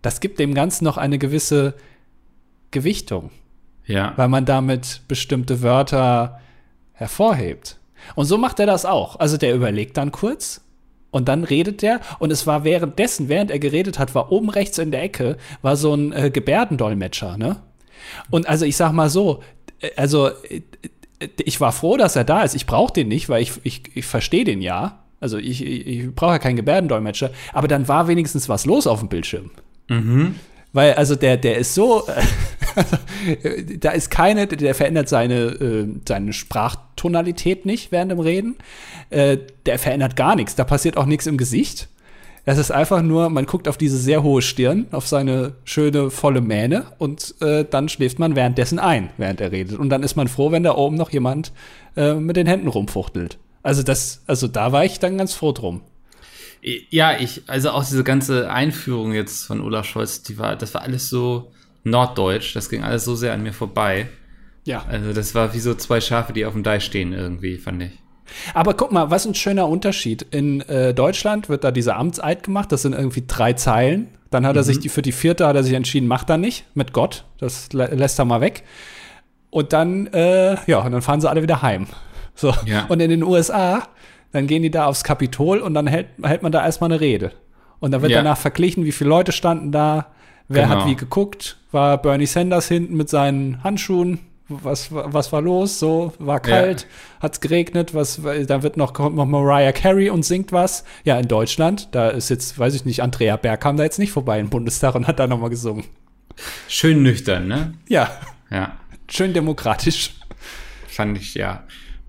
Das 0.00 0.20
gibt 0.20 0.38
dem 0.38 0.54
Ganzen 0.54 0.84
noch 0.84 0.96
eine 0.96 1.18
gewisse 1.18 1.74
Gewichtung, 2.70 3.30
ja. 3.86 4.14
weil 4.16 4.28
man 4.28 4.44
damit 4.44 5.02
bestimmte 5.06 5.62
Wörter 5.62 6.40
hervorhebt. 6.92 7.78
Und 8.14 8.26
so 8.26 8.36
macht 8.38 8.58
er 8.58 8.66
das 8.66 8.84
auch. 8.84 9.20
Also 9.20 9.36
der 9.36 9.54
überlegt 9.54 9.96
dann 9.96 10.10
kurz 10.10 10.61
und 11.12 11.28
dann 11.28 11.44
redet 11.44 11.82
der 11.82 12.00
und 12.18 12.32
es 12.32 12.48
war 12.48 12.64
währenddessen, 12.64 13.28
während 13.28 13.52
er 13.52 13.60
geredet 13.60 14.00
hat, 14.00 14.16
war 14.16 14.32
oben 14.32 14.50
rechts 14.50 14.78
in 14.78 14.90
der 14.90 15.04
Ecke 15.04 15.36
war 15.60 15.76
so 15.76 15.94
ein 15.94 16.12
äh, 16.12 16.30
Gebärdendolmetscher, 16.30 17.36
ne? 17.36 17.58
Und 18.30 18.48
also 18.48 18.64
ich 18.64 18.76
sag 18.76 18.90
mal 18.92 19.08
so, 19.08 19.42
äh, 19.80 19.90
also 19.96 20.28
äh, 20.28 20.62
ich 21.44 21.60
war 21.60 21.70
froh, 21.70 21.96
dass 21.96 22.16
er 22.16 22.24
da 22.24 22.42
ist. 22.42 22.56
Ich 22.56 22.66
brauche 22.66 22.92
den 22.92 23.06
nicht, 23.06 23.28
weil 23.28 23.42
ich, 23.42 23.52
ich, 23.62 23.82
ich 23.94 24.04
verstehe 24.04 24.44
den 24.44 24.60
ja. 24.60 25.04
Also 25.20 25.38
ich, 25.38 25.64
ich, 25.64 25.86
ich 25.86 26.14
brauche 26.14 26.32
ja 26.32 26.38
keinen 26.40 26.56
Gebärdendolmetscher, 26.56 27.30
aber 27.52 27.68
dann 27.68 27.86
war 27.86 28.08
wenigstens 28.08 28.48
was 28.48 28.66
los 28.66 28.88
auf 28.88 28.98
dem 28.98 29.08
Bildschirm. 29.08 29.52
Weil, 30.72 30.94
also 30.94 31.16
der, 31.16 31.36
der 31.36 31.58
ist 31.58 31.74
so, 31.74 32.06
äh, 32.06 33.76
da 33.78 33.90
ist 33.90 34.10
keine, 34.10 34.46
der 34.46 34.74
verändert 34.74 35.08
seine, 35.08 35.34
äh, 35.34 35.86
seine 36.08 36.32
Sprachtonalität 36.32 37.66
nicht 37.66 37.92
während 37.92 38.10
dem 38.10 38.20
Reden. 38.20 38.56
Äh, 39.10 39.38
der 39.66 39.78
verändert 39.78 40.16
gar 40.16 40.36
nichts. 40.36 40.54
Da 40.54 40.64
passiert 40.64 40.96
auch 40.96 41.06
nichts 41.06 41.26
im 41.26 41.36
Gesicht. 41.36 41.88
Es 42.44 42.58
ist 42.58 42.72
einfach 42.72 43.02
nur, 43.02 43.28
man 43.30 43.46
guckt 43.46 43.68
auf 43.68 43.76
diese 43.76 43.96
sehr 43.96 44.24
hohe 44.24 44.42
Stirn, 44.42 44.86
auf 44.90 45.06
seine 45.06 45.52
schöne, 45.64 46.10
volle 46.10 46.40
Mähne 46.40 46.86
und 46.98 47.36
äh, 47.40 47.64
dann 47.64 47.88
schläft 47.88 48.18
man 48.18 48.34
währenddessen 48.34 48.80
ein, 48.80 49.10
während 49.16 49.40
er 49.40 49.52
redet. 49.52 49.78
Und 49.78 49.90
dann 49.90 50.02
ist 50.02 50.16
man 50.16 50.26
froh, 50.26 50.50
wenn 50.50 50.64
da 50.64 50.74
oben 50.74 50.96
noch 50.96 51.10
jemand 51.10 51.52
äh, 51.96 52.14
mit 52.14 52.36
den 52.36 52.48
Händen 52.48 52.66
rumfuchtelt. 52.66 53.38
Also 53.62 53.84
das, 53.84 54.22
also 54.26 54.48
da 54.48 54.72
war 54.72 54.84
ich 54.84 54.98
dann 54.98 55.18
ganz 55.18 55.34
froh 55.34 55.52
drum. 55.52 55.82
Ja, 56.62 57.18
ich, 57.18 57.42
also 57.48 57.70
auch 57.70 57.84
diese 57.84 58.04
ganze 58.04 58.50
Einführung 58.50 59.12
jetzt 59.12 59.46
von 59.46 59.60
Olaf 59.60 59.86
Scholz, 59.86 60.22
die 60.22 60.38
war, 60.38 60.54
das 60.54 60.74
war 60.74 60.82
alles 60.82 61.08
so 61.08 61.50
norddeutsch, 61.82 62.54
das 62.54 62.68
ging 62.68 62.84
alles 62.84 63.04
so 63.04 63.16
sehr 63.16 63.32
an 63.32 63.42
mir 63.42 63.52
vorbei. 63.52 64.08
Ja. 64.64 64.84
Also 64.88 65.12
das 65.12 65.34
war 65.34 65.54
wie 65.54 65.58
so 65.58 65.74
zwei 65.74 66.00
Schafe, 66.00 66.32
die 66.32 66.46
auf 66.46 66.52
dem 66.52 66.62
Deich 66.62 66.84
stehen 66.84 67.12
irgendwie, 67.12 67.58
fand 67.58 67.82
ich. 67.82 67.92
Aber 68.54 68.74
guck 68.74 68.92
mal, 68.92 69.10
was 69.10 69.26
ein 69.26 69.34
schöner 69.34 69.68
Unterschied. 69.68 70.22
In 70.30 70.60
äh, 70.62 70.94
Deutschland 70.94 71.48
wird 71.48 71.64
da 71.64 71.72
dieser 71.72 71.96
Amtseid 71.96 72.44
gemacht, 72.44 72.70
das 72.70 72.82
sind 72.82 72.94
irgendwie 72.94 73.24
drei 73.26 73.54
Zeilen. 73.54 74.08
Dann 74.30 74.46
hat 74.46 74.56
er 74.56 74.62
sich 74.62 74.78
die 74.78 74.88
für 74.88 75.02
die 75.02 75.12
vierte 75.12 75.46
hat 75.46 75.56
er 75.56 75.62
sich 75.62 75.74
entschieden, 75.74 76.06
macht 76.06 76.30
er 76.30 76.38
nicht 76.38 76.64
mit 76.74 76.94
Gott. 76.94 77.24
Das 77.38 77.72
lä 77.72 77.86
lässt 77.94 78.18
er 78.18 78.24
mal 78.24 78.40
weg. 78.40 78.62
Und 79.50 79.74
dann, 79.74 80.06
äh, 80.06 80.56
ja, 80.66 80.78
und 80.78 80.92
dann 80.92 81.02
fahren 81.02 81.20
sie 81.20 81.28
alle 81.28 81.42
wieder 81.42 81.60
heim. 81.60 81.86
So. 82.34 82.54
Ja. 82.64 82.86
Und 82.88 83.00
in 83.00 83.10
den 83.10 83.22
USA, 83.22 83.88
dann 84.32 84.46
gehen 84.46 84.62
die 84.62 84.70
da 84.70 84.86
aufs 84.86 85.04
Kapitol 85.04 85.58
und 85.58 85.74
dann 85.74 85.86
hält, 85.86 86.08
hält 86.22 86.42
man 86.42 86.52
da 86.52 86.64
erstmal 86.64 86.90
eine 86.90 87.00
Rede. 87.00 87.32
Und 87.80 87.90
dann 87.92 88.02
wird 88.02 88.12
Ja. 88.12 88.18
danach 88.18 88.38
verglichen, 88.38 88.84
wie 88.84 88.92
viele 88.92 89.10
Leute 89.10 89.32
standen 89.32 89.72
da, 89.72 90.06
wer 90.48 90.64
Genau. 90.64 90.80
hat 90.80 90.86
wie 90.86 90.96
geguckt, 90.96 91.58
war 91.72 91.98
Bernie 92.00 92.26
Sanders 92.26 92.68
hinten 92.68 92.96
mit 92.96 93.08
seinen 93.08 93.62
Handschuhen, 93.64 94.20
was, 94.48 94.88
was 94.92 95.32
war 95.32 95.40
los, 95.40 95.78
so, 95.78 96.12
war 96.18 96.38
kalt, 96.40 96.86
hat's 97.20 97.40
geregnet, 97.40 97.94
was, 97.94 98.20
da 98.46 98.62
wird 98.62 98.76
noch, 98.76 98.92
kommt 98.92 99.16
noch 99.16 99.24
Mariah 99.24 99.72
Carey 99.72 100.10
und 100.10 100.24
singt 100.24 100.52
was. 100.52 100.84
Ja, 101.04 101.18
in 101.18 101.26
Deutschland, 101.28 101.88
da 101.92 102.08
ist 102.10 102.28
jetzt, 102.28 102.58
weiß 102.58 102.74
ich 102.74 102.84
nicht, 102.84 103.02
Andrea 103.02 103.36
Berg 103.36 103.60
kam 103.62 103.76
da 103.78 103.84
jetzt 103.84 103.98
nicht 103.98 104.12
vorbei 104.12 104.38
im 104.40 104.50
Bundestag 104.50 104.94
und 104.94 105.06
hat 105.06 105.18
da 105.18 105.26
nochmal 105.26 105.48
gesungen. 105.50 105.84
Schön 106.68 107.02
nüchtern, 107.02 107.46
ne? 107.48 107.74
Ja, 107.88 108.10
Ja, 108.50 108.72
schön 109.08 109.32
demokratisch. 109.32 110.12
fand 110.88 111.16
ich 111.18 111.34
ja 111.34 111.62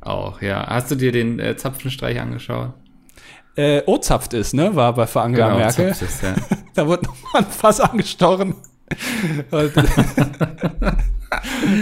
auch, 0.06 0.42
ja. 0.42 0.66
Hast 0.68 0.92
du 0.92 0.96
dir 0.96 1.12
den 1.12 1.40
äh, 1.40 1.56
Zapfenstreich 1.58 2.20
angeschaut? 2.20 2.74
Äh, 3.56 3.82
O-Zapft 3.86 4.34
ist, 4.34 4.54
ne, 4.54 4.76
war 4.76 4.94
bei 4.96 5.06
für 5.08 5.22
Angela 5.22 5.56
Merkel. 5.56 5.94
Zapf 5.94 6.02
ist, 6.10 6.24
ja. 6.24 6.36
Da 6.76 6.88
wird 6.88 7.04
nochmal 7.04 7.44
ein 7.44 7.46
Fass 7.46 7.80
angestochen. 7.80 8.56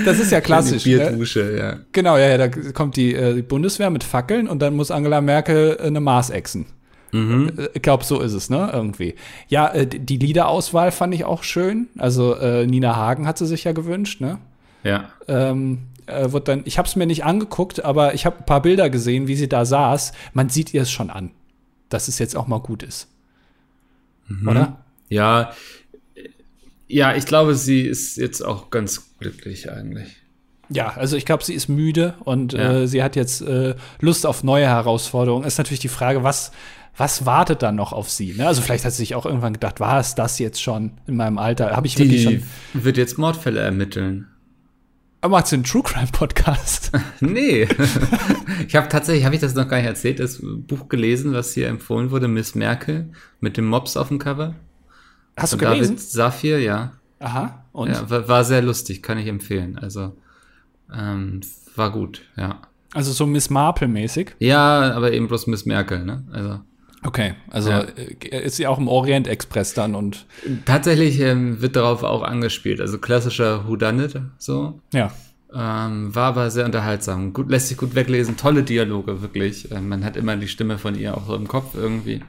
Das 0.05 0.19
ist 0.19 0.31
ja 0.31 0.39
klassisch. 0.41 0.83
Die 0.83 0.95
Ne? 0.95 0.99
Bierdusche, 1.09 1.57
ja. 1.57 1.75
Genau, 1.91 2.17
ja, 2.17 2.29
ja, 2.29 2.37
da 2.37 2.47
kommt 2.47 2.95
die, 2.95 3.13
äh, 3.13 3.33
die 3.35 3.41
Bundeswehr 3.41 3.89
mit 3.89 4.03
Fackeln 4.03 4.47
und 4.47 4.61
dann 4.61 4.75
muss 4.75 4.91
Angela 4.91 5.19
Merkel 5.21 5.77
äh, 5.79 5.83
eine 5.87 5.99
Maß 5.99 6.29
exen. 6.29 6.65
Äh, 7.13 7.49
Ich 7.73 7.81
glaube, 7.81 8.05
so 8.05 8.21
ist 8.21 8.33
es, 8.33 8.49
ne? 8.49 8.69
Irgendwie. 8.71 9.15
Ja, 9.49 9.67
äh, 9.73 9.85
die 9.85 9.99
die 9.99 10.17
Liederauswahl 10.17 10.91
fand 10.91 11.13
ich 11.13 11.25
auch 11.25 11.43
schön. 11.43 11.87
Also 11.97 12.35
äh, 12.35 12.65
Nina 12.65 12.95
Hagen 12.95 13.27
hat 13.27 13.37
sie 13.37 13.45
sich 13.45 13.65
ja 13.65 13.73
gewünscht, 13.73 14.21
ne? 14.21 14.37
Ja. 14.83 15.09
Ähm, 15.27 15.79
äh, 16.11 16.31
wird 16.31 16.47
dann, 16.47 16.61
ich 16.65 16.77
habe 16.77 16.87
es 16.87 16.95
mir 16.95 17.05
nicht 17.05 17.23
angeguckt, 17.25 17.83
aber 17.83 18.13
ich 18.13 18.25
habe 18.25 18.37
ein 18.39 18.45
paar 18.45 18.61
Bilder 18.61 18.89
gesehen, 18.89 19.27
wie 19.27 19.35
sie 19.35 19.49
da 19.49 19.65
saß. 19.65 20.11
Man 20.33 20.49
sieht 20.49 20.73
ihr 20.73 20.81
es 20.83 20.91
schon 20.91 21.09
an, 21.09 21.31
dass 21.89 22.07
es 22.07 22.19
jetzt 22.19 22.35
auch 22.35 22.47
mal 22.47 22.59
gut 22.59 22.83
ist. 22.83 23.07
oder? 24.47 24.83
Ja, 25.09 25.51
ja, 26.87 27.15
ich 27.15 27.25
glaube, 27.25 27.55
sie 27.55 27.81
ist 27.81 28.17
jetzt 28.17 28.41
auch 28.41 28.69
ganz 28.69 29.15
glücklich 29.19 29.71
eigentlich. 29.71 30.17
Ja, 30.69 30.93
also 30.95 31.15
ich 31.17 31.25
glaube, 31.25 31.43
sie 31.43 31.53
ist 31.53 31.67
müde 31.69 32.15
und 32.23 32.53
Ja. 32.53 32.73
äh, 32.81 32.87
sie 32.87 33.01
hat 33.03 33.15
jetzt 33.15 33.41
äh, 33.41 33.75
Lust 33.99 34.25
auf 34.25 34.43
neue 34.43 34.65
Herausforderungen. 34.67 35.45
Ist 35.45 35.57
natürlich 35.57 35.79
die 35.81 35.87
Frage, 35.89 36.23
was, 36.23 36.51
was 36.97 37.25
wartet 37.25 37.61
dann 37.61 37.75
noch 37.75 37.91
auf 37.93 38.09
sie? 38.09 38.33
Ne? 38.33 38.47
Also 38.47 38.61
vielleicht 38.61 38.83
hat 38.85 38.91
sie 38.91 38.97
sich 38.99 39.15
auch 39.15 39.25
irgendwann 39.25 39.53
gedacht, 39.53 39.79
war 39.81 39.99
es 39.99 40.15
das 40.15 40.39
jetzt 40.39 40.61
schon 40.61 40.91
in 41.07 41.15
meinem 41.17 41.37
Alter? 41.37 41.75
Habe 41.75 41.87
ich 41.87 41.97
wirklich 41.97 42.25
Die 42.25 42.39
schon. 42.73 42.83
wird 42.83 42.97
jetzt 42.97 43.17
Mordfälle 43.17 43.59
ermitteln. 43.61 44.27
Aber 45.23 45.37
macht 45.37 45.47
sie 45.47 45.55
einen 45.55 45.63
True 45.63 45.83
Crime 45.83 46.09
Podcast? 46.11 46.91
Nee. 47.19 47.67
ich 48.67 48.75
habe 48.75 48.89
tatsächlich, 48.89 49.23
habe 49.23 49.35
ich 49.35 49.41
das 49.41 49.53
noch 49.53 49.67
gar 49.67 49.77
nicht 49.77 49.85
erzählt, 49.85 50.19
das 50.19 50.39
Buch 50.41 50.89
gelesen, 50.89 51.33
was 51.33 51.53
hier 51.53 51.67
empfohlen 51.67 52.09
wurde, 52.09 52.27
Miss 52.27 52.55
Merkel, 52.55 53.11
mit 53.39 53.55
dem 53.57 53.67
Mops 53.67 53.95
auf 53.95 54.07
dem 54.07 54.17
Cover. 54.17 54.55
Hast 55.37 55.53
du 55.53 55.57
Von 55.57 55.69
gelesen? 55.69 55.95
David 55.95 56.09
Safir, 56.09 56.59
ja. 56.59 56.93
Aha. 57.19 57.65
Und 57.71 57.89
ja 57.89 58.09
war, 58.09 58.27
war 58.27 58.43
sehr 58.43 58.63
lustig, 58.63 59.03
kann 59.03 59.19
ich 59.19 59.27
empfehlen. 59.27 59.77
Also, 59.77 60.17
ähm, 60.91 61.41
war 61.75 61.91
gut, 61.91 62.23
ja. 62.35 62.59
also 62.93 63.11
so 63.11 63.27
Miss 63.27 63.51
Marple 63.51 63.87
mäßig. 63.87 64.35
Ja, 64.39 64.91
aber 64.93 65.13
eben 65.13 65.27
bloß 65.27 65.45
Miss 65.47 65.65
Merkel, 65.65 66.03
ne? 66.03 66.23
Also. 66.31 66.59
Okay, 67.03 67.33
also 67.49 67.71
Ja. 67.71 67.81
äh, 67.81 68.43
ist 68.45 68.57
sie 68.57 68.67
auch 68.67 68.77
im 68.77 68.87
Orient 68.87 69.27
Express 69.27 69.73
dann 69.73 69.95
und 69.95 70.25
Tatsächlich 70.65 71.19
ähm, 71.19 71.61
wird 71.61 71.75
darauf 71.75 72.03
auch 72.03 72.21
angespielt. 72.23 72.79
Also 72.79 72.99
klassischer 72.99 73.67
Whodunit, 73.67 74.19
so. 74.37 74.79
ja. 74.93 75.11
Ähm, 75.53 76.15
war 76.15 76.27
aber 76.29 76.49
sehr 76.49 76.63
unterhaltsam. 76.65 77.33
Gut, 77.33 77.49
lässt 77.49 77.67
sich 77.67 77.77
gut 77.77 77.93
weglesen. 77.93 78.37
Tolle 78.37 78.63
Dialoge, 78.63 79.21
wirklich. 79.21 79.69
Ähm, 79.71 79.89
man 79.89 80.05
hat 80.05 80.15
immer 80.15 80.37
die 80.37 80.47
Stimme 80.47 80.77
von 80.77 80.95
ihr 80.95 81.17
auch 81.17 81.27
so 81.27 81.35
im 81.35 81.47
Kopf 81.47 81.75
irgendwie. 81.75 82.21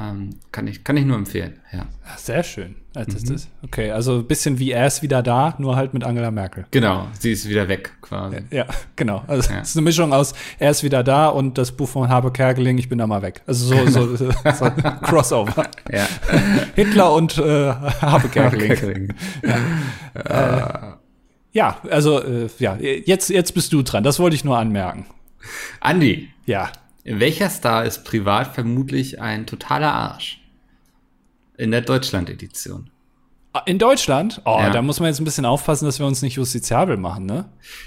Ähm, 0.00 0.30
kann, 0.52 0.66
ich, 0.68 0.84
kann 0.84 0.96
ich 0.96 1.04
nur 1.06 1.16
empfehlen, 1.16 1.54
ja. 1.72 1.86
Ah, 2.06 2.16
Sehr 2.18 2.42
schön. 2.44 2.76
Also 2.94 3.12
das 3.12 3.24
Mhm. 3.24 3.34
ist, 3.34 3.48
okay, 3.64 3.90
also 3.90 4.16
ein 4.18 4.26
bisschen 4.26 4.58
wie 4.58 4.70
er 4.70 4.86
ist 4.86 5.02
wieder 5.02 5.22
da, 5.22 5.54
nur 5.58 5.76
halt 5.76 5.94
mit 5.94 6.04
Angela 6.04 6.30
Merkel. 6.30 6.66
Genau, 6.70 7.08
sie 7.18 7.32
ist 7.32 7.48
wieder 7.48 7.66
weg, 7.68 7.92
quasi. 8.02 8.36
Ja, 8.50 8.66
genau. 8.96 9.24
Also 9.26 9.50
Ja. 9.52 9.60
es 9.60 9.70
ist 9.70 9.76
eine 9.76 9.84
Mischung 9.84 10.12
aus 10.12 10.34
er 10.58 10.70
ist 10.70 10.82
wieder 10.84 11.02
da 11.02 11.28
und 11.28 11.56
das 11.58 11.72
Buch 11.72 11.88
von 11.88 12.08
Habe 12.08 12.30
Kerkeling, 12.32 12.76
ich 12.78 12.88
bin 12.88 12.98
da 12.98 13.06
mal 13.06 13.22
weg. 13.22 13.40
Also 13.46 13.74
so, 13.86 14.16
so, 14.16 14.30
so 14.54 14.70
Crossover. 15.02 15.66
Ja. 15.90 16.06
Hitler 16.74 17.12
und 17.14 17.38
äh, 17.38 17.70
Habe 17.72 18.28
Kerkeling. 18.28 19.14
Ja, 21.52 21.78
also 21.90 22.22
äh, 22.22 22.48
ja, 22.58 22.76
jetzt, 22.76 23.30
jetzt 23.30 23.52
bist 23.54 23.72
du 23.72 23.82
dran. 23.82 24.04
Das 24.04 24.18
wollte 24.20 24.36
ich 24.36 24.44
nur 24.44 24.58
anmerken. 24.58 25.06
Andi, 25.80 26.28
Ja. 26.46 26.70
Welcher 27.10 27.48
Star 27.50 27.84
ist 27.84 28.04
privat 28.04 28.54
vermutlich 28.54 29.20
ein 29.20 29.46
totaler 29.46 29.92
Arsch? 29.92 30.40
In 31.56 31.70
der 31.70 31.80
Deutschland-Edition. 31.80 32.90
In 33.66 33.78
Deutschland? 33.78 34.42
Oh, 34.44 34.58
Ja. 34.60 34.70
da 34.70 34.82
muss 34.82 35.00
man 35.00 35.08
jetzt 35.08 35.20
ein 35.20 35.24
bisschen 35.24 35.44
aufpassen, 35.46 35.86
dass 35.86 35.98
wir 35.98 36.06
uns 36.06 36.22
nicht 36.22 36.34
justiziabel 36.36 36.96
machen, 36.96 37.26
ne? 37.26 37.46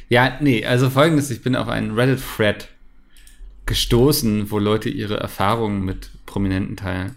Ja, 0.10 0.38
nee, 0.41 0.65
also 0.65 0.89
folgendes, 0.89 1.29
ich 1.29 1.41
bin 1.41 1.55
auf 1.55 1.69
einen 1.69 1.91
Reddit-Thread 1.91 2.67
gestoßen, 3.65 4.51
wo 4.51 4.60
Leute 4.60 4.89
ihre 4.89 5.17
Erfahrungen 5.17 5.86
mit 5.86 6.10
Prominenten 6.25 6.75
teilen. 6.77 7.15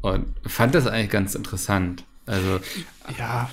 Und 0.00 0.26
fand 0.46 0.74
das 0.74 0.86
eigentlich 0.86 1.10
ganz 1.10 1.34
interessant. 1.34 2.04
Also, 2.24 2.60
Ja. 3.18 3.50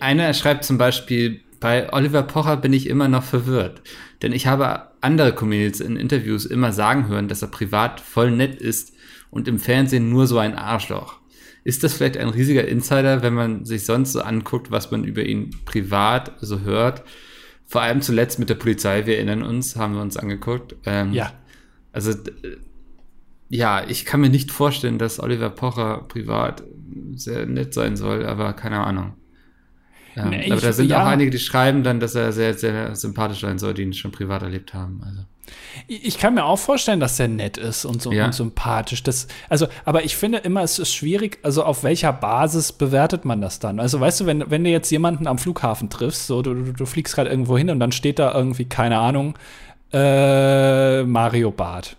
einer 0.00 0.34
schreibt 0.34 0.64
zum 0.64 0.78
Beispiel, 0.78 1.40
bei 1.60 1.92
Oliver 1.92 2.22
Pocher 2.22 2.56
bin 2.56 2.72
ich 2.72 2.88
immer 2.88 3.06
noch 3.08 3.22
verwirrt. 3.22 3.82
Denn 4.22 4.32
ich 4.32 4.46
habe 4.46 4.89
andere 5.00 5.34
Comedians 5.34 5.80
in 5.80 5.96
Interviews 5.96 6.44
immer 6.46 6.72
sagen 6.72 7.08
hören, 7.08 7.28
dass 7.28 7.42
er 7.42 7.48
privat 7.48 8.00
voll 8.00 8.30
nett 8.30 8.60
ist 8.60 8.92
und 9.30 9.48
im 9.48 9.58
Fernsehen 9.58 10.10
nur 10.10 10.26
so 10.26 10.38
ein 10.38 10.54
Arschloch. 10.56 11.18
Ist 11.64 11.84
das 11.84 11.92
vielleicht 11.94 12.16
ein 12.16 12.28
riesiger 12.28 12.66
Insider, 12.66 13.22
wenn 13.22 13.34
man 13.34 13.64
sich 13.64 13.84
sonst 13.84 14.12
so 14.12 14.20
anguckt, 14.22 14.70
was 14.70 14.90
man 14.90 15.04
über 15.04 15.22
ihn 15.22 15.50
privat 15.64 16.32
so 16.40 16.60
hört? 16.60 17.02
Vor 17.66 17.82
allem 17.82 18.00
zuletzt 18.02 18.38
mit 18.38 18.48
der 18.50 18.54
Polizei, 18.56 19.06
wir 19.06 19.16
erinnern 19.16 19.42
uns, 19.42 19.76
haben 19.76 19.94
wir 19.94 20.02
uns 20.02 20.16
angeguckt. 20.16 20.74
Ähm, 20.86 21.12
Ja. 21.12 21.32
Also, 21.92 22.14
d- 22.14 22.32
ja, 23.48 23.84
ich 23.86 24.04
kann 24.04 24.20
mir 24.20 24.30
nicht 24.30 24.50
vorstellen, 24.52 24.98
dass 24.98 25.20
Oliver 25.20 25.50
Pocher 25.50 26.04
privat 26.08 26.62
sehr 27.14 27.46
nett 27.46 27.74
sein 27.74 27.96
soll, 27.96 28.24
aber 28.26 28.52
keine 28.52 28.78
Ahnung. 28.80 29.14
Nee, 30.16 30.46
aber 30.46 30.56
ich- 30.56 30.60
da 30.62 30.72
sind 30.72 30.90
ja. 30.90 31.02
auch 31.02 31.06
einige, 31.06 31.30
die 31.30 31.38
schreiben 31.38 31.82
dann, 31.82 32.00
dass 32.00 32.14
er 32.14 32.32
sehr, 32.32 32.54
sehr 32.54 32.94
sympathisch 32.96 33.40
sein 33.40 33.58
soll, 33.58 33.74
die 33.74 33.82
ihn 33.82 33.92
schon 33.92 34.10
privat 34.12 34.42
erlebt 34.42 34.74
haben. 34.74 35.00
Also. 35.06 35.20
Ich 35.88 36.18
kann 36.18 36.34
mir 36.34 36.44
auch 36.44 36.58
vorstellen, 36.58 37.00
dass 37.00 37.16
der 37.16 37.26
nett 37.28 37.56
ist 37.56 37.84
und 37.84 38.00
so 38.02 38.12
Ja. 38.12 38.26
und 38.26 38.34
sympathisch. 38.34 39.02
Das, 39.02 39.26
also, 39.48 39.66
aber 39.84 40.04
ich 40.04 40.16
finde 40.16 40.38
immer, 40.38 40.62
es 40.62 40.78
ist 40.78 40.92
schwierig, 40.94 41.38
also 41.42 41.64
auf 41.64 41.82
welcher 41.82 42.12
Basis 42.12 42.72
bewertet 42.72 43.24
man 43.24 43.40
das 43.40 43.58
dann? 43.58 43.80
Also, 43.80 43.98
weißt 44.00 44.20
du, 44.20 44.26
wenn, 44.26 44.48
wenn 44.50 44.62
du 44.64 44.70
jetzt 44.70 44.90
jemanden 44.90 45.26
am 45.26 45.38
Flughafen 45.38 45.90
triffst, 45.90 46.26
so 46.26 46.42
du, 46.42 46.54
du, 46.54 46.72
du 46.72 46.86
fliegst 46.86 47.14
gerade 47.14 47.30
irgendwo 47.30 47.56
hin 47.58 47.70
und 47.70 47.80
dann 47.80 47.92
steht 47.92 48.18
da 48.18 48.32
irgendwie, 48.34 48.64
keine 48.66 48.98
Ahnung, 48.98 49.34
äh, 49.92 51.02
Mario 51.02 51.50
Barth. 51.50 51.96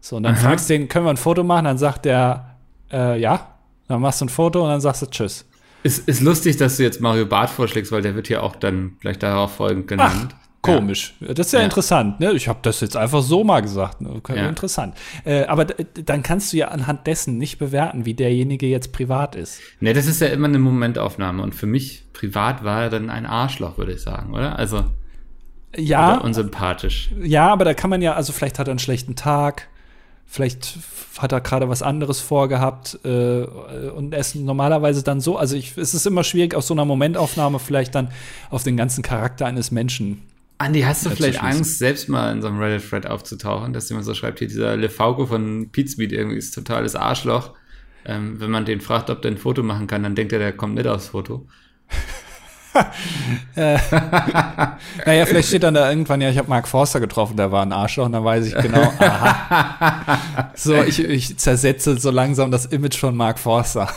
So, 0.00 0.16
und 0.16 0.22
dann 0.22 0.34
Aha. 0.34 0.40
fragst 0.48 0.70
du 0.70 0.74
den, 0.74 0.88
können 0.88 1.04
wir 1.06 1.10
ein 1.10 1.16
Foto 1.16 1.42
machen? 1.44 1.64
Dann 1.64 1.78
sagt 1.78 2.04
der, 2.04 2.56
äh, 2.92 3.20
ja. 3.20 3.48
Dann 3.88 4.00
machst 4.00 4.20
du 4.20 4.24
ein 4.24 4.28
Foto 4.30 4.62
und 4.62 4.68
dann 4.70 4.80
sagst 4.80 5.02
du 5.02 5.06
Tschüss. 5.06 5.44
Ist, 5.86 6.08
ist 6.08 6.20
lustig, 6.20 6.56
dass 6.56 6.76
du 6.76 6.82
jetzt 6.82 7.00
Mario 7.00 7.26
Barth 7.26 7.50
vorschlägst, 7.50 7.92
weil 7.92 8.02
der 8.02 8.14
wird 8.14 8.28
ja 8.28 8.40
auch 8.40 8.56
dann 8.56 8.96
gleich 9.00 9.18
darauf 9.18 9.54
folgend 9.56 9.86
genannt. 9.88 10.34
Komisch. 10.62 11.14
Das 11.20 11.46
ist 11.46 11.52
ja, 11.52 11.60
Ja. 11.60 11.64
interessant. 11.66 12.18
Ne? 12.18 12.32
Ich 12.32 12.48
habe 12.48 12.58
das 12.62 12.80
jetzt 12.80 12.96
einfach 12.96 13.22
so 13.22 13.44
mal 13.44 13.60
gesagt. 13.62 14.00
Ne? 14.00 14.20
Ja. 14.34 14.48
Interessant. 14.48 14.94
Äh, 15.24 15.44
aber 15.44 15.64
dann 15.64 16.24
kannst 16.24 16.52
du 16.52 16.56
ja 16.56 16.68
anhand 16.68 17.06
dessen 17.06 17.38
nicht 17.38 17.58
bewerten, 17.58 18.04
wie 18.04 18.14
derjenige 18.14 18.66
jetzt 18.66 18.92
privat 18.92 19.36
ist. 19.36 19.60
Ne, 19.78 19.92
das 19.92 20.06
ist 20.06 20.20
ja 20.20 20.26
immer 20.26 20.48
eine 20.48 20.58
Momentaufnahme 20.58 21.40
und 21.42 21.54
für 21.54 21.66
mich 21.66 22.02
privat 22.12 22.64
war 22.64 22.82
er 22.84 22.90
dann 22.90 23.10
ein 23.10 23.26
Arschloch, 23.26 23.78
würde 23.78 23.92
ich 23.92 24.02
sagen, 24.02 24.34
oder? 24.34 24.58
Also, 24.58 24.82
Ja, 25.76 26.14
oder 26.16 26.24
unsympathisch. 26.24 27.10
ja, 27.22 27.48
aber 27.52 27.64
da 27.64 27.72
kann 27.74 27.90
man 27.90 28.02
ja, 28.02 28.14
also 28.14 28.32
vielleicht 28.32 28.58
hat 28.58 28.66
er 28.66 28.72
einen 28.72 28.78
schlechten 28.80 29.14
Tag, 29.14 29.68
vielleicht 30.26 30.78
hat 31.18 31.32
er 31.32 31.40
gerade 31.40 31.68
was 31.68 31.82
anderes 31.82 32.20
vorgehabt 32.20 32.98
äh, 33.04 33.44
und 33.94 34.14
ist 34.14 34.34
normalerweise 34.34 35.02
dann 35.02 35.20
so, 35.20 35.36
also 35.38 35.56
ich, 35.56 35.76
es 35.78 35.94
ist 35.94 36.06
immer 36.06 36.24
schwierig 36.24 36.54
aus 36.54 36.66
so 36.66 36.74
einer 36.74 36.84
Momentaufnahme 36.84 37.58
vielleicht 37.58 37.94
dann 37.94 38.10
auf 38.50 38.62
den 38.62 38.76
ganzen 38.76 39.02
Charakter 39.02 39.46
eines 39.46 39.70
Menschen. 39.70 40.22
Andi, 40.58 40.80
hast 40.80 41.04
du 41.04 41.10
vielleicht. 41.10 41.42
Angst, 41.42 41.78
selbst 41.78 42.08
mal 42.08 42.32
in 42.32 42.40
so 42.40 42.48
einem 42.48 42.58
Reddit-Thread 42.58 43.06
aufzutauchen, 43.06 43.72
dass 43.72 43.88
jemand 43.88 44.06
so 44.06 44.14
schreibt, 44.14 44.38
hier 44.38 44.48
dieser 44.48 44.76
Lefauco 44.76 45.26
von 45.26 45.68
Pizmeet 45.70 46.12
irgendwie 46.12 46.38
ist 46.38 46.54
totales 46.54 46.94
Arschloch. 46.94 47.52
Ähm, 48.06 48.40
wenn 48.40 48.50
man 48.50 48.64
den 48.64 48.80
fragt, 48.80 49.10
ob 49.10 49.20
der 49.20 49.32
ein 49.32 49.36
Foto 49.36 49.62
machen 49.62 49.86
kann, 49.86 50.02
dann 50.02 50.14
denkt 50.14 50.32
er, 50.32 50.38
der 50.38 50.52
kommt 50.52 50.74
mit 50.74 50.86
aufs 50.86 51.08
Foto. 51.08 51.46
Naja, 55.06 55.26
vielleicht 55.26 55.48
steht 55.48 55.62
dann 55.62 55.74
da 55.74 55.88
irgendwann, 55.88 56.20
ja, 56.20 56.30
ich 56.30 56.38
habe 56.38 56.48
Mark 56.48 56.68
Forster 56.68 57.00
getroffen, 57.00 57.36
der 57.36 57.52
war 57.52 57.62
ein 57.62 57.72
Arschloch 57.72 58.06
und 58.06 58.12
dann 58.12 58.24
weiß 58.24 58.46
ich 58.46 58.54
genau, 58.56 58.92
aha. 58.98 60.48
So, 60.54 60.82
ich, 60.82 61.02
ich 61.02 61.38
zersetze 61.38 61.98
so 61.98 62.10
langsam 62.10 62.50
das 62.50 62.66
Image 62.66 62.96
von 62.96 63.16
Mark 63.16 63.38
Forster, 63.38 63.88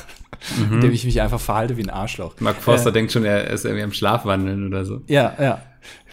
indem 0.72 0.92
ich 0.92 1.06
mich 1.06 1.22
einfach 1.22 1.40
verhalte 1.40 1.78
wie 1.78 1.84
ein 1.84 1.90
Arschloch. 1.90 2.36
Mark 2.40 2.58
Forster 2.58 2.90
Äh, 2.90 2.94
denkt 2.94 3.12
schon, 3.12 3.26
er 3.26 3.48
ist 3.50 3.66
irgendwie 3.66 3.84
am 3.84 3.94
Schlafwandeln 3.94 4.68
oder 4.68 4.86
so. 4.86 5.02
Ja, 5.08 5.34
ja. 5.40 5.62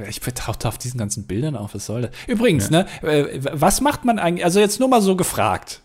Ich 0.09 0.21
tauchte 0.21 0.69
auf 0.69 0.79
diesen 0.79 0.99
ganzen 0.99 1.27
Bildern 1.27 1.57
auf, 1.57 1.75
was 1.75 1.87
soll 1.87 2.03
das? 2.03 2.11
Übrigens, 2.27 2.71
ne, 2.71 2.87
äh, 3.03 3.41
was 3.53 3.81
macht 3.81 4.05
man 4.05 4.19
eigentlich, 4.19 4.45
also 4.45 4.61
jetzt 4.61 4.81
nur 4.81 4.89
mal 4.89 5.03
so 5.03 5.17
gefragt. 5.17 5.83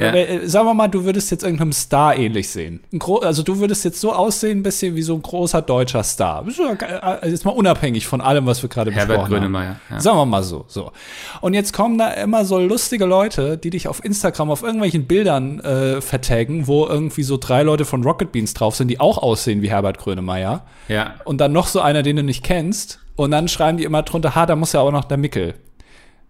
Ja. 0.00 0.12
Äh, 0.14 0.46
Sagen 0.48 0.66
wir 0.66 0.74
mal, 0.74 0.88
du 0.88 1.04
würdest 1.04 1.30
jetzt 1.30 1.42
irgendeinem 1.42 1.72
Star 1.72 2.16
ähnlich 2.16 2.48
sehen. 2.50 2.80
Also 3.22 3.42
du 3.42 3.58
würdest 3.58 3.84
jetzt 3.84 4.00
so 4.00 4.12
aussehen, 4.12 4.58
ein 4.58 4.62
bisschen 4.62 4.94
wie 4.96 5.02
so 5.02 5.14
ein 5.14 5.22
großer 5.22 5.62
deutscher 5.62 6.02
Star. 6.02 6.44
Ge- 6.44 6.86
äh, 7.22 7.28
Jetzt 7.28 7.44
mal 7.44 7.52
unabhängig 7.52 8.06
von 8.06 8.20
allem, 8.20 8.46
was 8.46 8.62
wir 8.62 8.68
gerade 8.68 8.90
Herbert 8.90 9.16
besprochen 9.20 9.34
haben. 9.34 9.40
Grönemeyer. 9.52 9.80
Ja. 9.90 10.00
Sagen 10.00 10.16
wir 10.18 10.26
mal 10.26 10.42
so, 10.42 10.64
so. 10.68 10.92
Und 11.40 11.54
jetzt 11.54 11.72
kommen 11.72 11.98
da 11.98 12.10
immer 12.10 12.44
so 12.44 12.58
lustige 12.58 13.04
Leute, 13.06 13.56
die 13.58 13.70
dich 13.70 13.88
auf 13.88 14.04
Instagram 14.04 14.50
auf 14.50 14.62
irgendwelchen 14.62 15.06
Bildern 15.06 15.60
äh, 15.60 16.00
vertaggen, 16.00 16.66
wo 16.66 16.86
irgendwie 16.86 17.22
so 17.22 17.36
drei 17.36 17.62
Leute 17.62 17.84
von 17.84 18.02
Rocket 18.02 18.32
Beans 18.32 18.54
drauf 18.54 18.76
sind, 18.76 18.88
die 18.88 19.00
auch 19.00 19.18
aussehen 19.18 19.62
wie 19.62 19.70
Herbert 19.70 19.98
Grönemeyer. 19.98 20.64
ja. 20.88 21.14
Und 21.24 21.38
dann 21.40 21.52
noch 21.52 21.66
so 21.66 21.80
einer, 21.80 22.02
den 22.02 22.16
du 22.16 22.22
nicht 22.22 22.44
kennst. 22.44 23.00
Und 23.16 23.30
dann 23.30 23.48
schreiben 23.48 23.78
die 23.78 23.84
immer 23.84 24.02
drunter, 24.02 24.34
ha, 24.34 24.44
da 24.46 24.56
muss 24.56 24.72
ja 24.74 24.80
auch 24.80 24.92
noch 24.92 25.04
der 25.04 25.16
Mickel 25.16 25.54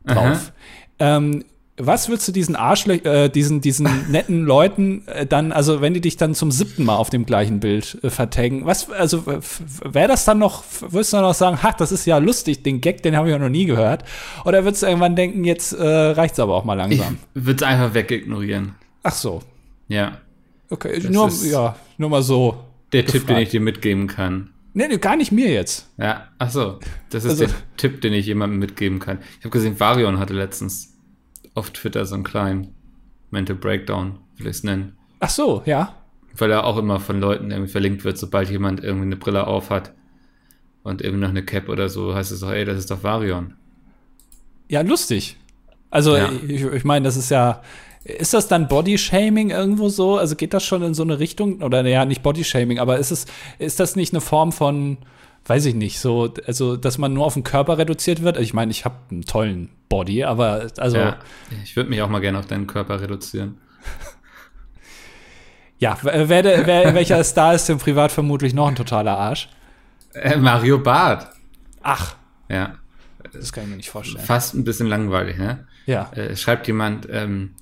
drauf. 0.06 0.52
Ähm, 0.98 1.44
was 1.78 2.08
würdest 2.08 2.26
du 2.28 2.32
diesen 2.32 2.56
Arschlöch, 2.56 3.04
äh, 3.04 3.28
diesen, 3.28 3.60
diesen 3.60 3.88
netten 4.10 4.44
Leuten 4.44 5.06
äh, 5.08 5.26
dann, 5.26 5.52
also 5.52 5.80
wenn 5.80 5.92
die 5.94 6.00
dich 6.00 6.16
dann 6.16 6.34
zum 6.34 6.50
siebten 6.50 6.84
Mal 6.84 6.96
auf 6.96 7.10
dem 7.10 7.26
gleichen 7.26 7.60
Bild 7.60 7.98
äh, 8.02 8.10
vertaggen, 8.10 8.64
was, 8.64 8.90
also 8.90 9.24
wäre 9.26 10.08
das 10.08 10.24
dann 10.24 10.38
noch, 10.38 10.64
würdest 10.80 11.12
du 11.12 11.18
dann 11.18 11.24
noch 11.26 11.34
sagen, 11.34 11.62
ha, 11.62 11.72
das 11.76 11.92
ist 11.92 12.06
ja 12.06 12.18
lustig, 12.18 12.62
den 12.62 12.80
Gag, 12.80 13.02
den 13.02 13.16
habe 13.16 13.28
ich 13.28 13.32
ja 13.32 13.38
noch 13.38 13.48
nie 13.50 13.66
gehört? 13.66 14.04
Oder 14.44 14.64
würdest 14.64 14.82
du 14.82 14.86
irgendwann 14.86 15.16
denken, 15.16 15.44
jetzt 15.44 15.72
äh, 15.74 15.84
reicht's 15.86 16.38
aber 16.40 16.54
auch 16.54 16.64
mal 16.64 16.74
Ich 16.90 16.98
langsam? 16.98 17.18
würde 17.34 17.56
es 17.56 17.70
einfach 17.70 17.92
wegignorieren. 17.94 18.74
Ach 19.02 19.12
so, 19.12 19.42
Ja. 19.88 20.18
okay, 20.70 20.98
Das 21.00 21.10
nur, 21.10 21.30
ja, 21.50 21.76
nur 21.98 22.08
mal 22.10 22.22
so. 22.22 22.56
Der 22.92 23.04
Tipp, 23.04 23.12
den 23.12 23.20
Gefragt. 23.26 23.42
ich 23.42 23.48
dir 23.50 23.60
mitgeben 23.60 24.06
kann. 24.06 24.50
Nee, 24.72 24.88
nee, 24.88 24.98
gar 24.98 25.16
nicht 25.16 25.32
mir 25.32 25.50
jetzt. 25.52 25.88
Ja, 25.98 26.28
ach 26.38 26.50
so. 26.50 26.78
Das 27.10 27.24
ist 27.24 27.30
Also- 27.32 27.46
der 27.46 27.54
Tipp, 27.76 28.00
den 28.00 28.12
ich 28.12 28.26
jemandem 28.26 28.58
mitgeben 28.60 28.98
kann. 28.98 29.18
Ich 29.38 29.44
habe 29.44 29.50
gesehen, 29.50 29.78
Varion 29.80 30.18
hatte 30.18 30.34
letztens 30.34 30.95
auf 31.56 31.70
Twitter 31.70 32.04
so 32.06 32.14
einen 32.14 32.24
kleinen 32.24 32.74
Mental 33.30 33.56
Breakdown, 33.56 34.18
will 34.36 34.46
ich 34.46 34.56
es 34.58 34.62
nennen. 34.62 34.96
Ach 35.18 35.30
so, 35.30 35.62
ja. 35.66 35.94
Weil 36.36 36.50
er 36.50 36.64
auch 36.64 36.76
immer 36.76 37.00
von 37.00 37.18
Leuten 37.20 37.50
irgendwie 37.50 37.70
verlinkt 37.70 38.04
wird, 38.04 38.18
sobald 38.18 38.50
jemand 38.50 38.84
irgendwie 38.84 39.06
eine 39.06 39.16
Brille 39.16 39.46
auf 39.46 39.70
hat 39.70 39.92
und 40.82 41.02
irgendwie 41.02 41.22
noch 41.22 41.30
eine 41.30 41.42
Cap 41.44 41.68
oder 41.68 41.88
so, 41.88 42.14
heißt 42.14 42.30
es 42.30 42.40
doch, 42.40 42.50
ey, 42.50 42.64
das 42.64 42.78
ist 42.78 42.90
doch 42.90 43.02
Varion. 43.02 43.54
Ja, 44.68 44.82
lustig. 44.82 45.36
Also, 45.90 46.16
Ja. 46.16 46.30
ich, 46.46 46.62
ich 46.62 46.84
meine, 46.84 47.04
das 47.04 47.16
ist 47.16 47.30
ja. 47.30 47.62
Ist 48.04 48.34
das 48.34 48.46
dann 48.46 48.68
Bodyshaming 48.68 49.50
irgendwo 49.50 49.88
so? 49.88 50.16
Also 50.16 50.36
geht 50.36 50.54
das 50.54 50.62
schon 50.64 50.80
in 50.82 50.94
so 50.94 51.02
eine 51.02 51.18
Richtung? 51.18 51.60
Oder 51.62 51.84
ja, 51.86 52.04
nicht 52.04 52.22
Bodyshaming, 52.22 52.78
aber 52.78 52.98
ist 52.98 53.10
es, 53.10 53.26
ist 53.58 53.80
das 53.80 53.96
nicht 53.96 54.12
eine 54.12 54.20
Form 54.20 54.52
von, 54.52 54.98
weiß 55.46 55.64
ich 55.66 55.74
nicht, 55.74 56.00
so, 56.00 56.32
also, 56.46 56.76
dass 56.76 56.98
man 56.98 57.12
nur 57.12 57.24
auf 57.24 57.34
den 57.34 57.44
Körper 57.44 57.78
reduziert 57.78 58.22
wird? 58.22 58.36
Ich 58.38 58.52
meine, 58.54 58.70
ich 58.70 58.84
habe 58.84 58.96
einen 59.10 59.22
tollen 59.24 59.70
Body, 59.88 60.24
aber 60.24 60.66
also, 60.78 60.96
Ja. 60.96 61.04
ja, 61.04 61.16
Ich 61.62 61.76
würde 61.76 61.90
mich 61.90 62.02
auch 62.02 62.08
mal 62.08 62.20
gerne 62.20 62.38
auf 62.38 62.46
deinen 62.46 62.66
Körper 62.66 63.00
reduzieren. 63.00 63.58
wer, 65.78 66.28
wer, 66.28 66.42
der- 66.42 66.66
wer, 66.66 66.94
welcher 66.94 67.22
Star 67.24 67.54
ist 67.54 67.68
denn 67.68 67.78
privat 67.78 68.10
vermutlich 68.12 68.54
noch 68.54 68.68
ein 68.68 68.76
totaler 68.76 69.16
Arsch? 69.18 69.48
Äh, 70.14 70.36
Mario 70.36 70.78
Barth. 70.78 71.28
Ach, 71.82 72.16
Ja. 72.48 72.76
das 73.32 73.52
kann 73.52 73.64
ich 73.64 73.70
mir 73.70 73.76
nicht 73.76 73.90
vorstellen. 73.90 74.24
Fast 74.24 74.54
ein 74.54 74.64
bisschen 74.64 74.86
langweilig, 74.86 75.36
ne? 75.38 75.66
Ja. 75.84 76.10
Äh, 76.12 76.36
schreibt 76.36 76.66
jemand, 76.66 77.06
ähm, 77.10 77.54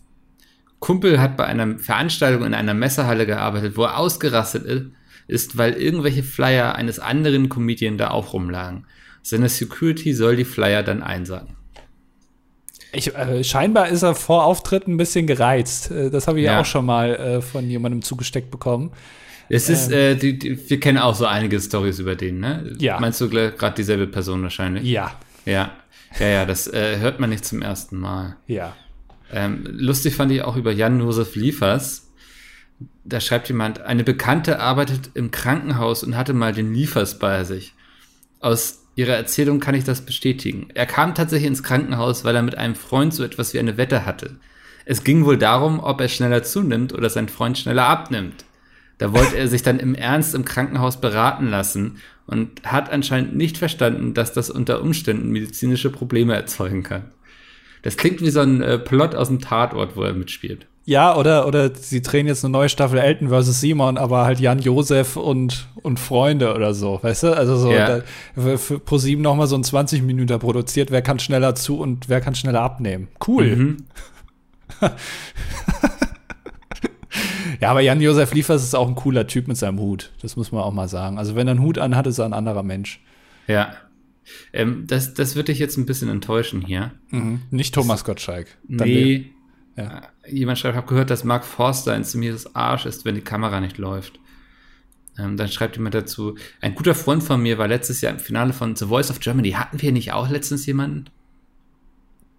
Kumpel 0.79 1.21
hat 1.21 1.37
bei 1.37 1.45
einer 1.47 1.79
Veranstaltung 1.79 2.45
in 2.45 2.55
einer 2.55 2.75
Messehalle 2.75 3.27
gearbeitet, 3.27 3.77
wo 3.77 3.85
er 3.85 3.99
ausgerastet 3.99 4.67
i- 4.69 4.93
ist, 5.27 5.57
weil 5.57 5.75
irgendwelche 5.75 6.23
Flyer 6.23 6.75
eines 6.75 6.99
anderen 6.99 7.49
Comedian 7.49 7.99
da 7.99 8.11
auch 8.11 8.33
rumlagen. 8.33 8.87
Seine 9.23 9.49
Security 9.49 10.13
soll 10.13 10.37
die 10.37 10.45
Flyer 10.45 10.83
dann 10.83 11.03
einsagen. 11.03 11.57
Ich, 12.93 13.15
äh, 13.15 13.43
scheinbar 13.43 13.89
ist 13.89 14.03
er 14.03 14.15
vor 14.15 14.45
Auftritt 14.45 14.87
ein 14.87 14.97
bisschen 14.97 15.27
gereizt. 15.27 15.91
Äh, 15.91 16.11
Das 16.11 16.29
habe 16.29 16.39
ich 16.41 16.47
ja. 16.47 16.61
Auch 16.61 16.65
schon 16.65 16.87
mal 16.87 17.15
äh, 17.17 17.41
von 17.41 17.69
jemandem 17.69 18.03
zugesteckt 18.03 18.51
bekommen. 18.51 18.93
Es 19.49 19.69
ist, 19.69 19.91
äh, 19.93 20.15
die, 20.15 20.39
die, 20.39 20.71
wir 20.71 20.81
kennen 20.81 20.99
auch 20.99 21.15
so 21.15 21.27
einige 21.27 21.61
Stories 21.61 21.99
über 21.99 22.15
den, 22.17 22.41
ne? 22.41 22.75
Ja. 22.79 22.99
Meinst 23.01 23.21
du 23.21 23.29
gerade 23.29 23.75
dieselbe 23.77 24.07
Person 24.07 24.43
wahrscheinlich? 24.43 24.85
Ja, 24.85 25.13
Ja. 25.45 25.73
Ja, 26.21 26.27
ja, 26.29 26.47
das 26.47 26.69
äh, 26.69 26.99
hört 26.99 27.19
man 27.19 27.31
nicht 27.31 27.45
zum 27.45 27.61
ersten 27.61 27.99
Mal. 27.99 28.37
ja. 28.47 28.75
Ähm, 29.33 29.67
lustig 29.67 30.15
fand 30.15 30.31
ich 30.31 30.43
auch 30.43 30.55
über 30.55 30.71
Jan-Josef 30.71 31.35
Liefers. 31.35 32.04
Da 33.05 33.21
schreibt 33.21 33.49
jemand, 33.49 33.83
eine 33.83 34.05
Bekannte 34.05 34.61
arbeitet 34.61 35.11
im 35.15 35.31
Krankenhaus 35.31 36.03
und 36.03 36.17
hatte 36.17 36.33
mal 36.33 36.53
den 36.53 36.73
Liefers 36.73 37.19
bei 37.19 37.45
sich. 37.45 37.75
Aus 38.41 38.81
ihrer 38.97 39.15
Erzählung 39.15 39.61
kann 39.61 39.75
ich 39.75 39.85
das 39.85 40.03
bestätigen. 40.03 40.69
Er 40.75 40.87
kam 40.87 41.15
tatsächlich 41.15 41.49
ins 41.49 41.63
Krankenhaus, 41.63 42.25
weil 42.25 42.37
er 42.37 42.43
mit 42.43 42.57
einem 42.57 42.75
Freund 42.75 43.13
so 43.13 43.25
etwas 43.25 43.53
wie 43.53 43.59
eine 43.59 43.77
Wette 43.77 44.07
hatte. 44.07 44.37
Es 44.85 45.05
ging 45.05 45.25
wohl 45.25 45.39
darum, 45.39 45.81
ob 45.81 46.01
er 46.01 46.09
schneller 46.09 46.43
zunimmt 46.43 46.93
oder 46.93 47.11
sein 47.11 47.29
Freund 47.29 47.59
schneller 47.59 47.87
abnimmt. 47.87 48.45
Da 48.99 49.13
wollte 49.13 49.37
er 49.37 49.49
sich 49.49 49.63
dann 49.63 49.81
im 49.81 49.95
Ernst 49.95 50.35
im 50.35 50.45
Krankenhaus 50.45 51.01
beraten 51.01 51.49
lassen 51.49 51.99
und 52.27 52.63
hat 52.65 52.91
anscheinend 52.91 53.35
nicht 53.35 53.59
verstanden, 53.59 54.15
dass 54.15 54.33
das 54.33 54.51
unter 54.51 54.83
Umständen 54.83 55.31
medizinische 55.31 55.91
Probleme 55.91 56.35
erzeugen 56.35 56.83
kann. 56.83 57.11
Das 57.83 57.97
klingt 57.97 58.21
wie 58.21 58.31
so 58.31 58.41
ein 58.41 58.63
äh, 58.63 58.79
Plot 58.79 59.15
aus 59.15 59.29
dem 59.29 59.41
Tatort, 59.41 59.97
wo 59.97 60.05
er 60.05 60.15
mitspielt. 60.15 60.67
Ja, 60.87 61.17
oder, 61.17 61.47
oder 61.47 61.75
sie 61.75 62.03
drehen 62.03 62.27
jetzt 62.27 62.45
eine 62.45 62.53
neue 62.53 62.69
Staffel 62.69 62.99
Elton 62.99 63.31
vs. 63.31 63.61
Simon, 63.61 63.97
aber 63.97 64.25
halt 64.27 64.39
Jan 64.39 64.59
Josef 64.59 65.17
und, 65.17 65.67
und 65.83 65.99
Freunde 65.99 66.55
oder 66.55 66.75
so, 66.75 66.99
weißt 67.03 67.23
du? 67.23 67.37
Also 67.37 67.57
so 67.57 67.73
Ja. 67.73 68.01
da, 68.01 68.03
für, 68.35 68.59
für 68.59 68.79
ProSieben 68.79 69.23
noch 69.23 69.35
mal 69.35 69.47
so 69.47 69.57
ein 69.57 69.65
20 69.65 70.03
Minuten 70.03 70.39
produziert, 70.39 70.91
wer 70.91 71.01
kann 71.01 71.19
schneller 71.19 71.55
zu 71.55 71.79
und 71.79 72.11
wer 72.11 72.21
kann 72.21 72.35
schneller 72.35 72.61
abnehmen. 72.61 73.09
Cool. 73.27 73.57
Mhm. 73.57 73.77
Ja, 77.61 77.71
aber 77.71 77.81
Jan 77.81 78.01
Josef 78.01 78.35
Liefers 78.35 78.63
ist 78.65 78.75
auch 78.75 78.89
ein 78.89 78.97
cooler 78.97 79.27
Typ 79.27 79.47
mit 79.47 79.57
seinem 79.57 79.79
Hut. 79.79 80.11
Das 80.21 80.37
muss 80.37 80.51
man 80.51 80.63
auch 80.63 80.73
mal 80.73 80.89
sagen. 80.89 81.17
Also 81.19 81.37
wenn 81.37 81.47
er 81.47 81.53
einen 81.53 81.63
Hut 81.63 81.79
anhat, 81.79 82.07
ist 82.07 82.19
er 82.19 82.25
ein 82.25 82.33
anderer 82.33 82.63
Mensch. 82.65 83.01
Ja. 83.47 83.73
Ähm, 84.53 84.85
das, 84.89 85.15
das 85.15 85.37
wird 85.37 85.49
dich 85.49 85.61
jetzt 85.61 85.77
ein 85.77 85.87
bisschen 85.87 86.09
enttäuschen 86.09 86.63
hier. 86.63 86.91
Nicht 87.51 87.75
Thomas 87.75 88.05
Gottschalk. 88.05 88.49
Dann 88.69 88.89
nee. 88.89 89.31
Ja. 89.77 90.03
Äh, 90.23 90.35
Jemand 90.35 90.59
schreibt, 90.59 90.77
habe 90.77 90.87
gehört, 90.87 91.11
dass 91.11 91.25
Mark 91.25 91.45
Forster 91.45 91.93
ein 91.93 92.05
ziemliches 92.05 92.55
Arsch 92.55 92.87
ist, 92.87 93.05
wenn 93.05 93.15
die 93.15 93.21
Kamera 93.21 93.61
nicht 93.61 93.79
läuft. 93.79 94.19
Ähm, 95.19 95.37
dann 95.37 95.49
schreibt 95.49 95.77
jemand 95.77 95.95
dazu, 95.95 96.37
ein 96.61 96.75
guter 96.75 96.95
Freund 96.95 97.23
von 97.23 97.41
mir 97.41 97.59
war 97.59 97.69
letztes 97.69 98.01
Jahr 98.01 98.13
im 98.13 98.19
Finale 98.19 98.53
von 98.53 98.75
The 98.75 98.87
Voice 98.87 99.11
of 99.11 99.21
Germany. 99.21 99.53
Hatten 99.53 99.81
wir 99.81 99.93
nicht 99.93 100.13
auch 100.13 100.29
letztens 100.29 100.67
jemanden? 100.67 101.05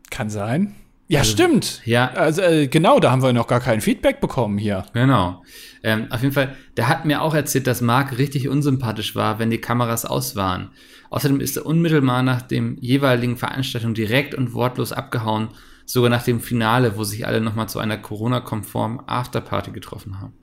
Kann 0.09 0.29
sein. 0.29 0.75
Ja, 1.07 1.23
stimmt. 1.23 1.81
Ja. 1.86 2.11
Also 2.11 2.41
äh, 2.41 2.67
genau, 2.67 2.99
da 2.99 3.11
haben 3.11 3.21
wir 3.21 3.31
noch 3.31 3.47
gar 3.47 3.59
kein 3.59 3.79
Feedback 3.79 4.19
bekommen 4.21 4.57
hier. 4.57 4.86
Genau. 4.93 5.43
Ähm, 5.83 6.07
auf 6.09 6.21
jeden 6.21 6.33
Fall, 6.33 6.55
der 6.77 6.88
hat 6.88 7.05
mir 7.05 7.21
auch 7.21 7.36
erzählt, 7.36 7.67
dass 7.67 7.81
Mark 7.81 8.17
richtig 8.17 8.49
unsympathisch 8.49 9.15
war, 9.15 9.38
wenn 9.38 9.51
die 9.51 9.61
Kameras 9.61 10.05
aus 10.05 10.36
waren. 10.36 10.71
Außerdem 11.11 11.39
ist 11.39 11.57
er 11.57 11.65
unmittelbar 11.67 12.23
nach 12.23 12.41
dem 12.41 12.77
jeweiligen 12.81 13.38
Veranstaltung 13.38 13.93
direkt 13.93 14.33
und 14.33 14.53
wortlos 14.53 14.91
abgehauen, 14.91 15.49
sogar 15.86 16.09
nach 16.09 16.23
dem 16.23 16.41
Finale, 16.41 16.97
wo 16.97 17.03
sich 17.03 17.25
alle 17.27 17.41
nochmal 17.41 17.69
zu 17.69 17.79
einer 17.79 17.97
Corona-konformen 17.97 19.01
Afterparty 19.07 19.71
getroffen 19.71 20.19
haben. 20.19 20.33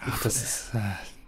Ach, 0.00 0.22
das 0.22 0.36
ist. 0.36 0.74
Äh, 0.74 0.80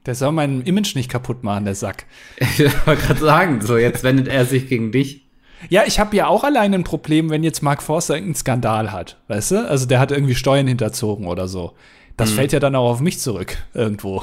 der 0.05 0.14
soll 0.14 0.33
mein 0.33 0.62
Image 0.62 0.95
nicht 0.95 1.11
kaputt 1.11 1.43
machen, 1.43 1.64
der 1.64 1.75
Sack. 1.75 2.07
Ich 2.41 2.87
wollte 2.87 3.03
gerade 3.03 3.21
sagen, 3.21 3.61
so 3.61 3.77
jetzt 3.77 4.05
wendet 4.05 4.29
er 4.29 4.45
sich 4.45 4.69
gegen 4.69 4.93
dich. 4.93 5.27
Ja, 5.69 5.85
ich 5.87 5.99
habe 5.99 6.14
ja 6.14 6.27
auch 6.27 6.45
alleine 6.45 6.77
ein 6.77 6.85
Problem, 6.85 7.31
wenn 7.31 7.43
jetzt 7.43 7.62
Mark 7.62 7.83
Forster 7.83 8.14
irgendeinen 8.14 8.37
Skandal 8.37 8.93
hat, 8.93 9.19
weißt 9.29 9.51
du? 9.53 9.69
Also 9.69 9.87
der 9.87 9.99
hat 9.99 10.12
irgendwie 10.12 10.35
Steuern 10.35 10.67
hinterzogen 10.67 11.27
oder 11.27 11.49
so. 11.49 11.75
Das 12.17 12.31
fällt 12.31 12.53
ja 12.53 12.61
dann 12.61 12.75
auch 12.75 12.91
auf 12.91 13.01
mich 13.01 13.19
zurück, 13.19 13.59
irgendwo. 13.75 14.23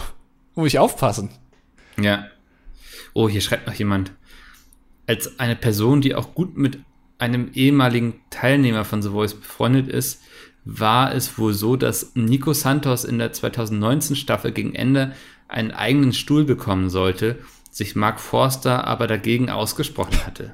Muss 0.55 0.67
ich 0.67 0.79
aufpassen. 0.79 1.29
Ja. 1.99 2.25
Oh, 3.13 3.29
hier 3.29 3.41
schreibt 3.41 3.67
noch 3.67 3.73
jemand. 3.73 4.13
Als 5.05 5.39
eine 5.39 5.55
Person, 5.55 6.01
die 6.01 6.15
auch 6.15 6.33
gut 6.33 6.57
mit 6.57 6.79
einem 7.23 7.51
ehemaligen 7.53 8.15
Teilnehmer 8.29 8.83
von 8.83 9.01
The 9.01 9.09
Voice 9.09 9.33
befreundet 9.33 9.87
ist, 9.87 10.21
war 10.65 11.15
es 11.15 11.37
wohl 11.37 11.53
so, 11.53 11.77
dass 11.77 12.11
Nico 12.15 12.51
Santos 12.51 13.05
in 13.05 13.17
der 13.17 13.31
2019 13.31 14.17
Staffel 14.17 14.51
gegen 14.51 14.75
Ende 14.75 15.13
einen 15.47 15.71
eigenen 15.71 16.11
Stuhl 16.11 16.43
bekommen 16.43 16.89
sollte, 16.89 17.39
sich 17.71 17.95
Mark 17.95 18.19
Forster 18.19 18.85
aber 18.85 19.07
dagegen 19.07 19.49
ausgesprochen 19.49 20.25
hatte. 20.25 20.51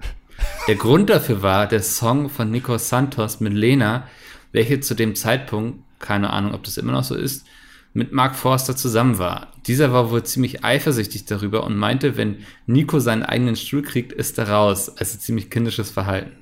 Der 0.68 0.76
Grund 0.76 1.10
dafür 1.10 1.42
war 1.42 1.68
der 1.68 1.82
Song 1.82 2.30
von 2.30 2.52
Nico 2.52 2.78
Santos 2.78 3.40
mit 3.40 3.54
Lena, 3.54 4.08
welche 4.52 4.80
zu 4.80 4.94
dem 4.94 5.16
Zeitpunkt, 5.16 5.80
keine 5.98 6.30
Ahnung, 6.30 6.54
ob 6.54 6.64
das 6.64 6.78
immer 6.78 6.92
noch 6.92 7.04
so 7.04 7.16
ist, 7.16 7.46
mit 7.94 8.14
Mark 8.14 8.36
Forster 8.36 8.76
zusammen 8.76 9.18
war. 9.18 9.54
Dieser 9.66 9.92
war 9.92 10.12
wohl 10.12 10.24
ziemlich 10.24 10.64
eifersüchtig 10.64 11.26
darüber 11.26 11.64
und 11.64 11.76
meinte, 11.76 12.16
wenn 12.16 12.46
Nico 12.68 13.00
seinen 13.00 13.24
eigenen 13.24 13.56
Stuhl 13.56 13.82
kriegt, 13.82 14.14
ist 14.14 14.38
er 14.38 14.50
raus. 14.50 14.90
Also 14.98 15.18
ziemlich 15.18 15.50
kindisches 15.50 15.90
Verhalten. 15.90 16.39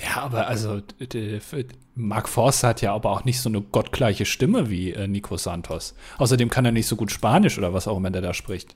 Ja, 0.00 0.22
aber 0.22 0.48
also 0.48 0.82
Mark 1.94 2.28
Forster 2.28 2.68
hat 2.68 2.82
ja 2.82 2.92
aber 2.94 3.10
auch 3.10 3.24
nicht 3.24 3.40
so 3.40 3.48
eine 3.48 3.60
gottgleiche 3.60 4.26
Stimme 4.26 4.68
wie 4.70 4.92
äh, 4.92 5.06
Nico 5.06 5.36
Santos. 5.36 5.94
Außerdem 6.18 6.50
kann 6.50 6.64
er 6.64 6.72
nicht 6.72 6.86
so 6.88 6.96
gut 6.96 7.12
Spanisch 7.12 7.58
oder 7.58 7.72
was 7.72 7.86
auch 7.86 7.96
immer 7.96 8.10
der 8.10 8.22
da 8.22 8.34
spricht. 8.34 8.74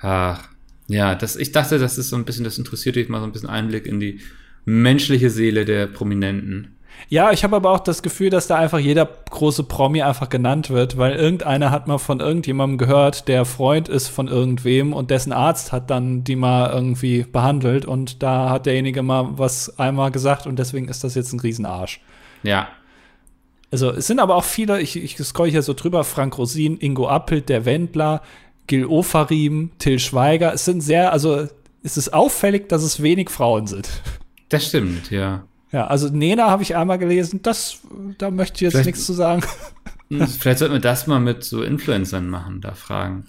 Ach, 0.00 0.48
ja, 0.88 1.14
das, 1.14 1.36
ich 1.36 1.52
dachte, 1.52 1.78
das 1.78 1.98
ist 1.98 2.08
so 2.10 2.16
ein 2.16 2.24
bisschen, 2.24 2.44
das 2.44 2.58
interessiert 2.58 2.96
dich 2.96 3.08
mal 3.08 3.20
so 3.20 3.26
ein 3.26 3.32
bisschen 3.32 3.48
Einblick 3.50 3.86
in 3.86 4.00
die 4.00 4.20
menschliche 4.64 5.30
Seele 5.30 5.64
der 5.64 5.86
Prominenten. 5.86 6.75
Ja, 7.08 7.30
ich 7.30 7.44
habe 7.44 7.54
aber 7.56 7.70
auch 7.70 7.80
das 7.80 8.02
Gefühl, 8.02 8.30
dass 8.30 8.48
da 8.48 8.56
einfach 8.56 8.80
jeder 8.80 9.08
große 9.30 9.62
Promi 9.64 10.02
einfach 10.02 10.28
genannt 10.28 10.70
wird, 10.70 10.98
weil 10.98 11.14
irgendeiner 11.14 11.70
hat 11.70 11.86
mal 11.86 11.98
von 11.98 12.18
irgendjemandem 12.18 12.78
gehört, 12.78 13.28
der 13.28 13.44
Freund 13.44 13.88
ist 13.88 14.08
von 14.08 14.26
irgendwem 14.26 14.92
und 14.92 15.10
dessen 15.10 15.32
Arzt 15.32 15.70
hat 15.70 15.88
dann 15.88 16.24
die 16.24 16.34
mal 16.34 16.70
irgendwie 16.72 17.22
behandelt 17.22 17.84
und 17.84 18.22
da 18.24 18.50
hat 18.50 18.66
derjenige 18.66 19.02
mal 19.02 19.38
was 19.38 19.78
einmal 19.78 20.10
gesagt 20.10 20.46
und 20.48 20.58
deswegen 20.58 20.88
ist 20.88 21.04
das 21.04 21.14
jetzt 21.14 21.32
ein 21.32 21.40
Riesenarsch. 21.40 22.00
Ja, 22.42 22.68
Also 23.70 23.90
es 23.90 24.08
sind 24.08 24.18
aber 24.18 24.34
auch 24.34 24.44
viele, 24.44 24.80
ich, 24.80 24.96
ich 24.96 25.16
scroll 25.18 25.50
hier 25.50 25.62
so 25.62 25.74
drüber, 25.74 26.02
Frank 26.02 26.36
Rosin, 26.38 26.76
Ingo 26.78 27.08
Appelt, 27.08 27.48
der 27.48 27.64
Wendler, 27.64 28.22
Gil 28.66 28.86
Ofarim, 28.86 29.70
Till 29.78 29.98
Schweiger. 30.00 30.52
Es 30.52 30.64
sind 30.64 30.80
sehr, 30.80 31.12
also 31.12 31.46
es 31.84 31.96
ist 31.96 32.12
auffällig, 32.12 32.68
dass 32.68 32.82
es 32.82 33.00
wenig 33.00 33.30
Frauen 33.30 33.68
sind. 33.68 33.88
das 34.48 34.66
stimmt, 34.66 35.10
ja. 35.10 35.44
Ja, 35.72 35.86
also 35.88 36.08
Nena 36.08 36.48
habe 36.48 36.62
ich 36.62 36.76
einmal 36.76 36.98
gelesen, 36.98 37.40
das, 37.42 37.78
da 38.18 38.30
möchte 38.30 38.54
ich 38.56 38.60
jetzt 38.62 38.72
Vielleicht- 38.72 38.86
nichts 38.86 39.06
zu 39.06 39.12
sagen. 39.12 39.42
Vielleicht 40.08 40.60
sollten 40.60 40.74
wir 40.74 40.80
das 40.80 41.06
mal 41.08 41.18
mit 41.18 41.42
so 41.42 41.62
Influencern 41.62 42.28
machen, 42.28 42.60
da 42.60 42.74
fragen. 42.74 43.26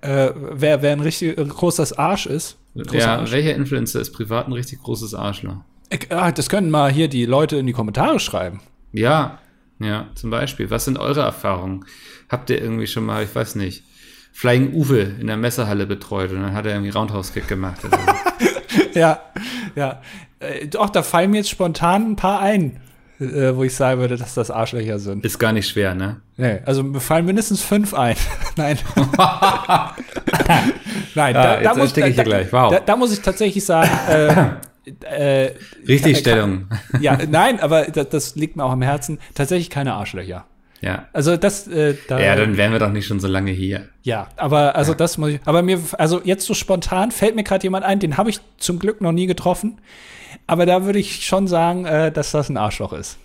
äh, 0.00 0.30
wer, 0.34 0.82
wer 0.82 0.92
ein 0.92 1.00
richtig 1.00 1.38
äh, 1.38 1.44
großes 1.44 1.92
Arsch 1.98 2.26
ist. 2.26 2.56
Großer 2.76 2.98
Ja, 2.98 3.16
Arsch. 3.18 3.30
welcher 3.30 3.54
Influencer 3.54 4.00
ist 4.00 4.10
privat 4.12 4.48
ein 4.48 4.52
richtig 4.52 4.80
großes 4.82 5.14
Arschloch? 5.14 5.58
Äh, 5.90 5.98
ah, 6.10 6.32
das 6.32 6.48
können 6.48 6.70
mal 6.70 6.90
hier 6.90 7.06
die 7.08 7.24
Leute 7.26 7.56
in 7.56 7.66
die 7.66 7.72
Kommentare 7.72 8.18
schreiben. 8.18 8.60
Ja, 8.92 9.38
ja, 9.78 10.08
zum 10.16 10.30
Beispiel. 10.30 10.70
Was 10.70 10.84
sind 10.86 10.98
eure 10.98 11.20
Erfahrungen? 11.20 11.84
Habt 12.28 12.50
ihr 12.50 12.60
irgendwie 12.60 12.86
schon 12.88 13.04
mal, 13.06 13.22
ich 13.22 13.32
weiß 13.34 13.54
nicht, 13.54 13.84
Flying 14.32 14.72
Uwe 14.72 15.00
in 15.20 15.28
der 15.28 15.36
Messehalle 15.36 15.86
betreut 15.86 16.32
und 16.32 16.42
dann 16.42 16.54
hat 16.54 16.66
er 16.66 16.72
irgendwie 16.72 16.90
Roundhouse-Kick 16.90 17.46
gemacht? 17.46 17.84
Oder 17.84 17.98
so. 17.98 18.04
Ja, 18.94 19.20
ja. 19.76 20.00
Äh, 20.40 20.66
doch, 20.68 20.90
da 20.90 21.02
fallen 21.02 21.30
mir 21.30 21.38
jetzt 21.38 21.50
spontan 21.50 22.12
ein 22.12 22.16
paar 22.16 22.40
ein. 22.40 22.80
äh, 23.20 23.54
wo 23.54 23.62
ich 23.62 23.74
sagen 23.74 24.00
würde, 24.00 24.16
dass 24.16 24.34
das 24.34 24.50
Arschlöcher 24.50 24.98
sind. 24.98 25.24
Ist 25.24 25.38
gar 25.38 25.52
nicht 25.52 25.68
schwer, 25.68 25.94
ne? 25.94 26.20
Nee, 26.36 26.60
also 26.64 26.82
mir 26.82 27.00
fallen 27.00 27.26
mindestens 27.26 27.62
fünf 27.62 27.94
ein. 27.94 28.16
Nein. 28.56 28.78
Nein, 31.14 31.62
jetzt 31.62 31.76
ersticke 31.76 32.08
ich 32.08 32.14
hier 32.16 32.24
gleich. 32.24 32.52
Wow. 32.52 32.72
Da, 32.72 32.80
da 32.80 32.96
muss 32.96 33.12
ich 33.12 33.20
tatsächlich 33.20 33.64
sagen, 33.64 33.90
äh, 34.08 34.34
äh, 35.04 35.52
Richtigstellung. 35.86 36.66
ja, 37.00 37.16
nein, 37.28 37.60
aber 37.60 37.84
das, 37.84 38.08
das 38.08 38.34
liegt 38.34 38.56
mir 38.56 38.64
auch 38.64 38.72
am 38.72 38.82
Herzen. 38.82 39.18
Tatsächlich 39.34 39.70
keine 39.70 39.94
Arschlöcher. 39.94 40.44
Ja. 40.84 41.08
Also 41.14 41.38
das, 41.38 41.66
äh, 41.66 41.94
da, 42.08 42.20
Ja, 42.20 42.36
dann 42.36 42.58
wären 42.58 42.72
wir 42.72 42.78
doch 42.78 42.92
nicht 42.92 43.06
schon 43.06 43.18
so 43.18 43.26
lange 43.26 43.50
hier. 43.52 43.88
ja, 44.02 44.28
aber 44.36 44.76
also 44.76 44.92
das 44.92 45.16
muss 45.16 45.30
ich. 45.30 45.40
Aber 45.46 45.62
mir, 45.62 45.80
also 45.98 46.20
jetzt 46.22 46.44
so 46.44 46.52
spontan 46.52 47.10
fällt 47.10 47.34
mir 47.36 47.42
gerade 47.42 47.62
jemand 47.62 47.86
ein, 47.86 48.00
den 48.00 48.18
habe 48.18 48.28
ich 48.28 48.40
zum 48.58 48.78
Glück 48.78 49.00
noch 49.00 49.12
nie 49.12 49.26
getroffen. 49.26 49.78
Aber 50.46 50.66
da 50.66 50.84
würde 50.84 50.98
ich 50.98 51.24
schon 51.24 51.48
sagen, 51.48 51.86
äh, 51.86 52.12
dass 52.12 52.32
das 52.32 52.50
ein 52.50 52.58
Arschloch 52.58 52.92
ist. 52.92 53.18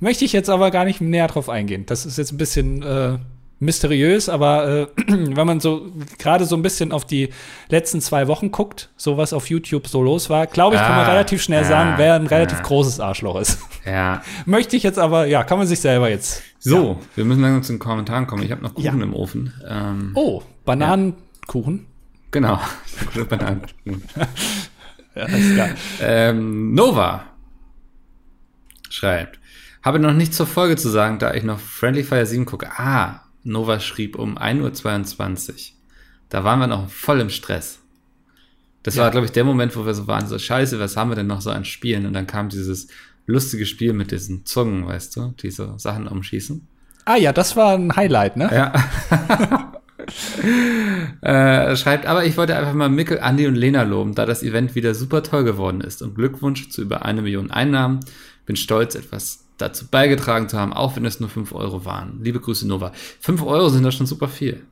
Möchte 0.00 0.24
ich 0.24 0.32
jetzt 0.32 0.50
aber 0.50 0.72
gar 0.72 0.84
nicht 0.84 1.00
näher 1.00 1.28
drauf 1.28 1.48
eingehen. 1.48 1.86
Das 1.86 2.04
ist 2.04 2.18
jetzt 2.18 2.32
ein 2.32 2.36
bisschen 2.36 2.82
äh, 2.82 3.18
mysteriös, 3.60 4.28
aber 4.28 4.68
äh, 4.68 4.86
wenn 5.06 5.46
man 5.46 5.60
so 5.60 5.86
gerade 6.18 6.44
so 6.46 6.56
ein 6.56 6.62
bisschen 6.62 6.92
auf 6.92 7.04
die 7.04 7.30
letzten 7.68 8.00
zwei 8.00 8.28
Wochen 8.28 8.50
guckt, 8.50 8.90
so 8.96 9.16
was 9.16 9.32
auf 9.32 9.50
YouTube 9.50 9.88
so 9.88 10.02
los 10.02 10.30
war, 10.30 10.46
glaube 10.46 10.76
ich, 10.76 10.82
kann 10.82 10.96
man 10.96 11.06
Ah, 11.06 11.10
relativ 11.10 11.42
schnell 11.42 11.62
ah, 11.62 11.68
sagen, 11.68 11.94
wer 11.96 12.14
ein 12.14 12.26
relativ 12.26 12.58
ah. 12.58 12.62
großes 12.62 13.00
Arschloch 13.00 13.40
ist. 13.40 13.58
Ja. 13.84 14.22
Möchte 14.46 14.76
ich 14.76 14.82
jetzt 14.82 14.98
aber, 14.98 15.26
ja, 15.26 15.42
kann 15.44 15.58
man 15.58 15.66
sich 15.66 15.80
selber 15.80 16.08
jetzt. 16.08 16.42
So, 16.60 17.00
wir 17.14 17.24
müssen 17.24 17.40
langsam 17.42 17.62
zu 17.62 17.72
den 17.72 17.78
Kommentaren 17.78 18.26
kommen. 18.26 18.42
Ich 18.42 18.50
habe 18.50 18.62
noch 18.62 18.74
Kuchen 18.74 18.84
Ja. 18.98 19.04
im 19.04 19.14
Ofen. 19.14 19.52
Ähm, 19.68 20.10
Oh, 20.14 20.42
Bananenkuchen. 20.64 21.86
Genau. 22.30 22.60
Gute 23.06 23.24
Bananen. 23.24 23.62
Ja, 25.14 25.24
ist 25.24 25.54
klar. 25.54 25.68
ähm, 26.00 26.74
Nova 26.74 27.24
schreibt, 28.88 29.40
habe 29.82 29.98
noch 29.98 30.12
nichts 30.12 30.36
zur 30.36 30.46
Folge 30.46 30.76
zu 30.76 30.88
sagen, 30.90 31.18
da 31.18 31.34
ich 31.34 31.42
noch 31.42 31.58
Friendly 31.58 32.04
Fire 32.04 32.24
7 32.26 32.44
gucke. 32.44 32.68
Ah, 32.78 33.22
Nova 33.42 33.80
schrieb 33.80 34.16
um 34.16 34.38
1.22 34.38 35.50
Uhr. 35.50 35.76
Da 36.28 36.44
waren 36.44 36.60
wir 36.60 36.66
noch 36.68 36.88
voll 36.88 37.20
im 37.20 37.30
Stress. 37.30 37.80
Das 38.84 38.94
Ja. 38.94 39.04
war, 39.04 39.10
glaube 39.10 39.24
ich, 39.26 39.32
der 39.32 39.42
Moment, 39.44 39.74
wo 39.76 39.84
wir 39.86 39.94
so 39.94 40.06
waren, 40.06 40.26
so 40.28 40.38
scheiße, 40.38 40.78
was 40.78 40.96
haben 40.96 41.10
wir 41.10 41.16
denn 41.16 41.26
noch 41.26 41.40
so 41.40 41.50
an 41.50 41.64
Spielen? 41.64 42.06
Und 42.06 42.12
dann 42.12 42.26
kam 42.28 42.48
dieses 42.48 42.88
lustige 43.28 43.66
Spiel 43.66 43.92
mit 43.92 44.10
diesen 44.10 44.44
Zungen, 44.44 44.86
weißt 44.86 45.16
du, 45.16 45.34
die 45.40 45.50
so 45.50 45.78
Sachen 45.78 46.08
umschießen. 46.08 46.66
Ah 47.04 47.16
ja, 47.16 47.32
das 47.32 47.56
war 47.56 47.74
ein 47.74 47.94
Highlight, 47.94 48.36
ne? 48.36 48.50
Ja. 48.52 49.72
äh, 51.70 51.76
schreibt, 51.76 52.06
aber 52.06 52.24
ich 52.24 52.36
wollte 52.36 52.56
einfach 52.56 52.74
mal 52.74 52.88
Mikkel, 52.88 53.20
Andi 53.20 53.46
und 53.46 53.54
Lena 53.54 53.82
loben, 53.82 54.14
da 54.14 54.26
das 54.26 54.42
Event 54.42 54.74
wieder 54.74 54.94
super 54.94 55.22
toll 55.22 55.44
geworden 55.44 55.80
ist. 55.80 56.02
Und 56.02 56.14
Glückwunsch 56.14 56.70
zu 56.70 56.82
über 56.82 57.04
eine 57.04 57.22
Million 57.22 57.50
Einnahmen. 57.50 58.00
Bin 58.46 58.56
stolz, 58.56 58.94
etwas 58.94 59.44
dazu 59.58 59.86
beigetragen 59.88 60.48
zu 60.48 60.58
haben, 60.58 60.72
auch 60.72 60.96
wenn 60.96 61.04
es 61.04 61.20
nur 61.20 61.28
5 61.28 61.52
Euro 61.52 61.84
waren. 61.84 62.20
Liebe 62.22 62.40
Grüße, 62.40 62.66
Nova. 62.66 62.92
5 63.20 63.42
Euro 63.42 63.68
sind 63.68 63.82
da 63.82 63.92
schon 63.92 64.06
super 64.06 64.28
viel. 64.28 64.62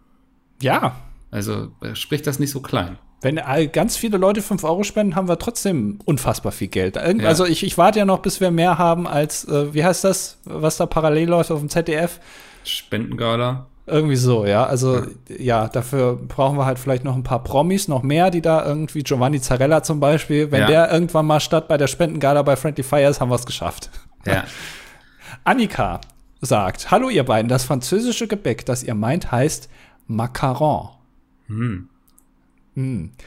Ja. 0.62 0.96
Also 1.30 1.68
äh, 1.82 1.94
spricht 1.94 2.26
das 2.26 2.38
nicht 2.38 2.50
so 2.50 2.60
klein. 2.60 2.98
Wenn 3.22 3.38
all- 3.38 3.66
ganz 3.68 3.96
viele 3.96 4.18
Leute 4.18 4.42
5 4.42 4.62
Euro 4.64 4.82
spenden, 4.84 5.16
haben 5.16 5.28
wir 5.28 5.38
trotzdem 5.38 5.98
unfassbar 6.04 6.52
viel 6.52 6.68
Geld. 6.68 6.96
Irgend, 6.96 7.22
Ja. 7.22 7.28
Also 7.28 7.44
ich, 7.46 7.64
ich 7.64 7.76
warte 7.78 7.98
ja 7.98 8.04
noch, 8.04 8.20
bis 8.20 8.40
wir 8.40 8.50
mehr 8.50 8.78
haben 8.78 9.06
als, 9.06 9.44
äh, 9.46 9.72
wie 9.74 9.84
heißt 9.84 10.04
das, 10.04 10.38
was 10.44 10.76
da 10.76 10.86
parallel 10.86 11.28
läuft 11.28 11.50
auf 11.50 11.58
dem 11.60 11.68
ZDF? 11.68 12.20
Spendengala. 12.64 13.66
Irgendwie 13.88 14.16
so, 14.16 14.44
ja. 14.44 14.64
Also 14.66 15.02
ja. 15.28 15.68
dafür 15.68 16.16
brauchen 16.16 16.58
wir 16.58 16.66
halt 16.66 16.78
vielleicht 16.78 17.04
noch 17.04 17.14
ein 17.14 17.22
paar 17.22 17.42
Promis, 17.44 17.86
noch 17.88 18.02
mehr, 18.02 18.30
die 18.30 18.42
da 18.42 18.64
irgendwie, 18.66 19.02
Giovanni 19.02 19.40
Zarella 19.40 19.82
zum 19.82 20.00
Beispiel, 20.00 20.50
wenn 20.50 20.62
Ja. 20.62 20.66
der 20.66 20.92
irgendwann 20.92 21.26
mal 21.26 21.40
statt 21.40 21.68
bei 21.68 21.76
der 21.76 21.86
Spendengala 21.86 22.42
bei 22.42 22.56
Friendly 22.56 22.82
Fires, 22.82 23.20
haben 23.20 23.30
wir 23.30 23.36
es 23.36 23.46
geschafft. 23.46 23.90
Ja. 24.26 24.44
Annika 25.44 26.00
sagt, 26.40 26.90
hallo 26.90 27.08
ihr 27.08 27.24
beiden, 27.24 27.48
das 27.48 27.64
französische 27.64 28.26
Gebäck, 28.26 28.66
das 28.66 28.82
ihr 28.82 28.94
meint, 28.94 29.30
heißt 29.32 29.68
Macaron. 30.06 30.88
Hm. 31.48 31.88
Hm. 32.74 33.10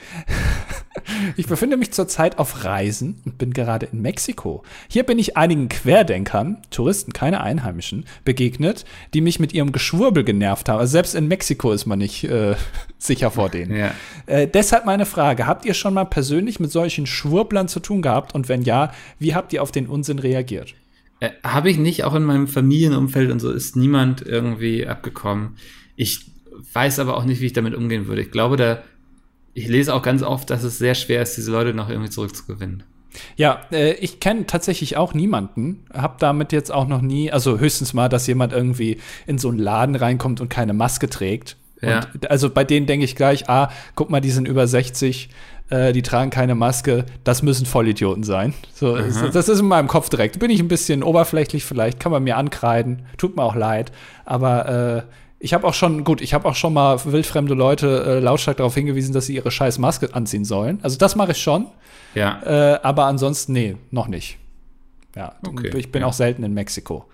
Ich 1.37 1.47
befinde 1.47 1.77
mich 1.77 1.91
zurzeit 1.91 2.37
auf 2.39 2.63
Reisen 2.65 3.21
und 3.25 3.37
bin 3.37 3.53
gerade 3.53 3.87
in 3.87 4.01
Mexiko. 4.01 4.63
Hier 4.87 5.03
bin 5.03 5.17
ich 5.17 5.37
einigen 5.37 5.69
Querdenkern, 5.69 6.57
Touristen, 6.71 7.13
keine 7.13 7.41
Einheimischen, 7.41 8.05
begegnet, 8.25 8.85
die 9.13 9.21
mich 9.21 9.39
mit 9.39 9.53
ihrem 9.53 9.71
Geschwurbel 9.71 10.23
genervt 10.23 10.69
haben. 10.69 10.79
Also 10.79 10.91
selbst 10.91 11.15
in 11.15 11.27
Mexiko 11.27 11.71
ist 11.71 11.85
man 11.85 11.99
nicht 11.99 12.23
äh, 12.25 12.55
sicher 12.97 13.31
vor 13.31 13.49
denen. 13.49 13.75
Ja. 13.75 13.93
Äh, 14.25 14.47
deshalb 14.47 14.85
meine 14.85 15.05
Frage: 15.05 15.47
Habt 15.47 15.65
ihr 15.65 15.73
schon 15.73 15.93
mal 15.93 16.05
persönlich 16.05 16.59
mit 16.59 16.71
solchen 16.71 17.05
Schwurblern 17.05 17.67
zu 17.67 17.79
tun 17.79 18.01
gehabt? 18.01 18.35
Und 18.35 18.49
wenn 18.49 18.61
ja, 18.61 18.91
wie 19.19 19.35
habt 19.35 19.53
ihr 19.53 19.63
auf 19.63 19.71
den 19.71 19.87
Unsinn 19.87 20.19
reagiert? 20.19 20.75
Äh, 21.19 21.31
Habe 21.43 21.69
ich 21.69 21.77
nicht, 21.77 22.03
auch 22.03 22.15
in 22.15 22.23
meinem 22.23 22.47
Familienumfeld 22.47 23.31
und 23.31 23.39
so 23.39 23.51
ist 23.51 23.75
niemand 23.75 24.21
irgendwie 24.21 24.85
abgekommen. 24.87 25.57
Ich 25.95 26.25
weiß 26.73 26.99
aber 26.99 27.17
auch 27.17 27.25
nicht, 27.25 27.41
wie 27.41 27.47
ich 27.47 27.53
damit 27.53 27.75
umgehen 27.75 28.07
würde. 28.07 28.21
Ich 28.21 28.31
glaube, 28.31 28.57
da, 28.57 28.83
ich 29.53 29.67
lese 29.67 29.93
auch 29.93 30.01
ganz 30.01 30.23
oft, 30.23 30.49
dass 30.49 30.63
es 30.63 30.77
sehr 30.77 30.95
schwer 30.95 31.21
ist, 31.21 31.35
diese 31.35 31.51
Leute 31.51 31.73
noch 31.73 31.89
irgendwie 31.89 32.09
zurückzugewinnen. 32.09 32.83
Ja, 33.35 33.61
äh, 33.71 33.93
ich 33.93 34.19
kenne 34.19 34.45
tatsächlich 34.45 34.97
auch 34.97 35.13
niemanden, 35.13 35.85
hab 35.91 36.19
damit 36.19 36.51
jetzt 36.51 36.71
auch 36.71 36.87
noch 36.87 37.01
nie, 37.01 37.31
also 37.31 37.59
höchstens 37.59 37.93
mal, 37.93 38.09
dass 38.09 38.27
jemand 38.27 38.53
irgendwie 38.53 38.99
in 39.25 39.37
so 39.37 39.49
einen 39.49 39.59
Laden 39.59 39.95
reinkommt 39.95 40.41
und 40.41 40.49
keine 40.49 40.73
Maske 40.73 41.09
trägt. 41.09 41.57
Ja. 41.81 42.01
Und, 42.13 42.29
also 42.29 42.49
bei 42.49 42.63
denen 42.63 42.85
denke 42.85 43.05
ich 43.05 43.15
gleich, 43.15 43.49
ah, 43.49 43.71
guck 43.95 44.09
mal, 44.09 44.21
die 44.21 44.31
sind 44.31 44.47
über 44.47 44.67
60, 44.67 45.29
äh, 45.69 45.93
die 45.93 46.01
tragen 46.01 46.29
keine 46.29 46.55
Maske, 46.55 47.05
das 47.23 47.41
müssen 47.41 47.65
Vollidioten 47.65 48.23
sein. 48.23 48.53
So, 48.73 48.97
das, 48.97 49.31
das 49.31 49.49
ist 49.49 49.59
in 49.59 49.67
meinem 49.67 49.87
Kopf 49.87 50.09
direkt. 50.09 50.39
Bin 50.39 50.51
ich 50.51 50.59
ein 50.59 50.67
bisschen 50.67 51.03
oberflächlich 51.03 51.63
vielleicht, 51.63 51.99
kann 51.99 52.11
man 52.11 52.23
mir 52.23 52.37
ankreiden, 52.37 53.03
tut 53.17 53.35
mir 53.35 53.43
auch 53.43 53.55
leid, 53.55 53.91
aber 54.25 55.05
äh, 55.07 55.13
ich 55.39 55.53
habe 55.53 55.65
auch 55.65 55.73
schon, 55.73 56.03
gut, 56.03 56.21
ich 56.21 56.33
habe 56.33 56.47
auch 56.47 56.55
schon 56.55 56.73
mal 56.73 57.03
wildfremde 57.05 57.53
Leute 57.53 58.03
äh, 58.05 58.19
lautstark 58.19 58.57
darauf 58.57 58.75
hingewiesen, 58.75 59.13
dass 59.13 59.25
sie 59.25 59.35
ihre 59.35 59.51
scheiß 59.51 59.77
Maske 59.79 60.13
anziehen 60.13 60.45
sollen. 60.45 60.79
Also 60.81 60.97
das 60.97 61.15
mache 61.15 61.31
ich 61.31 61.37
schon. 61.41 61.67
Ja. 62.13 62.41
Äh, 62.43 62.79
aber 62.83 63.05
ansonsten, 63.05 63.53
nee, 63.53 63.77
noch 63.91 64.07
nicht. 64.07 64.37
Ja, 65.15 65.35
Okay, 65.47 65.75
ich 65.77 65.91
bin 65.91 66.01
ja. 66.01 66.07
auch 66.07 66.13
selten 66.13 66.43
in 66.43 66.53
Mexiko. 66.53 67.05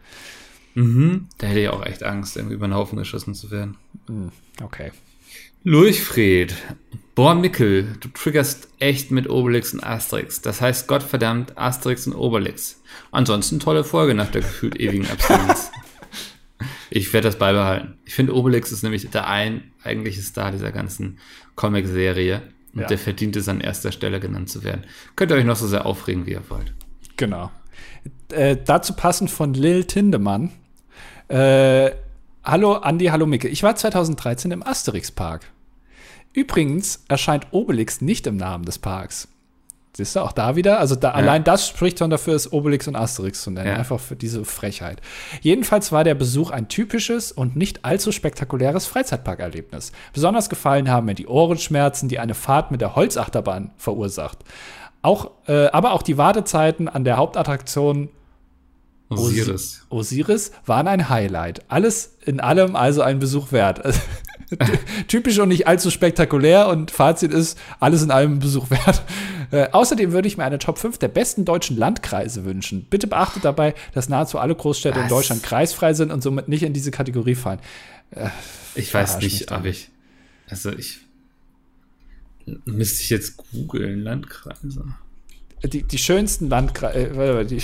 Mhm. 0.74 1.28
Da 1.38 1.48
hätte 1.48 1.60
ich 1.62 1.70
auch 1.70 1.86
echt 1.86 2.04
Angst, 2.04 2.36
irgendwie 2.36 2.56
über 2.56 2.68
den 2.68 2.76
Haufen 2.76 2.98
geschossen 2.98 3.34
zu 3.34 3.50
werden. 3.52 3.78
Okay. 4.62 4.92
Lurchfried. 5.64 6.54
Boah, 7.16 7.34
Mickel, 7.34 7.96
du 8.02 8.10
triggerst 8.10 8.68
echt 8.80 9.10
mit 9.10 9.30
Obelix 9.30 9.74
und 9.74 9.84
Asterix. 9.84 10.42
Das 10.42 10.60
heißt, 10.62 10.88
Gottverdammt, 10.88 11.58
Asterix 11.58 12.06
und 12.08 12.14
Obelix. 12.14 12.82
Ansonsten 13.12 13.60
tolle 13.60 13.84
Folge 13.84 14.14
nach 14.14 14.30
der 14.30 14.42
gefühlt 14.42 14.80
ewigen 14.80 15.10
Abstinenz. 15.10 15.72
ich 16.96 17.12
werde 17.12 17.28
das 17.28 17.38
beibehalten. 17.38 17.98
Ich 18.06 18.14
finde, 18.16 18.34
Obelix 18.34 18.72
ist 18.72 18.82
nämlich 18.84 19.10
der 19.10 19.28
ein 19.28 19.72
eigentliche 19.84 20.22
Star 20.22 20.52
dieser 20.52 20.72
ganzen 20.72 21.20
Comic-Serie. 21.56 22.42
Und 22.74 22.82
Ja. 22.82 22.88
der 22.88 22.98
verdient 22.98 23.36
es 23.36 23.50
an 23.50 23.60
erster 23.62 23.92
Stelle 23.92 24.20
genannt 24.22 24.50
zu 24.50 24.64
werden. 24.64 24.86
Könnt 25.16 25.32
ihr 25.32 25.36
euch 25.38 25.44
noch 25.46 25.56
so 25.58 25.68
sehr 25.68 25.86
aufregen, 25.86 26.26
wie 26.26 26.32
ihr 26.32 26.50
wollt. 26.50 26.74
Genau. 27.18 27.52
Äh, 28.30 28.58
dazu 28.64 28.94
passend 28.94 29.30
von 29.30 29.54
Lil 29.54 29.84
Tindemann. 29.86 30.52
Äh, 31.28 31.92
hallo 32.44 32.74
Andi, 32.76 33.06
hallo 33.08 33.26
Micke. 33.26 33.48
Ich 33.50 33.62
war 33.64 33.76
2013 33.76 34.52
im 34.52 34.64
Asterix-Park. 34.64 35.52
Übrigens 36.34 37.04
erscheint 37.10 37.48
Obelix 37.52 38.00
nicht 38.02 38.26
im 38.28 38.38
Namen 38.38 38.64
des 38.66 38.78
Parks. 38.80 39.28
Siehst 39.96 40.16
du 40.16 40.20
auch 40.20 40.34
da 40.34 40.58
wieder? 40.58 40.80
Also 40.80 40.96
da, 40.96 41.12
allein 41.12 41.46
das 41.46 41.70
spricht 41.70 42.00
schon 42.00 42.10
dafür, 42.10 42.36
es 42.36 42.52
Obelix 42.52 42.88
und 42.88 42.98
Asterix 42.98 43.42
zu 43.42 43.52
nennen. 43.52 43.68
Ja. 43.68 43.76
Einfach 43.76 44.00
für 44.00 44.18
diese 44.18 44.44
Frechheit. 44.44 45.02
Jedenfalls 45.42 45.94
war 45.94 46.04
der 46.04 46.16
Besuch 46.16 46.52
ein 46.52 46.68
typisches 46.68 47.32
und 47.32 47.56
nicht 47.56 47.86
allzu 47.86 48.12
spektakuläres 48.12 48.88
Freizeitparkerlebnis. 48.88 49.94
Besonders 50.12 50.50
gefallen 50.50 50.90
haben 50.90 51.06
mir 51.06 51.16
die 51.16 51.28
Ohrenschmerzen, 51.28 52.10
die 52.10 52.20
eine 52.20 52.36
Fahrt 52.36 52.72
mit 52.72 52.82
der 52.82 52.98
Holzachterbahn 52.98 53.72
verursacht. 53.78 54.40
Auch, 55.02 55.32
äh, 55.48 55.68
aber 55.68 55.94
auch 55.94 56.02
die 56.02 56.18
Wartezeiten 56.18 56.90
an 56.90 57.06
der 57.06 57.16
Hauptattraktion 57.16 58.10
Osiris. 59.10 59.86
Osiris 59.90 60.52
waren 60.66 60.88
ein 60.88 61.10
Highlight. 61.10 61.62
Alles 61.68 62.18
in 62.26 62.40
allem 62.40 62.76
also 62.76 63.02
ein 63.02 63.20
Besuch 63.20 63.52
wert. 63.52 63.82
Typisch 65.08 65.40
und 65.40 65.50
nicht 65.50 65.68
allzu 65.68 65.92
spektakulär 65.92 66.68
und 66.68 66.92
Fazit 66.92 67.32
ist, 67.32 67.58
alles 67.80 68.04
in 68.04 68.12
allem 68.12 68.34
ein 68.34 68.40
Besuch 68.40 68.70
wert. 68.70 69.04
Äh, 69.52 69.70
außerdem 69.72 70.12
würde 70.12 70.28
ich 70.28 70.38
mir 70.38 70.44
eine 70.44 70.60
Top 70.60 70.78
5 70.78 70.98
der 70.98 71.08
besten 71.08 71.46
deutschen 71.46 71.78
Landkreise 71.78 72.46
wünschen. 72.46 72.86
Bitte 72.90 73.08
beachtet 73.08 73.46
dabei, 73.46 73.74
dass 73.94 74.10
nahezu 74.10 74.40
alle 74.40 74.56
Großstädte 74.56 75.00
in 75.00 75.06
Was? 75.06 75.10
Deutschland 75.10 75.44
kreisfrei 75.44 75.94
sind 75.94 76.12
und 76.12 76.22
somit 76.22 76.48
nicht 76.48 76.64
in 76.64 76.74
diese 76.74 76.92
Kategorie 76.92 77.36
fallen. 77.36 77.60
Ich 78.76 78.94
weiß 78.94 79.20
nicht, 79.20 79.52
aber 79.52 79.68
ich. 79.68 79.90
Also 80.50 80.72
ich. 80.72 81.00
Müsste 82.66 83.02
ich 83.02 83.10
jetzt 83.10 83.38
googeln, 83.38 84.02
Landkreise. 84.02 84.86
Die, 85.64 85.82
die 85.82 85.98
schönsten 85.98 86.48
Landkreise, 86.48 87.46
die, 87.46 87.62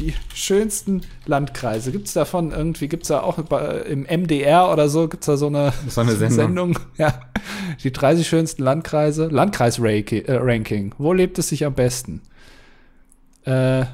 die 0.00 0.14
schönsten 0.34 1.02
Landkreise. 1.24 1.92
Gibt 1.92 2.06
es 2.08 2.12
davon 2.12 2.52
irgendwie, 2.52 2.88
gibt 2.88 3.04
es 3.04 3.08
da 3.08 3.20
auch 3.20 3.38
im 3.38 4.02
MDR 4.02 4.70
oder 4.70 4.88
so, 4.88 5.08
gibt 5.08 5.22
es 5.22 5.26
da 5.26 5.36
so 5.36 5.46
eine, 5.46 5.72
war 5.94 6.04
eine 6.04 6.16
Sendung. 6.16 6.78
Ja. 6.96 7.20
Die 7.82 7.92
30 7.92 8.26
schönsten 8.26 8.62
Landkreise. 8.62 9.28
Landkreis-Ranking. 9.28 10.24
Äh, 10.24 10.36
Ranking. 10.36 10.94
Wo 10.98 11.12
lebt 11.12 11.38
es 11.38 11.48
sich 11.48 11.64
am 11.64 11.74
besten? 11.74 12.22
Äh, 13.44 13.84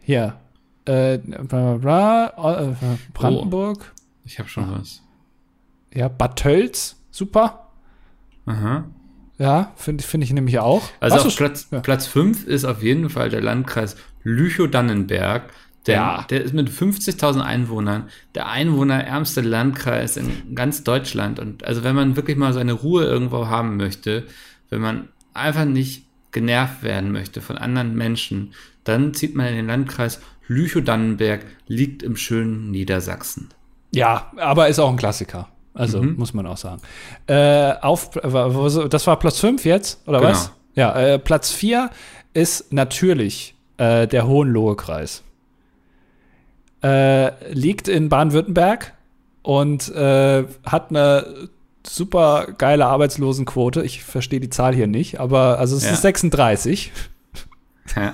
hier. 0.00 0.36
Äh, 0.84 1.18
bla, 1.18 1.76
bla, 1.76 2.28
bla, 2.28 2.62
äh, 2.62 2.74
Brandenburg. 3.12 3.92
Ich 4.24 4.38
habe 4.38 4.48
schon 4.48 4.70
was. 4.78 5.02
Ja, 5.92 6.08
Bad 6.08 6.36
Tölz, 6.36 6.96
super. 7.10 7.68
Aha. 8.46 8.84
Ja, 9.38 9.72
finde 9.76 10.02
find 10.02 10.24
ich 10.24 10.32
nämlich 10.32 10.58
auch. 10.58 10.82
Also 11.00 11.28
so, 11.28 11.36
Platz, 11.36 11.68
ja. 11.70 11.80
Platz 11.80 12.06
5 12.06 12.46
ist 12.46 12.64
auf 12.64 12.82
jeden 12.82 13.10
Fall 13.10 13.28
der 13.28 13.42
Landkreis 13.42 13.96
Lüchow-Dannenberg. 14.26 15.50
Der, 15.86 15.94
Ja. 15.94 16.26
der 16.28 16.42
ist 16.42 16.52
mit 16.52 16.68
50.000 16.68 17.40
Einwohnern 17.42 18.08
der 18.34 18.48
einwohnerärmste 18.48 19.40
Landkreis 19.40 20.16
in 20.16 20.54
ganz 20.56 20.82
Deutschland. 20.82 21.38
Und 21.38 21.64
also 21.64 21.84
wenn 21.84 21.94
man 21.94 22.16
wirklich 22.16 22.36
mal 22.36 22.52
seine 22.52 22.72
Ruhe 22.72 23.04
irgendwo 23.04 23.46
haben 23.46 23.76
möchte, 23.76 24.24
wenn 24.68 24.80
man 24.80 25.08
einfach 25.32 25.64
nicht 25.64 26.06
genervt 26.32 26.82
werden 26.82 27.12
möchte 27.12 27.40
von 27.40 27.56
anderen 27.56 27.94
Menschen, 27.94 28.52
dann 28.82 29.14
zieht 29.14 29.36
man 29.36 29.46
in 29.46 29.54
den 29.56 29.66
Landkreis 29.68 30.20
Lüchow-Dannenberg, 30.48 31.44
liegt 31.68 32.02
im 32.02 32.16
schönen 32.16 32.70
Niedersachsen. 32.72 33.50
Ja, 33.92 34.32
aber 34.36 34.68
ist 34.68 34.78
auch 34.80 34.90
ein 34.90 34.96
Klassiker. 34.96 35.48
Also, 35.72 36.02
Mhm. 36.02 36.16
muss 36.16 36.34
man 36.34 36.46
auch 36.46 36.56
sagen. 36.56 36.82
Äh, 37.26 37.74
auf, 37.80 38.10
das 38.10 39.06
war 39.06 39.18
Platz 39.18 39.38
5 39.38 39.64
jetzt, 39.64 40.02
oder 40.08 40.18
Genau. 40.18 40.30
was? 40.30 40.50
Ja, 40.74 40.94
äh, 40.98 41.18
Platz 41.18 41.52
4 41.52 41.90
ist 42.34 42.72
natürlich 42.72 43.55
äh, 43.78 44.06
der 44.06 44.26
Hohenlohe-Kreis. 44.26 45.22
Äh, 46.82 47.52
liegt 47.52 47.88
in 47.88 48.08
Baden-Württemberg 48.08 48.92
und 49.42 49.88
äh, 49.94 50.44
hat 50.64 50.90
eine 50.90 51.48
super 51.86 52.48
geile 52.58 52.86
Arbeitslosenquote. 52.86 53.82
Ich 53.82 54.04
verstehe 54.04 54.40
die 54.40 54.50
Zahl 54.50 54.74
hier 54.74 54.86
nicht, 54.86 55.18
aber 55.20 55.58
also 55.58 55.76
es 55.76 55.84
Ja. 55.84 55.92
ist 55.92 56.02
36, 56.02 56.92
Ja. 57.96 58.12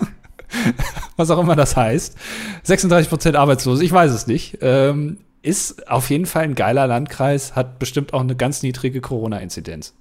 was 1.17 1.31
auch 1.31 1.39
immer 1.39 1.57
das 1.57 1.77
heißt. 1.77 2.17
36 2.63 3.09
Prozent 3.09 3.37
arbeitslos, 3.37 3.81
ich 3.81 3.91
weiß 3.93 4.13
es 4.13 4.27
nicht. 4.27 4.59
Ähm, 4.61 5.19
ist 5.43 5.89
auf 5.91 6.09
jeden 6.11 6.27
Fall 6.27 6.45
ein 6.45 6.55
geiler 6.55 6.87
Landkreis, 6.87 7.57
hat 7.57 7.79
bestimmt 7.81 8.15
auch 8.15 8.21
eine 8.21 8.37
ganz 8.37 8.63
niedrige 8.63 9.01
Corona-Inzidenz. 9.01 9.95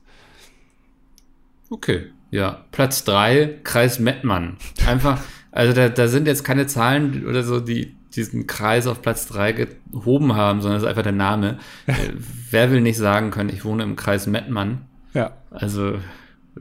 Okay, 1.70 2.08
ja. 2.30 2.66
Platz 2.72 3.04
3, 3.06 3.60
Kreis 3.64 3.98
Mettmann. 3.98 4.58
Einfach, 4.86 5.20
also 5.52 5.74
da, 5.74 5.90
da 5.90 6.08
sind 6.08 6.28
jetzt 6.28 6.44
keine 6.44 6.68
Zahlen 6.68 7.26
oder 7.28 7.44
so, 7.44 7.60
die 7.60 7.96
diesen 8.16 8.46
Kreis 8.48 8.88
auf 8.88 9.02
Platz 9.02 9.28
3 9.28 9.54
gehoben 9.92 10.36
haben, 10.36 10.62
sondern 10.62 10.78
es 10.78 10.84
ist 10.84 10.90
einfach 10.90 11.04
der 11.04 11.12
Name. 11.14 11.60
Äh, 11.88 11.94
Wer 12.50 12.72
will 12.72 12.82
nicht 12.82 12.98
sagen 12.98 13.32
können, 13.32 13.50
ich 13.50 13.64
wohne 13.64 13.84
im 13.84 13.96
Kreis 13.96 14.28
Mettmann? 14.28 14.82
Ja. 15.14 15.32
Also, 15.50 15.96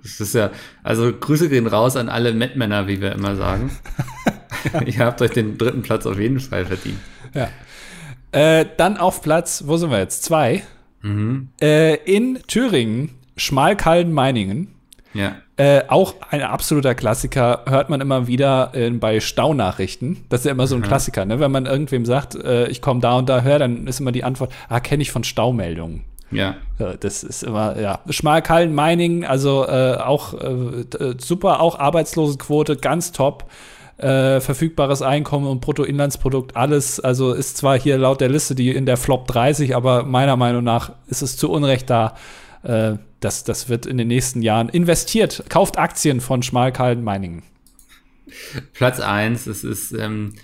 es 0.05 0.21
ist 0.21 0.35
ja, 0.35 0.51
also 0.85 1.13
Grüße 1.13 1.49
gehen 1.49 1.67
raus 1.67 1.97
an 1.97 2.09
alle 2.09 2.33
Mettmänner, 2.33 2.87
wie 2.87 3.01
wir 3.01 3.13
immer 3.13 3.35
sagen. 3.35 3.71
Ihr 4.87 4.99
habt 4.99 5.21
euch 5.23 5.33
den 5.33 5.59
dritten 5.59 5.83
Platz 5.83 6.07
auf 6.07 6.19
jeden 6.19 6.39
Fall 6.41 6.67
verdient. 6.67 6.99
ja. 7.35 7.49
Äh, 8.33 8.67
dann 8.77 8.97
auf 8.97 9.23
Platz, 9.23 9.65
wo 9.67 9.77
sind 9.77 9.91
wir 9.91 9.99
jetzt? 9.99 10.23
Zwei. 10.23 10.63
Mhm. 11.03 11.49
Äh, 11.61 11.97
in 12.05 12.39
Thüringen, 12.47 13.11
Schmalkalden-Meiningen. 13.37 14.69
Ja. 15.13 15.37
Äh, 15.57 15.83
auch 15.89 16.15
ein 16.31 16.43
absoluter 16.43 16.95
Klassiker, 16.95 17.65
hört 17.69 17.91
man 17.91 18.01
immer 18.01 18.27
wieder 18.27 18.71
äh, 18.75 18.91
bei 18.91 19.21
Staunachrichten. 19.21 20.25
Das 20.29 20.41
ist 20.41 20.47
ja 20.47 20.53
immer 20.53 20.67
so 20.67 20.77
ein 20.77 20.83
Klassiker, 20.83 21.25
ne? 21.25 21.41
Wenn 21.41 21.51
man 21.51 21.67
irgendwem 21.67 22.07
sagt, 22.07 22.35
äh, 22.37 22.69
ich 22.69 22.81
komme 22.81 23.01
da 23.01 23.19
und 23.19 23.29
da 23.29 23.41
her, 23.41 23.59
dann 23.59 23.87
ist 23.87 24.01
immer 24.01 24.13
die 24.13 24.25
Antwort, 24.25 24.53
ah, 24.69 24.81
kenne 24.81 25.03
ich 25.03 25.11
von 25.11 25.25
Staumeldungen. 25.25 26.05
Ja. 26.31 26.57
Ja, 26.79 26.95
das 26.95 27.25
ist 27.25 27.43
immer, 27.43 27.79
ja. 27.79 28.01
Schmalkalden 28.09 28.75
Mining, 28.75 29.25
also 29.25 29.67
äh, 29.67 29.97
auch 29.97 30.35
äh, 30.35 30.47
äh, 30.47 31.15
super, 31.19 31.61
auch 31.61 31.79
Arbeitslosenquote, 31.79 32.77
ganz 32.77 33.13
top. 33.13 33.45
Äh, 33.99 34.41
verfügbares 34.41 35.03
Einkommen 35.03 35.47
und 35.47 35.61
Bruttoinlandsprodukt, 35.61 36.57
alles, 36.57 37.01
also 37.01 37.35
ist 37.35 37.59
zwar 37.59 37.79
hier 37.79 37.99
laut 37.99 38.23
der 38.23 38.31
Liste 38.31 38.55
die 38.55 38.75
in 38.75 38.87
der 38.87 38.97
Flop 38.97 39.27
30, 39.27 39.77
aber 39.77 40.05
meiner 40.05 40.37
Meinung 40.37 40.65
nach 40.65 40.93
ist 41.09 41.21
es 41.21 41.37
zu 41.37 41.51
Unrecht 41.51 41.91
da. 41.91 42.15
Äh, 42.63 42.95
das, 43.21 43.45
das 43.45 43.69
wird 43.69 43.87
in 43.87 43.99
den 43.99 44.09
nächsten 44.09 44.43
Jahren 44.43 44.69
investiert. 44.69 45.45
Kauft 45.49 45.79
Aktien 45.79 46.21
von 46.21 46.43
Schmalkalden 46.43 47.05
Mining. 47.05 47.43
Platz 48.73 49.01
1, 49.01 49.47
es 49.47 49.65
ist 49.65 49.93
ähm, 49.93 50.35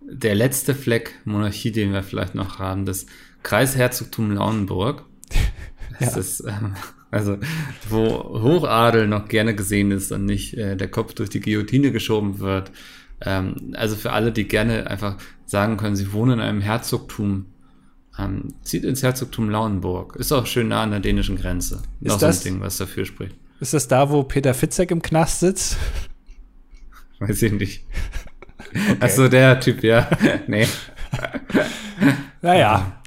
der 0.00 0.34
letzte 0.34 0.74
Fleck 0.74 1.14
Monarchie, 1.24 1.72
den 1.72 1.92
wir 1.92 2.02
vielleicht 2.02 2.34
noch 2.34 2.58
haben, 2.58 2.84
das 2.84 3.06
Kreisherzogtum 3.42 4.32
Lauenburg. 4.32 5.04
Das 5.98 6.16
ist, 6.16 6.40
ähm, 6.46 6.76
also, 7.10 7.36
wo 7.90 8.06
Hochadel 8.40 9.06
noch 9.06 9.28
gerne 9.28 9.54
gesehen 9.54 9.90
ist 9.90 10.12
und 10.12 10.24
nicht 10.24 10.54
äh, 10.54 10.76
der 10.76 10.88
Kopf 10.88 11.12
durch 11.12 11.28
die 11.28 11.40
Guillotine 11.40 11.92
geschoben 11.92 12.38
wird. 12.38 12.70
Ähm, 13.20 13.74
also 13.74 13.96
für 13.96 14.12
alle, 14.12 14.32
die 14.32 14.48
gerne 14.48 14.86
einfach 14.86 15.16
sagen 15.44 15.76
können, 15.76 15.96
sie 15.96 16.12
wohnen 16.14 16.34
in 16.34 16.40
einem 16.40 16.60
Herzogtum, 16.62 17.46
ähm, 18.20 18.54
zieht 18.62 18.84
ins 18.84 19.02
Herzogtum 19.02 19.48
Lauenburg. 19.50 20.16
Ist 20.16 20.32
auch 20.32 20.46
schön 20.46 20.68
nah 20.68 20.82
an 20.82 20.90
der 20.90 21.00
dänischen 21.00 21.36
Grenze. 21.36 21.82
Ist 22.00 22.08
Noch 22.12 22.18
so 22.20 22.26
ein 22.26 22.30
das- 22.30 22.40
Ding, 22.42 22.60
was 22.60 22.76
dafür 22.78 23.04
spricht. 23.04 23.36
Ist 23.60 23.74
das 23.74 23.88
da, 23.88 24.10
wo 24.10 24.22
Peter 24.22 24.54
Fitzek 24.54 24.90
im 24.90 25.02
Knast 25.02 25.40
sitzt? 25.40 25.76
Weiß 27.18 27.42
ich 27.42 27.52
nicht. 27.52 27.84
Ach 29.00 29.08
so, 29.10 29.28
der 29.28 29.60
Typ, 29.60 29.82
ja. 29.82 30.08
nee. 30.46 30.66
Naja. 32.42 33.02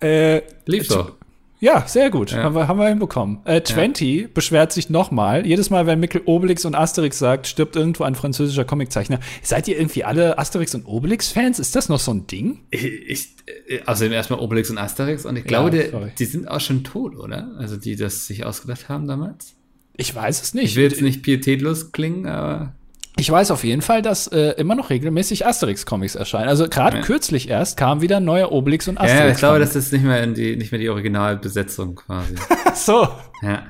Äh, 0.00 0.42
Lief 0.66 0.88
doch. 0.88 1.16
Ja, 1.60 1.84
sehr 1.86 2.10
gut. 2.10 2.30
Ja. 2.30 2.44
Haben, 2.44 2.54
wir, 2.54 2.68
haben 2.68 2.78
wir 2.78 2.88
hinbekommen. 2.88 3.40
Äh, 3.44 3.62
20 3.62 4.32
beschwert 4.32 4.72
sich 4.72 4.90
nochmal. 4.90 5.44
Jedes 5.46 5.70
Mal, 5.70 5.86
wenn 5.86 5.98
Mikkel 5.98 6.22
Obelix 6.24 6.64
und 6.64 6.74
Asterix 6.74 7.18
sagt, 7.18 7.46
stirbt 7.46 7.74
irgendwo 7.74 8.04
ein 8.04 8.14
französischer 8.14 8.64
Comiczeichner. 8.64 9.18
Seid 9.42 9.66
ihr 9.66 9.76
irgendwie 9.76 10.04
alle 10.04 10.38
Asterix 10.38 10.74
und 10.74 10.86
Obelix-Fans? 10.86 11.58
Ist 11.58 11.74
das 11.74 11.88
noch 11.88 11.98
so 11.98 12.12
ein 12.12 12.26
Ding? 12.26 12.60
Ich, 12.70 12.84
ich, 12.84 13.88
außerdem 13.88 14.12
erstmal 14.12 14.38
Obelix 14.38 14.70
und 14.70 14.78
Asterix 14.78 15.24
und 15.26 15.36
ich 15.36 15.44
glaube, 15.44 15.70
der, 15.70 15.90
sorry. 15.90 16.12
die 16.18 16.24
sind 16.24 16.48
auch 16.48 16.60
schon 16.60 16.84
tot, 16.84 17.16
oder? 17.16 17.50
Also 17.58 17.76
die 17.76 17.96
das 17.96 18.26
sich 18.26 18.44
ausgedacht 18.44 18.88
haben 18.88 19.08
damals. 19.08 19.54
Ich 19.96 20.14
weiß 20.14 20.42
es 20.42 20.54
nicht. 20.54 20.66
Ich 20.66 20.76
will 20.76 20.84
jetzt 20.84 21.02
nicht 21.02 21.22
pietätlos 21.22 21.90
klingen, 21.90 22.26
aber 22.26 22.72
Ich 23.20 23.28
weiß 23.30 23.50
auf 23.50 23.64
jeden 23.64 23.82
Fall, 23.82 24.00
dass 24.00 24.28
äh, 24.28 24.52
immer 24.58 24.76
noch 24.76 24.90
regelmäßig 24.90 25.44
Asterix-Comics 25.44 26.14
erscheinen. 26.14 26.48
Also 26.48 26.68
gerade 26.68 26.98
Ja. 26.98 27.02
kürzlich 27.02 27.48
erst 27.48 27.76
kam 27.76 28.00
wieder 28.00 28.18
ein 28.18 28.24
neuer 28.24 28.52
Obelix 28.52 28.86
und 28.86 28.96
Asterix. 28.98 29.18
ja, 29.24 29.30
ich 29.32 29.38
glaube, 29.38 29.58
das 29.58 29.74
ist 29.74 29.92
nicht 29.92 30.04
mehr 30.04 30.24
die, 30.28 30.56
nicht 30.56 30.70
mehr 30.70 30.80
die 30.80 30.88
Originalbesetzung 30.88 31.96
quasi. 31.96 32.36
Ach 32.64 32.76
so. 32.76 33.08
ja. 33.42 33.64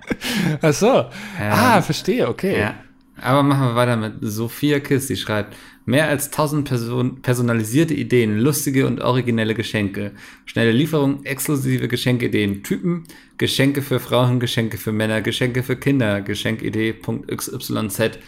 Ach 0.61 0.73
so. 0.75 1.07
Ah, 1.41 1.81
verstehe, 1.81 2.29
okay. 2.29 2.61
ja. 2.61 2.75
Aber 3.23 3.43
machen 3.43 3.69
wir 3.69 3.75
weiter 3.75 3.97
mit 3.97 4.15
Sophia 4.21 4.79
Kiss, 4.81 5.07
die 5.09 5.17
schreibt, 5.17 5.57
mehr 5.87 6.09
als 6.09 6.27
1000 6.27 6.69
Person 6.69 7.23
personalisierte 7.23 7.95
Ideen, 7.95 8.39
lustige 8.39 8.87
und 8.87 9.01
originelle 9.01 9.55
Geschenke, 9.55 10.13
schnelle 10.45 10.71
Lieferung, 10.73 11.25
exklusive 11.25 11.89
Geschenkideen, 11.89 12.63
Typen, 12.63 13.05
Geschenke 13.39 13.81
für 13.83 13.99
Frauen, 13.99 14.39
Geschenke 14.41 14.77
für 14.77 14.93
Männer, 14.93 15.21
Geschenke 15.23 15.63
für 15.65 15.75
Kinder, 15.77 16.21
Geschenkidee.xyz. 16.21 18.19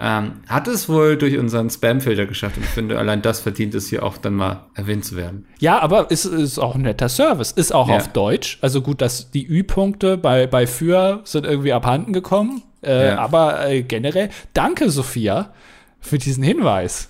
Ähm, 0.00 0.40
hat 0.48 0.66
es 0.66 0.88
wohl 0.88 1.16
durch 1.16 1.38
unseren 1.38 1.70
Spamfilter 1.70 2.26
geschafft 2.26 2.56
und 2.56 2.64
ich 2.64 2.68
finde, 2.70 2.98
allein 2.98 3.22
das 3.22 3.38
verdient 3.40 3.74
es 3.76 3.88
hier 3.88 4.02
auch 4.02 4.18
dann 4.18 4.34
mal 4.34 4.66
erwähnt 4.74 5.04
zu 5.04 5.14
werden. 5.14 5.46
Ja, 5.60 5.78
aber 5.80 6.08
es 6.10 6.24
ist 6.24 6.58
auch 6.58 6.74
ein 6.74 6.82
netter 6.82 7.08
Service. 7.08 7.52
Ist 7.52 7.72
auch 7.72 7.88
Ja. 7.88 7.96
auf 7.96 8.08
Deutsch. 8.08 8.58
Also 8.60 8.82
gut, 8.82 9.00
dass 9.00 9.30
die 9.30 9.46
Ü-Punkte 9.46 10.16
bei, 10.16 10.48
bei 10.48 10.66
für 10.66 11.20
sind 11.22 11.46
irgendwie 11.46 11.72
abhanden 11.72 12.12
gekommen. 12.12 12.62
Äh, 12.82 13.08
Ja. 13.10 13.18
Aber 13.18 13.68
äh, 13.68 13.82
generell, 13.84 14.30
danke, 14.52 14.90
Sophia, 14.90 15.52
für 16.00 16.18
diesen 16.18 16.42
Hinweis. 16.42 17.08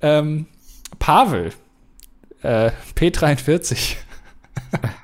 Ähm, 0.00 0.46
Pavel, 1.00 1.50
äh, 2.42 2.70
P43. 2.96 3.96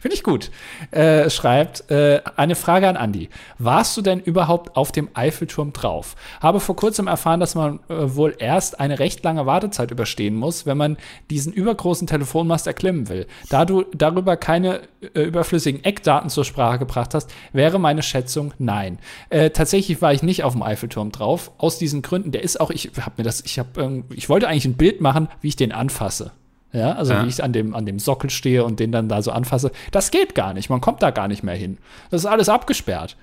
Finde 0.00 0.16
ich 0.16 0.22
gut. 0.22 0.50
Äh, 0.90 1.30
schreibt, 1.30 1.90
äh, 1.90 2.20
eine 2.36 2.54
Frage 2.54 2.88
an 2.88 2.96
Andi. 2.96 3.28
Warst 3.58 3.96
du 3.96 4.02
denn 4.02 4.20
überhaupt 4.20 4.76
auf 4.76 4.92
dem 4.92 5.08
Eiffelturm 5.14 5.72
drauf? 5.72 6.16
Habe 6.40 6.60
vor 6.60 6.76
kurzem 6.76 7.06
erfahren, 7.06 7.40
dass 7.40 7.54
man 7.54 7.80
äh, 7.88 8.14
wohl 8.14 8.34
erst 8.38 8.80
eine 8.80 8.98
recht 8.98 9.24
lange 9.24 9.46
Wartezeit 9.46 9.90
überstehen 9.90 10.36
muss, 10.36 10.66
wenn 10.66 10.76
man 10.76 10.96
diesen 11.30 11.52
übergroßen 11.52 12.06
Telefonmast 12.06 12.66
erklimmen 12.66 13.08
will. 13.08 13.26
Da 13.48 13.64
du 13.64 13.84
darüber 13.94 14.36
keine 14.36 14.80
äh, 15.14 15.22
überflüssigen 15.22 15.84
Eckdaten 15.84 16.30
zur 16.30 16.44
Sprache 16.44 16.78
gebracht 16.78 17.14
hast, 17.14 17.30
wäre 17.52 17.78
meine 17.78 18.02
Schätzung 18.02 18.52
nein. 18.58 18.98
Äh, 19.30 19.50
tatsächlich 19.50 20.00
war 20.02 20.12
ich 20.12 20.22
nicht 20.22 20.44
auf 20.44 20.52
dem 20.52 20.62
Eiffelturm 20.62 21.12
drauf. 21.12 21.52
Aus 21.58 21.78
diesen 21.78 22.02
Gründen, 22.02 22.32
der 22.32 22.42
ist 22.42 22.60
auch, 22.60 22.70
ich 22.70 22.90
habe 23.00 23.14
mir 23.18 23.24
das, 23.24 23.42
ich 23.42 23.58
habe, 23.58 23.80
ähm, 23.82 24.04
ich 24.14 24.28
wollte 24.28 24.48
eigentlich 24.48 24.66
ein 24.66 24.76
Bild 24.76 25.00
machen, 25.00 25.28
wie 25.40 25.48
ich 25.48 25.56
den 25.56 25.72
anfasse. 25.72 26.32
Ja, 26.74 26.92
also 26.92 27.12
Ja. 27.14 27.24
wie 27.24 27.28
ich 27.28 27.42
an 27.42 27.52
dem, 27.52 27.74
an 27.74 27.86
dem 27.86 27.98
Sockel 28.00 28.28
stehe 28.30 28.64
und 28.64 28.80
den 28.80 28.90
dann 28.92 29.08
da 29.08 29.22
so 29.22 29.30
anfasse. 29.30 29.70
Das 29.92 30.10
geht 30.10 30.34
gar 30.34 30.52
nicht. 30.54 30.68
Man 30.70 30.80
kommt 30.80 31.02
da 31.02 31.10
gar 31.12 31.28
nicht 31.28 31.42
mehr 31.44 31.54
hin. 31.54 31.78
Das 32.10 32.22
ist 32.22 32.26
alles 32.26 32.48
abgesperrt. 32.48 33.16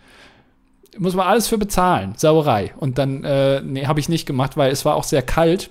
Muss 0.97 1.13
man 1.15 1.27
alles 1.27 1.47
für 1.47 1.57
bezahlen. 1.57 2.13
Sauerei. 2.17 2.73
Und 2.77 2.97
dann, 2.97 3.23
äh, 3.25 3.61
nee, 3.61 3.85
habe 3.87 3.99
ich 3.99 4.09
nicht 4.09 4.25
gemacht, 4.25 4.55
weil 4.57 4.71
es 4.71 4.85
war 4.85 4.95
auch 4.95 5.03
sehr 5.03 5.21
kalt 5.21 5.69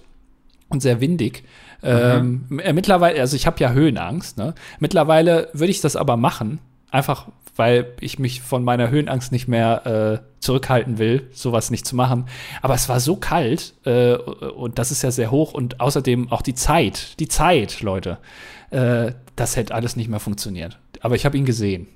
und 0.68 0.80
sehr 0.82 1.00
windig. 1.00 1.42
Ähm, 1.82 2.46
äh, 2.62 2.72
mittlerweile, 2.74 3.18
also 3.20 3.34
ich 3.34 3.46
habe 3.46 3.58
ja 3.60 3.70
Höhenangst. 3.72 4.36
Ne? 4.36 4.54
Mittlerweile 4.78 5.48
würde 5.54 5.70
ich 5.70 5.80
das 5.80 5.96
aber 5.96 6.18
machen. 6.18 6.58
Einfach, 6.90 7.28
weil 7.60 7.92
ich 8.00 8.18
mich 8.18 8.40
von 8.40 8.64
meiner 8.64 8.88
Höhenangst 8.88 9.32
nicht 9.32 9.46
mehr 9.46 10.22
äh, 10.24 10.40
zurückhalten 10.40 10.96
will, 10.96 11.28
sowas 11.30 11.70
nicht 11.70 11.86
zu 11.86 11.94
machen. 11.94 12.24
Aber 12.62 12.72
es 12.72 12.88
war 12.88 13.00
so 13.00 13.16
kalt 13.16 13.74
äh, 13.84 14.14
und 14.14 14.78
das 14.78 14.90
ist 14.90 15.02
ja 15.02 15.10
sehr 15.10 15.30
hoch 15.30 15.52
und 15.52 15.78
außerdem 15.78 16.32
auch 16.32 16.40
die 16.40 16.54
Zeit, 16.54 17.20
die 17.20 17.28
Zeit, 17.28 17.82
Leute. 17.82 18.16
Äh, 18.70 19.12
das 19.36 19.56
hätte 19.56 19.74
alles 19.74 19.94
nicht 19.94 20.08
mehr 20.08 20.20
funktioniert. 20.20 20.78
Aber 21.02 21.16
ich 21.16 21.26
habe 21.26 21.36
ihn 21.36 21.44
gesehen. 21.44 21.86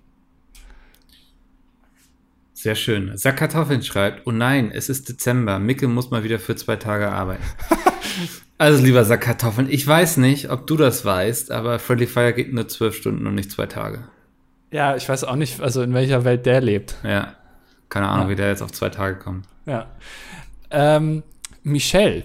Sehr 2.52 2.74
schön. 2.74 3.16
Sack 3.16 3.38
Kartoffeln 3.38 3.82
schreibt, 3.82 4.26
oh 4.26 4.32
nein, 4.32 4.70
es 4.70 4.90
ist 4.90 5.08
Dezember. 5.08 5.58
Micke 5.58 5.88
muss 5.88 6.10
mal 6.10 6.24
wieder 6.24 6.38
für 6.38 6.56
zwei 6.56 6.76
Tage 6.76 7.10
arbeiten. 7.10 7.42
also, 8.58 8.84
lieber 8.84 9.06
Sack 9.06 9.22
Kartoffeln, 9.22 9.68
ich 9.70 9.86
weiß 9.86 10.18
nicht, 10.18 10.50
ob 10.50 10.66
du 10.66 10.76
das 10.76 11.06
weißt, 11.06 11.50
aber 11.52 11.78
Friendly 11.78 12.06
Fire 12.06 12.34
geht 12.34 12.52
nur 12.52 12.68
zwölf 12.68 12.94
Stunden 12.96 13.26
und 13.26 13.34
nicht 13.34 13.50
zwei 13.50 13.64
Tage. 13.64 14.08
Ja, 14.74 14.96
ich 14.96 15.08
weiß 15.08 15.22
auch 15.22 15.36
nicht, 15.36 15.60
also 15.60 15.82
in 15.82 15.94
welcher 15.94 16.24
Welt 16.24 16.46
der 16.46 16.60
lebt. 16.60 16.96
Ja. 17.04 17.36
Keine 17.88 18.08
Ahnung, 18.08 18.26
ja. 18.26 18.30
wie 18.32 18.34
der 18.34 18.48
jetzt 18.48 18.60
auf 18.60 18.72
zwei 18.72 18.88
Tage 18.88 19.16
kommt. 19.20 19.46
Ja. 19.66 19.86
Ähm, 20.72 21.22
Michelle 21.62 22.24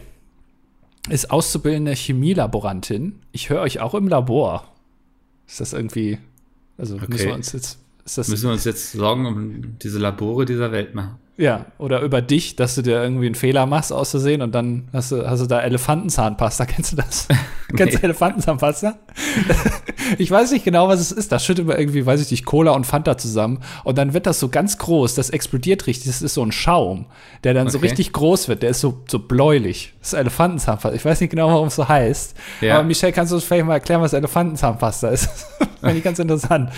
ist 1.10 1.30
auszubildende 1.30 1.94
Chemielaborantin. 1.94 3.20
Ich 3.34 3.52
höre 3.52 3.62
euch 3.62 3.82
auch 3.82 3.94
im 3.94 4.08
Labor. 4.08 4.68
Ist 5.48 5.60
das 5.60 5.74
irgendwie, 5.74 6.18
also 6.80 6.96
okay. 6.96 7.06
müssen 7.08 7.28
wir 7.28 7.36
uns 7.36 7.52
jetzt 7.52 7.78
Müssen 8.18 8.44
wir 8.44 8.54
uns 8.54 8.64
jetzt 8.64 8.94
Sorgen 8.94 9.28
um 9.28 9.78
diese 9.78 10.00
Labore 10.00 10.46
dieser 10.46 10.72
Welt 10.72 10.96
machen? 10.96 11.20
Ja, 11.38 11.68
oder 11.78 12.02
über 12.02 12.22
dich, 12.22 12.56
dass 12.56 12.76
du 12.76 12.82
dir 12.82 13.02
irgendwie 13.02 13.28
einen 13.28 13.36
Fehler 13.36 13.66
machst 13.66 13.94
auszusehen 13.94 14.42
und 14.42 14.54
dann 14.54 14.90
hast 14.92 15.12
du, 15.12 15.30
hast 15.30 15.42
du 15.42 15.46
da 15.46 15.62
Elefantenzahnpasta. 15.62 16.66
Kennst 16.66 16.94
du 16.94 16.96
das? 16.96 17.28
Kennst 17.78 17.98
du 17.98 18.04
Elefantenzahnpasta? 18.04 18.98
ich 20.18 20.32
weiß 20.32 20.52
nicht 20.52 20.66
genau, 20.66 20.88
was 20.88 21.00
es 21.00 21.12
ist. 21.12 21.32
Da 21.32 21.40
schüttet 21.40 21.68
man 21.68 21.78
irgendwie, 21.78 22.06
weiß 22.06 22.22
ich 22.22 22.32
nicht, 22.32 22.46
Cola 22.46 22.72
und 22.72 22.86
Fanta 22.86 23.18
zusammen 23.18 23.60
und 23.84 23.98
dann 23.98 24.14
wird 24.14 24.26
das 24.26 24.40
so 24.40 24.50
ganz 24.50 24.78
groß. 24.78 25.16
Das 25.16 25.30
explodiert 25.30 25.88
richtig. 25.88 26.08
Das 26.08 26.22
ist 26.22 26.34
so 26.34 26.44
ein 26.44 26.52
Schaum, 26.52 27.06
der 27.44 27.54
dann 27.54 27.68
okay. 27.68 27.74
so 27.74 27.80
richtig 27.80 28.14
groß 28.14 28.48
wird. 28.48 28.64
Der 28.64 28.72
ist 28.72 28.82
so, 28.82 29.02
so 29.08 29.20
bläulich. 29.20 29.94
Das 30.00 30.14
ist 30.14 30.20
Elefantenzahnpasta. 30.20 30.96
Ich 30.96 31.06
weiß 31.06 31.22
nicht 31.22 31.30
genau, 31.30 31.50
warum 31.50 31.68
es 31.68 31.76
so 31.76 31.88
heißt. 31.88 32.36
Ja. 32.62 32.76
Aber 32.76 32.84
Michelle, 32.84 33.14
kannst 33.14 33.32
du 33.32 33.36
uns 33.36 33.44
vielleicht 33.44 33.66
mal 33.66 33.74
erklären, 33.74 34.02
was 34.02 34.14
Elefantenzahnpasta 34.14 35.10
ist? 35.10 35.30
Finde 35.80 35.98
ich 35.98 36.04
ganz 36.04 36.20
interessant. 36.20 36.72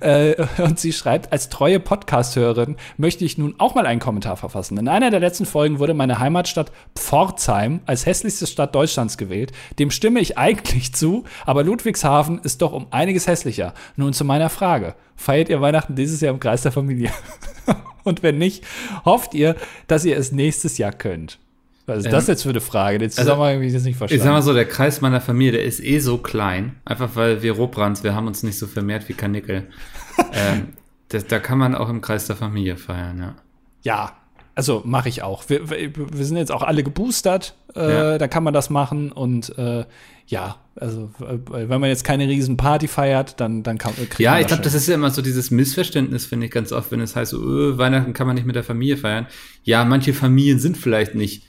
Äh, 0.00 0.34
und 0.58 0.78
sie 0.78 0.92
schreibt, 0.92 1.32
als 1.32 1.48
treue 1.48 1.80
Podcast-Hörerin 1.80 2.76
möchte 2.96 3.24
ich 3.24 3.36
nun 3.36 3.54
auch 3.58 3.74
mal 3.74 3.86
einen 3.86 4.00
Kommentar 4.00 4.36
verfassen. 4.36 4.78
In 4.78 4.88
einer 4.88 5.10
der 5.10 5.20
letzten 5.20 5.46
Folgen 5.46 5.78
wurde 5.78 5.94
meine 5.94 6.18
Heimatstadt 6.18 6.70
Pforzheim 6.94 7.80
als 7.86 8.06
hässlichste 8.06 8.46
Stadt 8.46 8.74
Deutschlands 8.74 9.18
gewählt. 9.18 9.52
Dem 9.78 9.90
stimme 9.90 10.20
ich 10.20 10.38
eigentlich 10.38 10.94
zu, 10.94 11.24
aber 11.46 11.64
Ludwigshafen 11.64 12.40
ist 12.42 12.62
doch 12.62 12.72
um 12.74 12.86
einiges 12.90 13.26
hässlicher. 13.26 13.74
Nun 13.96 14.12
zu 14.12 14.24
meiner 14.24 14.50
Frage. 14.50 14.94
Feiert 15.16 15.48
ihr 15.48 15.60
Weihnachten 15.60 15.94
dieses 15.94 16.20
Jahr 16.20 16.34
im 16.34 16.40
Kreis 16.40 16.62
der 16.62 16.72
Familie? 16.72 17.10
Und 18.04 18.22
wenn 18.22 18.38
nicht, 18.38 18.64
hofft 19.04 19.34
ihr, 19.34 19.56
dass 19.86 20.04
ihr 20.04 20.16
es 20.16 20.32
nächstes 20.32 20.76
Jahr 20.78 20.92
könnt? 20.92 21.38
Was 21.86 21.98
ist 21.98 22.06
ähm, 22.06 22.12
das 22.12 22.26
jetzt 22.26 22.42
für 22.42 22.50
eine 22.50 22.60
Frage? 22.60 22.98
Den 22.98 23.10
Zusammenhang 23.10 23.40
also, 23.40 23.54
habe 23.56 23.66
ich 23.66 23.72
jetzt 23.72 23.84
nicht 23.84 23.96
verstanden. 23.96 24.20
Ich 24.20 24.24
sag 24.24 24.32
mal 24.32 24.42
so, 24.42 24.54
der 24.54 24.66
Kreis 24.66 25.00
meiner 25.00 25.20
Familie, 25.20 25.52
der 25.52 25.64
ist 25.64 25.82
eh 25.82 25.98
so 25.98 26.18
klein. 26.18 26.76
Einfach 26.84 27.10
weil 27.14 27.42
wir 27.42 27.52
Robrands, 27.52 28.02
wir 28.04 28.14
haben 28.14 28.26
uns 28.26 28.42
nicht 28.42 28.58
so 28.58 28.66
vermehrt 28.66 29.08
wie 29.08 29.14
Kanickel. 29.14 29.68
ähm, 30.32 30.74
das, 31.08 31.26
da 31.26 31.38
kann 31.38 31.58
man 31.58 31.74
auch 31.74 31.88
im 31.88 32.00
Kreis 32.00 32.26
der 32.26 32.36
Familie 32.36 32.76
feiern, 32.76 33.18
ja. 33.18 33.34
Ja, 33.82 34.12
also 34.54 34.82
mache 34.84 35.08
ich 35.08 35.22
auch. 35.22 35.44
Wir, 35.48 35.68
wir, 35.68 36.24
sind 36.24 36.36
jetzt 36.36 36.52
auch 36.52 36.62
alle 36.62 36.82
geboostert, 36.82 37.54
äh, 37.74 37.92
ja. 37.92 38.18
da 38.18 38.28
kann 38.28 38.44
man 38.44 38.54
das 38.54 38.70
machen 38.70 39.12
und 39.12 39.56
äh, 39.58 39.84
ja, 40.26 40.56
also 40.76 41.10
äh, 41.20 41.68
wenn 41.68 41.80
man 41.80 41.88
jetzt 41.88 42.04
keine 42.04 42.26
riesen 42.28 42.56
Party 42.56 42.88
feiert, 42.88 43.40
dann, 43.40 43.62
dann 43.62 43.78
kann 43.78 43.92
man 43.96 44.08
Ja, 44.18 44.38
ich 44.38 44.46
glaube, 44.46 44.62
das 44.62 44.74
ist 44.74 44.88
ja 44.88 44.94
immer 44.94 45.10
so 45.10 45.22
dieses 45.22 45.50
Missverständnis, 45.50 46.26
finde 46.26 46.46
ich 46.46 46.52
ganz 46.52 46.72
oft, 46.72 46.90
wenn 46.90 47.00
es 47.00 47.14
heißt, 47.14 47.30
so, 47.30 47.42
öh, 47.42 47.78
Weihnachten 47.78 48.12
kann 48.12 48.26
man 48.26 48.34
nicht 48.34 48.46
mit 48.46 48.56
der 48.56 48.64
Familie 48.64 48.96
feiern. 48.96 49.26
Ja, 49.62 49.84
manche 49.84 50.12
Familien 50.14 50.58
sind 50.58 50.76
vielleicht 50.76 51.14
nicht 51.14 51.44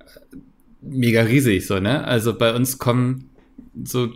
äh, 0.00 0.36
mega 0.82 1.22
riesig, 1.22 1.66
so, 1.66 1.80
ne? 1.80 2.04
Also 2.04 2.36
bei 2.36 2.54
uns 2.54 2.78
kommen 2.78 3.30
so 3.84 4.10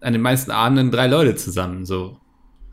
an 0.00 0.12
den 0.12 0.22
meisten 0.22 0.50
Abenden 0.50 0.90
drei 0.90 1.06
Leute 1.06 1.36
zusammen, 1.36 1.84
so. 1.84 2.18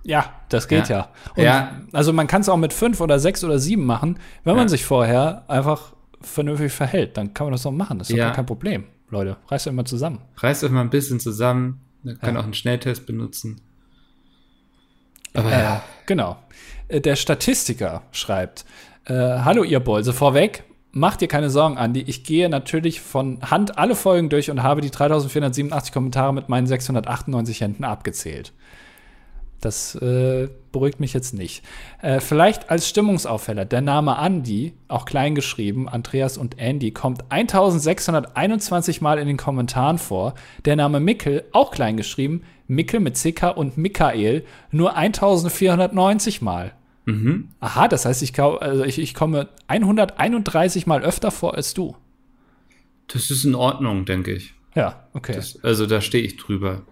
Ja, 0.03 0.33
das 0.49 0.67
geht 0.67 0.89
ja. 0.89 1.09
ja. 1.35 1.43
ja. 1.43 1.81
Also 1.91 2.13
man 2.13 2.27
kann 2.27 2.41
es 2.41 2.49
auch 2.49 2.57
mit 2.57 2.73
fünf 2.73 3.01
oder 3.01 3.19
sechs 3.19 3.43
oder 3.43 3.57
sieben 3.57 3.85
machen, 3.85 4.19
wenn 4.43 4.53
ja. 4.53 4.59
man 4.59 4.69
sich 4.69 4.85
vorher 4.85 5.43
einfach 5.47 5.93
vernünftig 6.21 6.71
verhält. 6.71 7.17
Dann 7.17 7.33
kann 7.33 7.45
man 7.45 7.53
das 7.53 7.63
doch 7.63 7.71
machen. 7.71 7.99
Das 7.99 8.09
ist 8.09 8.15
ja. 8.15 8.29
kein 8.31 8.45
Problem, 8.45 8.85
Leute. 9.09 9.37
Reißt 9.47 9.67
euch 9.67 9.73
mal 9.73 9.85
zusammen. 9.85 10.19
Reißt 10.37 10.63
euch 10.63 10.71
mal 10.71 10.81
ein 10.81 10.89
bisschen 10.89 11.19
zusammen. 11.19 11.81
Man 12.03 12.19
kann 12.19 12.37
auch 12.37 12.43
einen 12.43 12.53
Schnelltest 12.53 13.05
benutzen. 13.05 13.61
Aber 15.33 15.51
äh, 15.51 15.63
ja. 15.63 15.83
Genau. 16.05 16.37
Äh, 16.87 17.01
der 17.01 17.15
Statistiker 17.15 18.03
schreibt: 18.11 18.65
äh, 19.05 19.13
Hallo, 19.13 19.63
ihr 19.63 19.79
Bolse, 19.79 20.13
vorweg. 20.13 20.63
Macht 20.91 21.19
dir 21.19 21.27
keine 21.27 21.49
Sorgen, 21.49 21.77
Andi. 21.77 22.01
Ich 22.07 22.23
gehe 22.23 22.47
natürlich 22.47 23.01
von 23.01 23.41
Hand 23.41 23.77
alle 23.77 23.95
Folgen 23.95 24.29
durch 24.29 24.49
und 24.49 24.63
habe 24.63 24.79
die 24.79 24.91
3487 24.91 25.91
Kommentare 25.91 26.33
mit 26.33 26.47
meinen 26.47 26.67
698 26.67 27.59
Händen 27.59 27.83
abgezählt. 27.83 28.53
Das 29.65 29.95
äh, 29.95 30.47
beruhigt 30.71 30.99
mich 30.99 31.13
jetzt 31.13 31.33
nicht. 31.33 31.63
Äh, 31.99 32.19
vielleicht 32.19 32.69
als 32.69 32.87
Stimmungsaufheller. 32.87 33.65
Der 33.65 33.81
Name 33.81 34.15
Andy, 34.21 34.73
auch 34.87 35.05
klein 35.05 35.33
geschrieben, 35.33 35.89
Andreas 35.89 36.37
und 36.37 36.59
Andy, 36.59 36.91
kommt 36.91 37.23
1621 37.29 39.01
Mal 39.01 39.17
in 39.17 39.25
den 39.25 39.37
Kommentaren 39.37 39.97
vor. 39.97 40.35
Der 40.65 40.75
Name 40.75 40.99
Mickel, 40.99 41.45
auch 41.51 41.71
klein 41.71 41.97
geschrieben, 41.97 42.43
Mickel 42.67 42.99
mit 42.99 43.15
CK 43.15 43.57
und 43.57 43.75
Michael, 43.75 44.45
nur 44.69 44.95
1490 44.95 46.43
Mal. 46.43 46.73
Mhm. 47.05 47.49
Aha, 47.59 47.87
das 47.87 48.05
heißt, 48.05 48.21
ich, 48.21 48.39
also 48.39 48.83
ich, 48.83 48.99
ich 48.99 49.15
komme 49.15 49.49
131 49.65 50.85
Mal 50.85 51.01
öfter 51.01 51.31
vor 51.31 51.55
als 51.55 51.73
du. 51.73 51.95
Das 53.07 53.31
ist 53.31 53.45
in 53.45 53.55
Ordnung, 53.55 54.05
denke 54.05 54.31
ich. 54.31 54.53
Ja, 54.75 55.07
okay. 55.13 55.33
Das, 55.33 55.63
also 55.63 55.87
da 55.87 56.01
stehe 56.01 56.23
ich 56.23 56.37
drüber. 56.37 56.83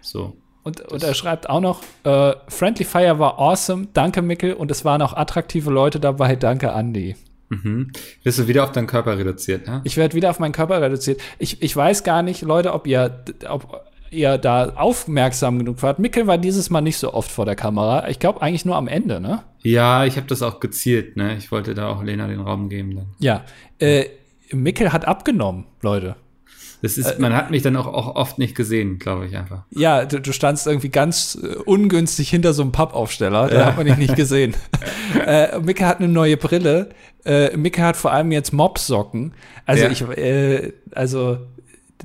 So. 0.00 0.36
Und, 0.62 0.80
und 0.82 1.02
er 1.02 1.14
schreibt 1.14 1.48
auch 1.48 1.60
noch, 1.60 1.82
äh, 2.04 2.34
Friendly 2.48 2.84
Fire 2.84 3.18
war 3.18 3.38
awesome, 3.38 3.88
danke 3.94 4.20
Mickel 4.20 4.52
und 4.52 4.70
es 4.70 4.84
waren 4.84 5.00
auch 5.00 5.14
attraktive 5.14 5.70
Leute 5.70 6.00
dabei, 6.00 6.36
danke 6.36 6.68
Andy. 6.68 7.16
Mhm. 7.48 7.90
Wirst 8.22 8.38
du 8.38 8.48
wieder 8.48 8.64
auf 8.64 8.72
deinen 8.72 8.86
Körper 8.86 9.18
reduziert, 9.18 9.66
ne? 9.66 9.80
Ich 9.84 9.96
werde 9.96 10.14
wieder 10.14 10.30
auf 10.30 10.38
meinen 10.38 10.52
Körper 10.52 10.80
reduziert. 10.80 11.20
Ich, 11.38 11.62
ich 11.62 11.74
weiß 11.74 12.04
gar 12.04 12.22
nicht, 12.22 12.42
Leute, 12.42 12.72
ob 12.72 12.86
ihr, 12.86 13.24
ob 13.48 13.84
ihr 14.10 14.38
da 14.38 14.70
aufmerksam 14.76 15.58
genug 15.58 15.82
wart. 15.82 15.98
Mickel 15.98 16.26
war 16.26 16.38
dieses 16.38 16.70
Mal 16.70 16.80
nicht 16.80 16.98
so 16.98 17.12
oft 17.12 17.30
vor 17.30 17.46
der 17.46 17.56
Kamera. 17.56 18.08
Ich 18.08 18.18
glaube 18.18 18.42
eigentlich 18.42 18.64
nur 18.64 18.76
am 18.76 18.86
Ende, 18.86 19.20
ne? 19.20 19.42
Ja, 19.62 20.04
ich 20.04 20.16
habe 20.16 20.26
das 20.26 20.42
auch 20.42 20.60
gezielt, 20.60 21.16
ne? 21.16 21.36
Ich 21.36 21.50
wollte 21.50 21.74
da 21.74 21.88
auch 21.88 22.02
Lena 22.02 22.28
den 22.28 22.40
Raum 22.40 22.68
geben 22.68 22.96
dann. 22.96 23.06
Ja. 23.18 23.44
Äh, 23.78 24.06
Mickel 24.52 24.92
hat 24.92 25.06
abgenommen, 25.06 25.66
Leute. 25.80 26.16
Das 26.82 26.96
ist, 26.96 27.18
man 27.18 27.34
hat 27.34 27.50
mich 27.50 27.62
dann 27.62 27.76
auch, 27.76 27.86
auch 27.86 28.16
oft 28.16 28.38
nicht 28.38 28.54
gesehen, 28.54 28.98
glaube 28.98 29.26
ich 29.26 29.36
einfach. 29.36 29.64
Ja, 29.70 30.06
du, 30.06 30.20
du, 30.20 30.32
standst 30.32 30.66
irgendwie 30.66 30.88
ganz 30.88 31.38
äh, 31.42 31.56
ungünstig 31.56 32.30
hinter 32.30 32.54
so 32.54 32.62
einem 32.62 32.72
Pappaufsteller, 32.72 33.48
da 33.48 33.54
ja. 33.54 33.66
hat 33.66 33.76
man 33.76 33.86
dich 33.86 33.98
nicht 33.98 34.16
gesehen. 34.16 34.56
äh, 35.26 35.58
Micke 35.58 35.86
hat 35.86 35.98
eine 35.98 36.08
neue 36.08 36.38
Brille. 36.38 36.88
Äh, 37.24 37.54
Micke 37.56 37.82
hat 37.82 37.96
vor 37.96 38.12
allem 38.12 38.32
jetzt 38.32 38.52
Mopsocken. 38.52 39.34
Also 39.66 39.84
ja. 39.84 39.90
ich, 39.90 40.00
äh, 40.02 40.72
also 40.92 41.38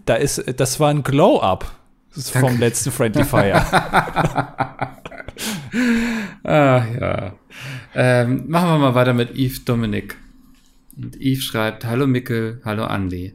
da 0.06 0.16
ist, 0.16 0.44
das 0.60 0.80
war 0.80 0.90
ein 0.90 1.04
Glow-Up 1.04 1.72
vom 2.12 2.60
letzten 2.60 2.92
Friendly 2.92 3.24
Fire. 3.24 3.56
ah, 6.44 6.84
ja. 7.00 7.34
Ähm, 7.94 8.44
machen 8.48 8.70
wir 8.70 8.78
mal 8.78 8.96
weiter 8.96 9.14
mit 9.14 9.38
Yves 9.38 9.64
Dominik. 9.64 10.18
Und 10.98 11.16
Yves 11.16 11.44
schreibt, 11.44 11.86
hallo 11.86 12.08
Mickel, 12.08 12.62
hallo 12.66 12.84
Andi. 12.84 13.34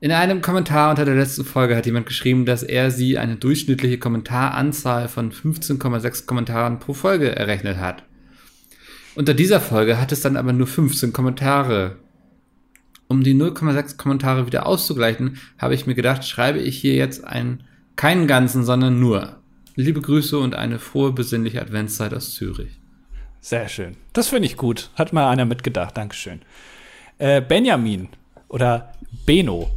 In 0.00 0.12
einem 0.12 0.42
Kommentar 0.42 0.90
unter 0.90 1.04
der 1.04 1.16
letzten 1.16 1.44
Folge 1.44 1.76
hat 1.76 1.86
jemand 1.86 2.06
geschrieben, 2.06 2.46
dass 2.46 2.62
er 2.62 2.92
sie 2.92 3.18
eine 3.18 3.34
durchschnittliche 3.34 3.98
Kommentaranzahl 3.98 5.08
von 5.08 5.32
15,6 5.32 6.24
Kommentaren 6.24 6.78
pro 6.78 6.94
Folge 6.94 7.34
errechnet 7.34 7.78
hat. 7.78 8.04
Unter 9.16 9.34
dieser 9.34 9.60
Folge 9.60 10.00
hat 10.00 10.12
es 10.12 10.20
dann 10.20 10.36
aber 10.36 10.52
nur 10.52 10.68
15 10.68 11.12
Kommentare. 11.12 11.96
Um 13.08 13.24
die 13.24 13.34
0,6 13.34 13.96
Kommentare 13.96 14.46
wieder 14.46 14.66
auszugleichen, 14.66 15.40
habe 15.58 15.74
ich 15.74 15.86
mir 15.86 15.96
gedacht, 15.96 16.24
schreibe 16.24 16.60
ich 16.60 16.78
hier 16.78 16.94
jetzt 16.94 17.24
einen, 17.24 17.64
keinen 17.96 18.28
ganzen, 18.28 18.64
sondern 18.64 19.00
nur. 19.00 19.40
Liebe 19.74 20.00
Grüße 20.00 20.38
und 20.38 20.54
eine 20.54 20.78
frohe, 20.78 21.10
besinnliche 21.10 21.60
Adventszeit 21.60 22.14
aus 22.14 22.34
Zürich. 22.34 22.78
Sehr 23.40 23.68
schön. 23.68 23.96
Das 24.12 24.28
finde 24.28 24.46
ich 24.46 24.56
gut. 24.56 24.90
Hat 24.94 25.12
mal 25.12 25.28
einer 25.28 25.44
mitgedacht. 25.44 25.96
Dankeschön. 25.96 26.42
Äh, 27.18 27.40
Benjamin 27.40 28.08
oder 28.48 28.92
Beno 29.26 29.70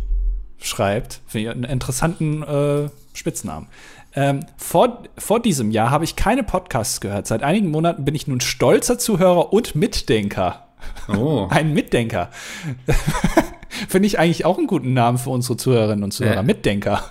schreibt, 0.62 1.22
finde 1.28 1.50
ich 1.50 1.56
einen 1.56 1.64
interessanten 1.64 2.44
äh, 2.44 2.90
Spitznamen. 3.14 3.68
Ähm, 4.14 4.46
vor, 4.58 5.04
vor 5.18 5.42
diesem 5.42 5.72
Jahr 5.72 5.90
habe 5.90 6.04
ich 6.04 6.16
keine 6.16 6.44
Podcasts 6.44 7.00
gehört. 7.00 7.28
Seit 7.28 7.44
einigen 7.44 7.72
Monaten 7.72 8.04
bin 8.04 8.16
ich 8.16 8.28
nun 8.28 8.42
stolzer 8.42 8.98
Zuhörer 8.98 9.54
und 9.54 9.76
Mitdenker. 9.76 10.68
Oh. 11.08 11.48
Ein 11.50 11.74
Mitdenker. 11.74 12.30
Finde 13.88 14.08
ich 14.08 14.20
eigentlich 14.20 14.46
auch 14.46 14.58
einen 14.58 14.68
guten 14.68 14.94
Namen 14.94 15.18
für 15.18 15.30
unsere 15.30 15.56
Zuhörerinnen 15.56 16.04
und 16.04 16.12
Zuhörer. 16.12 16.42
Äh. 16.42 16.44
Mitdenker. 16.44 17.04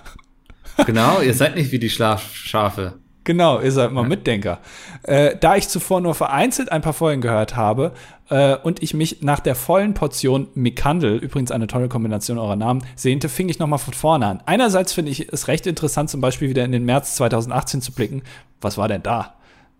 genau, 0.85 1.19
ihr 1.21 1.33
seid 1.33 1.55
nicht 1.55 1.71
wie 1.71 1.79
die 1.79 1.89
Schlafschafe. 1.89 2.99
Genau, 3.23 3.59
ihr 3.59 3.71
seid 3.71 3.91
mal 3.91 4.03
Mitdenker. 4.03 4.59
Äh, 5.03 5.35
da 5.39 5.55
ich 5.55 5.69
zuvor 5.69 6.01
nur 6.01 6.15
vereinzelt 6.15 6.71
ein 6.71 6.81
paar 6.81 6.93
Folgen 6.93 7.21
gehört 7.21 7.55
habe 7.55 7.91
äh, 8.29 8.55
und 8.55 8.81
ich 8.81 8.95
mich 8.95 9.21
nach 9.21 9.39
der 9.39 9.53
vollen 9.53 9.93
Portion 9.93 10.47
Mikandel, 10.55 11.17
übrigens 11.17 11.51
eine 11.51 11.67
tolle 11.67 11.87
Kombination 11.87 12.39
eurer 12.39 12.55
Namen, 12.55 12.83
sehnte, 12.95 13.29
fing 13.29 13.47
ich 13.49 13.59
noch 13.59 13.67
mal 13.67 13.77
von 13.77 13.93
vorne 13.93 14.25
an. 14.25 14.41
Einerseits 14.47 14.93
finde 14.93 15.11
ich 15.11 15.31
es 15.31 15.47
recht 15.47 15.67
interessant, 15.67 16.09
zum 16.09 16.19
Beispiel 16.19 16.49
wieder 16.49 16.65
in 16.65 16.71
den 16.71 16.83
März 16.83 17.15
2018 17.15 17.81
zu 17.81 17.91
blicken. 17.91 18.23
Was 18.59 18.79
war 18.79 18.87
denn 18.87 19.03
da? 19.03 19.35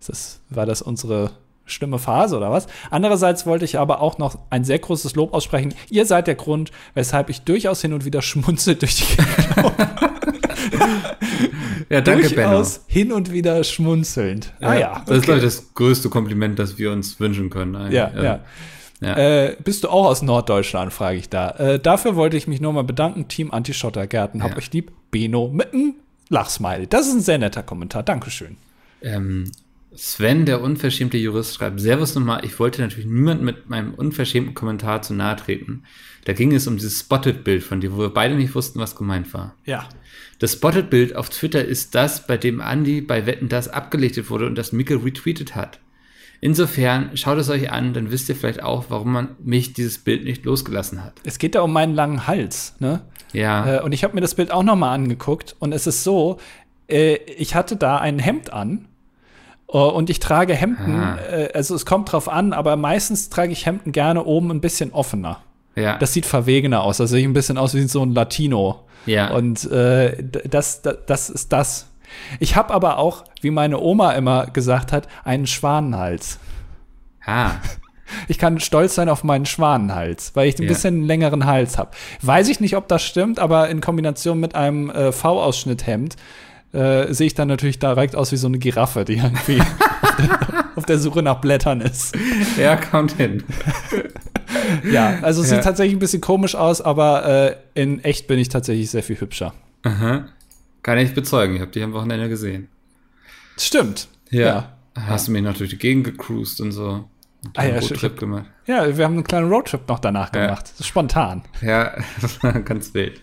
Das, 0.06 0.40
war 0.48 0.66
das 0.66 0.80
unsere 0.80 1.32
schlimme 1.64 1.98
Phase 1.98 2.36
oder 2.36 2.50
was? 2.52 2.68
Andererseits 2.90 3.44
wollte 3.44 3.64
ich 3.64 3.78
aber 3.78 4.00
auch 4.00 4.18
noch 4.18 4.38
ein 4.50 4.64
sehr 4.64 4.78
großes 4.78 5.16
Lob 5.16 5.34
aussprechen. 5.34 5.74
Ihr 5.90 6.06
seid 6.06 6.28
der 6.28 6.34
Grund, 6.36 6.70
weshalb 6.94 7.28
ich 7.28 7.42
durchaus 7.42 7.80
hin 7.80 7.92
und 7.92 8.04
wieder 8.04 8.22
schmunzelt 8.22 8.82
durch 8.82 8.96
die 8.96 9.16
Gegend. 9.16 9.72
Ja, 11.88 12.00
danke, 12.00 12.28
Benno. 12.30 12.50
durchaus 12.50 12.84
hin 12.86 13.12
und 13.12 13.32
wieder 13.32 13.62
schmunzelnd. 13.64 14.52
ah 14.60 14.74
ja. 14.74 15.02
Das 15.06 15.18
ist, 15.18 15.24
glaube 15.24 15.38
okay. 15.40 15.48
ich, 15.48 15.54
das 15.56 15.74
größte 15.74 16.08
Kompliment, 16.08 16.58
das 16.58 16.78
wir 16.78 16.92
uns 16.92 17.20
wünschen 17.20 17.50
können. 17.50 17.76
eigentlich. 17.76 17.94
Ja, 17.94 18.10
ja. 18.22 18.40
Ja. 19.00 19.16
Äh, 19.16 19.56
bist 19.62 19.82
du 19.82 19.88
auch 19.88 20.06
aus 20.06 20.22
Norddeutschland, 20.22 20.92
frage 20.92 21.18
ich 21.18 21.28
da. 21.28 21.50
Äh, 21.50 21.78
dafür 21.80 22.14
wollte 22.14 22.36
ich 22.36 22.46
mich 22.46 22.60
nur 22.60 22.72
mal 22.72 22.84
bedanken, 22.84 23.26
Team 23.26 23.50
Anti-Schottergärten. 23.50 24.42
Hab 24.44 24.52
Ja. 24.52 24.56
euch 24.58 24.72
lieb. 24.72 24.92
Beno 25.10 25.48
mit 25.48 25.74
einem 25.74 25.96
Lachsmiley. 26.28 26.86
Das 26.86 27.08
ist 27.08 27.14
ein 27.14 27.20
sehr 27.20 27.38
netter 27.38 27.64
Kommentar. 27.64 28.04
Dankeschön. 28.04 28.56
Ähm, 29.02 29.50
Sven, 29.94 30.46
der 30.46 30.62
unverschämte 30.62 31.18
Jurist, 31.18 31.54
schreibt, 31.56 31.80
Servus 31.80 32.14
nochmal, 32.14 32.44
ich 32.44 32.58
wollte 32.60 32.80
natürlich 32.80 33.04
niemand 33.04 33.42
mit 33.42 33.68
meinem 33.68 33.92
unverschämten 33.92 34.54
Kommentar 34.54 35.02
zu 35.02 35.12
nahe 35.14 35.34
treten. 35.36 35.82
Da 36.24 36.32
ging 36.32 36.54
es 36.54 36.66
um 36.68 36.76
dieses 36.76 37.00
Spotted-Bild 37.00 37.62
von 37.64 37.80
dir, 37.80 37.92
wo 37.92 37.98
wir 37.98 38.10
beide 38.14 38.36
nicht 38.36 38.54
wussten, 38.54 38.78
was 38.78 38.94
gemeint 38.96 39.34
war. 39.34 39.54
Ja. 39.66 39.86
Das 40.38 40.52
Spotted-Bild 40.54 41.14
auf 41.16 41.28
Twitter 41.30 41.64
ist 41.64 41.94
das, 41.94 42.26
bei 42.26 42.36
dem 42.36 42.60
Andy 42.60 43.00
bei 43.00 43.26
Wetten 43.26 43.48
das 43.48 43.68
abgelichtet 43.68 44.28
wurde 44.30 44.46
und 44.46 44.56
das 44.56 44.72
Mikkel 44.72 44.98
retweetet 44.98 45.54
hat. 45.54 45.78
Insofern 46.40 47.16
schaut 47.16 47.38
es 47.38 47.48
euch 47.50 47.70
an, 47.70 47.94
dann 47.94 48.10
wisst 48.10 48.28
ihr 48.28 48.34
vielleicht 48.34 48.62
auch, 48.62 48.86
warum 48.88 49.12
man 49.12 49.28
mich 49.42 49.74
dieses 49.74 49.98
Bild 49.98 50.24
nicht 50.24 50.44
losgelassen 50.44 51.04
hat. 51.04 51.14
Es 51.24 51.38
geht 51.38 51.54
da 51.54 51.60
um 51.62 51.72
meinen 51.72 51.94
langen 51.94 52.26
Hals, 52.26 52.74
ne? 52.80 53.02
Ja, 53.32 53.76
Äh, 53.78 53.82
und 53.82 53.92
ich 53.92 54.02
habe 54.04 54.14
mir 54.14 54.20
das 54.20 54.34
Bild 54.34 54.50
auch 54.50 54.64
noch 54.64 54.74
mal 54.76 54.92
angeguckt 54.92 55.54
und 55.60 55.72
es 55.72 55.86
ist 55.86 56.02
so, 56.02 56.38
äh, 56.88 57.14
ich 57.38 57.54
hatte 57.54 57.76
da 57.76 57.98
ein 57.98 58.18
Hemd 58.18 58.52
an 58.52 58.88
äh, 59.72 59.78
und 59.78 60.10
ich 60.10 60.18
trage 60.18 60.52
Hemden, 60.54 60.96
Ah. 61.00 61.16
äh, 61.30 61.50
also 61.54 61.76
es 61.76 61.86
kommt 61.86 62.10
drauf 62.10 62.28
an, 62.28 62.52
aber 62.52 62.74
meistens 62.76 63.30
trage 63.30 63.52
ich 63.52 63.64
Hemden 63.64 63.92
gerne 63.92 64.24
oben 64.24 64.50
ein 64.50 64.60
bisschen 64.60 64.92
offener. 64.92 65.40
ja, 65.76 65.96
Das 65.98 66.12
sieht 66.12 66.26
verwegener 66.26 66.82
aus, 66.82 66.96
sehe 66.96 67.20
ich 67.20 67.24
ein 67.24 67.32
bisschen 67.32 67.56
aus 67.56 67.72
wie 67.74 67.82
so 67.86 68.02
ein 68.04 68.12
Latino. 68.12 68.80
Ja. 69.06 69.30
Und 69.32 69.70
äh, 69.70 70.22
das, 70.48 70.82
das, 70.82 70.96
das 71.06 71.30
ist 71.30 71.52
das. 71.52 71.86
Ich 72.40 72.56
habe 72.56 72.74
aber 72.74 72.98
auch, 72.98 73.24
wie 73.40 73.50
meine 73.50 73.78
Oma 73.80 74.12
immer 74.12 74.46
gesagt 74.46 74.92
hat, 74.92 75.08
einen 75.24 75.46
Schwanenhals. 75.46 76.38
ah, 77.26 77.52
Ich 78.28 78.36
kann 78.36 78.60
stolz 78.60 78.94
sein 78.94 79.08
auf 79.08 79.24
meinen 79.24 79.46
Schwanenhals, 79.46 80.32
weil 80.36 80.46
ich 80.46 80.58
ein 80.58 80.64
Ja. 80.64 80.68
bisschen 80.68 80.96
einen 80.96 81.06
längeren 81.06 81.46
Hals 81.46 81.78
habe. 81.78 81.92
Weiß 82.20 82.48
ich 82.48 82.60
nicht, 82.60 82.76
ob 82.76 82.86
das 82.86 83.02
stimmt, 83.02 83.38
aber 83.38 83.70
in 83.70 83.80
Kombination 83.80 84.38
mit 84.38 84.54
einem 84.54 84.90
äh, 84.90 85.12
V-Ausschnitthemd 85.12 86.16
äh, 86.74 87.10
sehe 87.14 87.28
ich 87.28 87.34
dann 87.34 87.48
natürlich 87.48 87.78
direkt 87.78 88.14
aus 88.14 88.30
wie 88.30 88.36
so 88.36 88.48
eine 88.48 88.58
Giraffe, 88.58 89.06
die 89.06 89.14
irgendwie 89.14 89.60
auf, 90.02 90.16
der, 90.18 90.38
auf 90.76 90.84
der 90.84 90.98
Suche 90.98 91.22
nach 91.22 91.40
Blättern 91.40 91.80
ist. 91.80 92.14
ja, 92.58 92.76
kommt 92.76 93.12
hin. 93.12 93.44
Ja, 94.90 95.18
also 95.22 95.42
es 95.42 95.50
Ja. 95.50 95.56
sieht 95.56 95.64
tatsächlich 95.64 95.94
ein 95.96 95.98
bisschen 96.00 96.20
komisch 96.20 96.54
aus, 96.54 96.80
aber 96.80 97.24
äh, 97.74 97.80
in 97.80 98.02
echt 98.04 98.26
bin 98.26 98.38
ich 98.38 98.48
tatsächlich 98.48 98.90
sehr 98.90 99.02
viel 99.02 99.20
hübscher. 99.20 99.54
Aha. 99.82 100.26
Kann 100.82 100.98
ich 100.98 101.14
bezeugen, 101.14 101.54
ich 101.54 101.60
habe 101.60 101.70
dich 101.70 101.82
am 101.82 101.92
Wochenende 101.92 102.28
gesehen. 102.28 102.68
Stimmt. 103.56 104.08
Ja. 104.30 104.72
Hast 104.94 105.28
du 105.28 105.32
mich 105.32 105.42
noch 105.42 105.56
durch 105.56 105.70
die 105.70 105.78
Gegend 105.78 106.04
gecruised 106.04 106.60
und 106.60 106.72
so. 106.72 107.04
Ah 107.56 107.64
ja. 107.64 107.78
Roadtrip 107.78 108.18
gemacht. 108.18 108.44
Ja, 108.66 108.96
wir 108.96 109.04
haben 109.04 109.14
einen 109.14 109.24
kleinen 109.24 109.50
Roadtrip 109.52 109.88
noch 109.88 109.98
danach 109.98 110.32
Ja. 110.34 110.46
gemacht. 110.46 110.72
Ist 110.78 110.86
spontan. 110.86 111.42
Ja, 111.60 111.92
das 112.20 112.40
war 112.42 112.52
ganz 112.60 112.94
wild. 112.94 113.20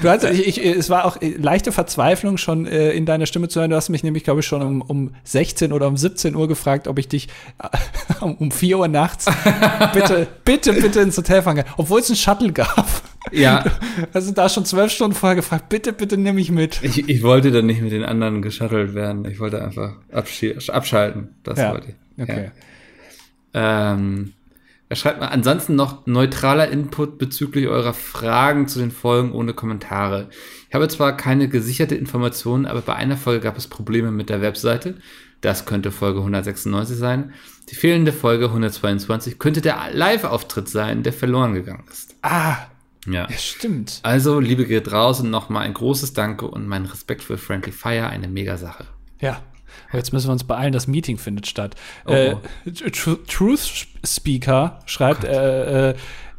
Du 0.00 0.08
hast, 0.08 0.24
ich, 0.24 0.46
ich, 0.58 0.64
es 0.64 0.88
war 0.88 1.04
auch 1.04 1.20
äh, 1.20 1.34
leichte 1.36 1.72
Verzweiflung 1.72 2.38
schon 2.38 2.66
äh, 2.66 2.92
in 2.92 3.04
deiner 3.06 3.26
Stimme 3.26 3.48
zu 3.48 3.60
hören. 3.60 3.70
Du 3.70 3.76
hast 3.76 3.88
mich 3.90 4.02
nämlich, 4.02 4.24
glaube 4.24 4.40
ich, 4.40 4.46
schon 4.46 4.62
um, 4.62 4.80
um 4.80 5.14
16 5.24 5.72
oder 5.72 5.86
um 5.88 5.96
17 5.96 6.34
Uhr 6.34 6.48
gefragt, 6.48 6.88
ob 6.88 6.98
ich 6.98 7.08
dich 7.08 7.28
äh, 7.62 7.68
um, 8.24 8.34
um 8.36 8.50
4 8.50 8.78
Uhr 8.78 8.88
nachts 8.88 9.26
bitte, 9.92 10.26
bitte, 10.44 10.72
bitte 10.72 11.00
ins 11.00 11.16
Hotel 11.18 11.42
fahren 11.42 11.56
kann. 11.56 11.66
Obwohl 11.76 12.00
es 12.00 12.08
einen 12.08 12.16
Shuttle 12.16 12.52
gab. 12.52 12.86
Ja, 13.30 13.64
Also 14.12 14.32
da 14.32 14.48
schon 14.48 14.64
zwölf 14.64 14.90
Stunden 14.92 15.14
vorher 15.14 15.36
gefragt, 15.36 15.68
bitte, 15.68 15.92
bitte 15.92 16.16
nimm 16.16 16.34
mich 16.34 16.50
mit. 16.50 16.80
ich, 16.82 17.08
ich 17.08 17.22
wollte 17.22 17.50
dann 17.52 17.66
nicht 17.66 17.80
mit 17.82 17.92
den 17.92 18.04
anderen 18.04 18.42
geschuttelt 18.42 18.94
werden. 18.94 19.24
Ich 19.26 19.38
wollte 19.38 19.62
einfach 19.62 19.92
abschi- 20.12 20.70
abschalten. 20.70 21.28
Das 21.44 21.58
Ja, 21.58 21.72
wollte 21.72 21.90
ich. 21.90 21.94
Okay. 22.18 22.50
Ja. 23.54 23.92
Ähm, 23.94 24.32
er 24.88 24.96
schreibt 24.96 25.20
mal, 25.20 25.28
ansonsten 25.28 25.74
noch 25.74 26.06
neutraler 26.06 26.68
Input 26.68 27.16
bezüglich 27.16 27.66
eurer 27.66 27.94
Fragen 27.94 28.68
zu 28.68 28.78
den 28.78 28.90
Folgen 28.90 29.32
ohne 29.32 29.54
Kommentare. 29.54 30.28
Ich 30.68 30.74
habe 30.74 30.86
zwar 30.88 31.16
keine 31.16 31.48
gesicherte 31.48 31.94
Information, 31.94 32.66
aber 32.66 32.82
bei 32.82 32.94
einer 32.94 33.16
Folge 33.16 33.40
gab 33.40 33.56
es 33.56 33.68
Probleme 33.68 34.10
mit 34.10 34.28
der 34.28 34.42
Webseite. 34.42 34.96
Das 35.40 35.64
könnte 35.66 35.90
Folge 35.90 36.18
196 36.20 36.96
sein. 36.96 37.32
Die 37.70 37.74
fehlende 37.74 38.12
Folge 38.12 38.46
122 38.46 39.38
könnte 39.38 39.60
der 39.60 39.78
Live-Auftritt 39.92 40.68
sein, 40.68 41.02
der 41.02 41.12
verloren 41.12 41.54
gegangen 41.54 41.84
ist. 41.90 42.14
Ah, 42.22 42.56
Ja. 43.06 43.26
ja, 43.28 43.36
stimmt. 43.38 43.98
Also, 44.02 44.40
liebe 44.40 44.66
geht 44.66 44.92
raus 44.92 45.20
und 45.20 45.30
nochmal 45.30 45.64
ein 45.64 45.74
großes 45.74 46.12
Danke 46.12 46.46
und 46.46 46.68
mein 46.68 46.84
Respekt 46.84 47.22
für 47.22 47.38
Friendly 47.38 47.72
Fire, 47.72 48.08
eine 48.08 48.28
Mega-Sache. 48.28 48.84
Ja. 49.20 49.40
Jetzt 49.92 50.12
müssen 50.12 50.28
wir 50.28 50.32
uns 50.32 50.44
beeilen, 50.44 50.72
das 50.72 50.86
Meeting 50.86 51.18
findet 51.18 51.46
statt. 51.46 51.74
Oh, 52.06 52.12
Äh, 52.12 52.34
oh. 52.34 52.70
Tr 52.90 53.18
Truth 53.26 53.86
Speaker 54.04 54.80
schreibt, 54.86 55.24
äh, 55.24 55.90
äh, 55.90 55.94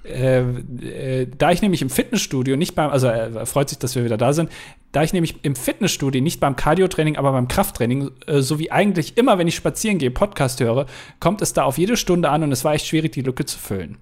äh, 0.06 0.40
äh, 0.42 1.28
da 1.38 1.52
ich 1.52 1.62
nämlich 1.62 1.82
im 1.82 1.90
Fitnessstudio 1.90 2.58
nicht 2.58 2.76
beim, 2.76 2.90
also 2.90 3.08
er 3.08 3.34
er 3.34 3.46
freut 3.46 3.70
sich, 3.70 3.80
dass 3.80 3.96
wir 3.96 4.04
wieder 4.04 4.18
da 4.18 4.34
sind, 4.34 4.50
da 4.92 5.02
ich 5.02 5.14
nämlich 5.14 5.38
im 5.44 5.56
Fitnessstudio 5.56 6.22
nicht 6.22 6.40
beim 6.40 6.56
Cardio-Training, 6.56 7.16
aber 7.16 7.32
beim 7.32 7.48
Krafttraining, 7.48 8.12
äh, 8.28 8.42
so 8.42 8.60
wie 8.60 8.72
eigentlich 8.72 9.18
immer, 9.18 9.38
wenn 9.38 9.48
ich 9.48 9.56
spazieren 9.56 9.98
gehe, 9.98 10.12
Podcast 10.12 10.60
höre, 10.60 10.86
kommt 11.20 11.42
es 11.42 11.54
da 11.54 11.64
auf 11.64 11.78
jede 11.78 11.98
Stunde 11.98 12.30
an 12.30 12.44
und 12.44 12.52
es 12.52 12.64
war 12.64 12.74
echt 12.74 12.86
schwierig, 12.86 13.14
die 13.14 13.22
Lücke 13.22 13.46
zu 13.46 13.58
füllen. 13.58 13.98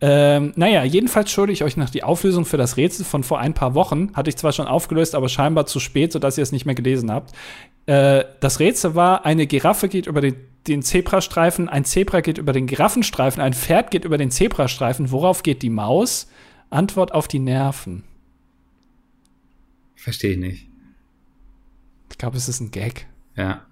Ähm, 0.00 0.52
naja, 0.56 0.82
jedenfalls 0.84 1.30
schulde 1.30 1.52
ich 1.52 1.62
euch 1.62 1.76
noch 1.76 1.90
die 1.90 2.02
Auflösung 2.02 2.44
für 2.44 2.56
das 2.56 2.76
Rätsel 2.76 3.04
von 3.04 3.22
vor 3.22 3.38
ein 3.38 3.54
paar 3.54 3.74
Wochen. 3.74 4.10
Hatte 4.14 4.30
ich 4.30 4.36
zwar 4.36 4.52
schon 4.52 4.66
aufgelöst, 4.66 5.14
aber 5.14 5.28
scheinbar 5.28 5.66
zu 5.66 5.78
spät, 5.78 6.12
sodass 6.12 6.38
ihr 6.38 6.42
es 6.42 6.50
nicht 6.50 6.66
mehr 6.66 6.74
gelesen 6.74 7.12
habt. 7.12 7.32
Äh, 7.86 8.24
das 8.40 8.60
Rätsel 8.60 8.94
war, 8.94 9.24
eine 9.24 9.46
Giraffe 9.46 9.88
geht 9.88 10.06
über 10.06 10.20
den, 10.20 10.36
den 10.66 10.82
Zebrastreifen, 10.82 11.68
ein 11.68 11.84
Zebra 11.84 12.20
geht 12.20 12.38
über 12.38 12.52
den 12.52 12.66
Giraffenstreifen, 12.66 13.42
ein 13.42 13.54
Pferd 13.54 13.90
geht 13.90 14.04
über 14.04 14.18
den 14.18 14.30
Zebrastreifen. 14.30 15.10
Worauf 15.10 15.42
geht 15.42 15.62
die 15.62 15.70
Maus? 15.70 16.28
Antwort 16.70 17.12
auf 17.12 17.28
die 17.28 17.38
Nerven. 17.38 18.04
Verstehe 19.94 20.32
ich 20.32 20.38
nicht. 20.38 20.68
Ich 22.10 22.18
glaube, 22.18 22.36
es 22.36 22.48
ist 22.48 22.60
ein 22.60 22.70
Gag. 22.70 23.06
Ja. 23.36 23.66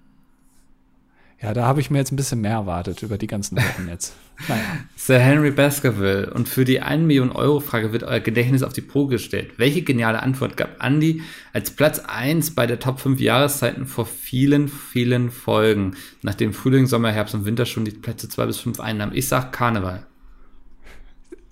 Ja, 1.41 1.53
da 1.53 1.65
habe 1.65 1.81
ich 1.81 1.89
mir 1.89 1.97
jetzt 1.97 2.11
ein 2.11 2.17
bisschen 2.17 2.41
mehr 2.41 2.51
erwartet 2.51 3.01
über 3.01 3.17
die 3.17 3.27
ganzen 3.27 3.57
Wochen 3.57 3.87
jetzt. 3.87 4.13
Naja. 4.47 4.63
Sir 4.95 5.19
Henry 5.19 5.51
Baskerville. 5.51 6.33
Und 6.33 6.49
für 6.49 6.65
die 6.65 6.81
1 6.81 7.05
Million 7.05 7.31
Euro 7.31 7.59
Frage 7.59 7.93
wird 7.93 8.01
euer 8.01 8.21
Gedächtnis 8.21 8.63
auf 8.63 8.73
die 8.73 8.81
Probe 8.81 9.11
gestellt. 9.11 9.51
Welche 9.57 9.83
geniale 9.83 10.23
Antwort 10.23 10.57
gab 10.57 10.83
Andy 10.83 11.21
als 11.53 11.69
Platz 11.69 11.99
1 11.99 12.55
bei 12.55 12.65
der 12.65 12.79
Top 12.79 12.99
5 12.99 13.19
Jahreszeiten 13.19 13.85
vor 13.85 14.07
vielen, 14.07 14.67
vielen 14.67 15.29
Folgen, 15.29 15.95
nachdem 16.23 16.53
Frühling, 16.53 16.87
Sommer, 16.87 17.11
Herbst 17.11 17.35
und 17.35 17.45
Winter 17.45 17.67
schon 17.67 17.85
die 17.85 17.91
Plätze 17.91 18.29
2 18.29 18.47
bis 18.47 18.57
5 18.57 18.79
einnahmen? 18.79 19.13
Ich 19.13 19.27
sag 19.27 19.51
Karneval. 19.51 20.07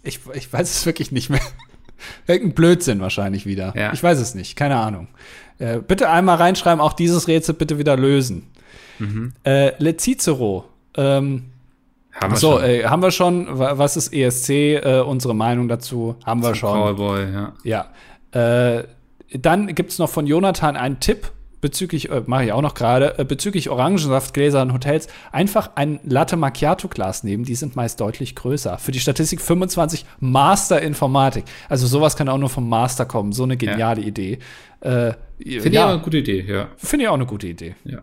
Ich, 0.01 0.21
ich 0.33 0.51
weiß 0.51 0.71
es 0.71 0.83
wirklich 0.87 1.11
nicht 1.11 1.29
mehr. 1.29 1.41
Irgendein 2.25 2.55
Blödsinn 2.55 3.01
wahrscheinlich 3.01 3.45
wieder. 3.45 3.73
Ja. 3.77 3.93
Ich 3.93 4.01
weiß 4.01 4.17
es 4.17 4.33
nicht, 4.33 4.55
keine 4.55 4.77
Ahnung. 4.77 5.09
Äh, 5.59 5.77
bitte 5.77 6.09
einmal 6.09 6.37
reinschreiben, 6.37 6.81
auch 6.81 6.93
dieses 6.93 7.27
Rätsel 7.27 7.53
bitte 7.53 7.77
wieder 7.77 7.97
lösen. 7.97 8.47
Äh, 9.43 9.71
Le 9.81 9.95
Cicero. 9.97 10.65
Ähm, 10.97 11.45
Haben 12.13 12.31
wir 12.33 12.37
so, 12.37 12.51
schon. 12.59 12.63
äh, 12.63 12.83
haben 12.85 13.01
wir 13.01 13.11
schon. 13.11 13.59
Wa- 13.59 13.77
Was 13.77 13.95
ist 13.97 14.13
ESC? 14.13 14.49
Äh, 14.49 15.01
unsere 15.05 15.33
Meinung 15.35 15.67
dazu 15.67 16.15
haben 16.25 16.41
wir 16.43 16.55
schon. 16.55 16.73
Cowboy, 16.73 17.31
ja. 17.31 17.53
Ja. 17.63 18.77
Äh, 18.77 18.83
dann 19.37 19.73
gibt 19.75 19.91
es 19.91 19.99
noch 19.99 20.09
von 20.09 20.25
Jonathan 20.27 20.75
einen 20.75 20.99
Tipp 20.99 21.31
bezüglich, 21.61 22.09
äh, 22.09 22.23
mache 22.25 22.45
ich 22.45 22.51
auch 22.53 22.61
noch 22.61 22.73
gerade, 22.73 23.19
äh, 23.19 23.25
bezüglich 23.25 23.69
Orangensaftgläser 23.69 24.61
in 24.63 24.73
Hotels. 24.73 25.07
Einfach 25.31 25.71
ein 25.75 25.99
Latte 26.05 26.35
Macchiato 26.37 26.87
Glas 26.87 27.23
nehmen, 27.23 27.43
die 27.43 27.55
sind 27.55 27.75
meist 27.75 27.99
deutlich 27.99 28.33
größer. 28.35 28.77
Für 28.77 28.91
die 28.93 28.99
Statistik 28.99 29.41
25 29.41 30.05
Master 30.19 30.81
Informatik. 30.81 31.43
Also 31.67 31.85
sowas 31.85 32.15
kann 32.15 32.29
auch 32.29 32.37
nur 32.37 32.49
vom 32.49 32.67
Master 32.69 33.05
kommen. 33.05 33.33
So 33.33 33.43
eine 33.43 33.57
geniale 33.57 34.01
Idee. 34.01 34.39
Äh, 34.81 35.13
Finde 35.37 35.69
ich 35.69 35.79
aber 35.79 35.93
eine 35.93 36.01
gute 36.01 36.17
Idee, 36.17 36.41
ja. 36.47 36.69
Finde 36.77 37.03
ich 37.03 37.09
auch 37.09 37.13
eine 37.15 37.25
gute 37.25 37.47
Idee. 37.47 37.75
ja. 37.85 37.99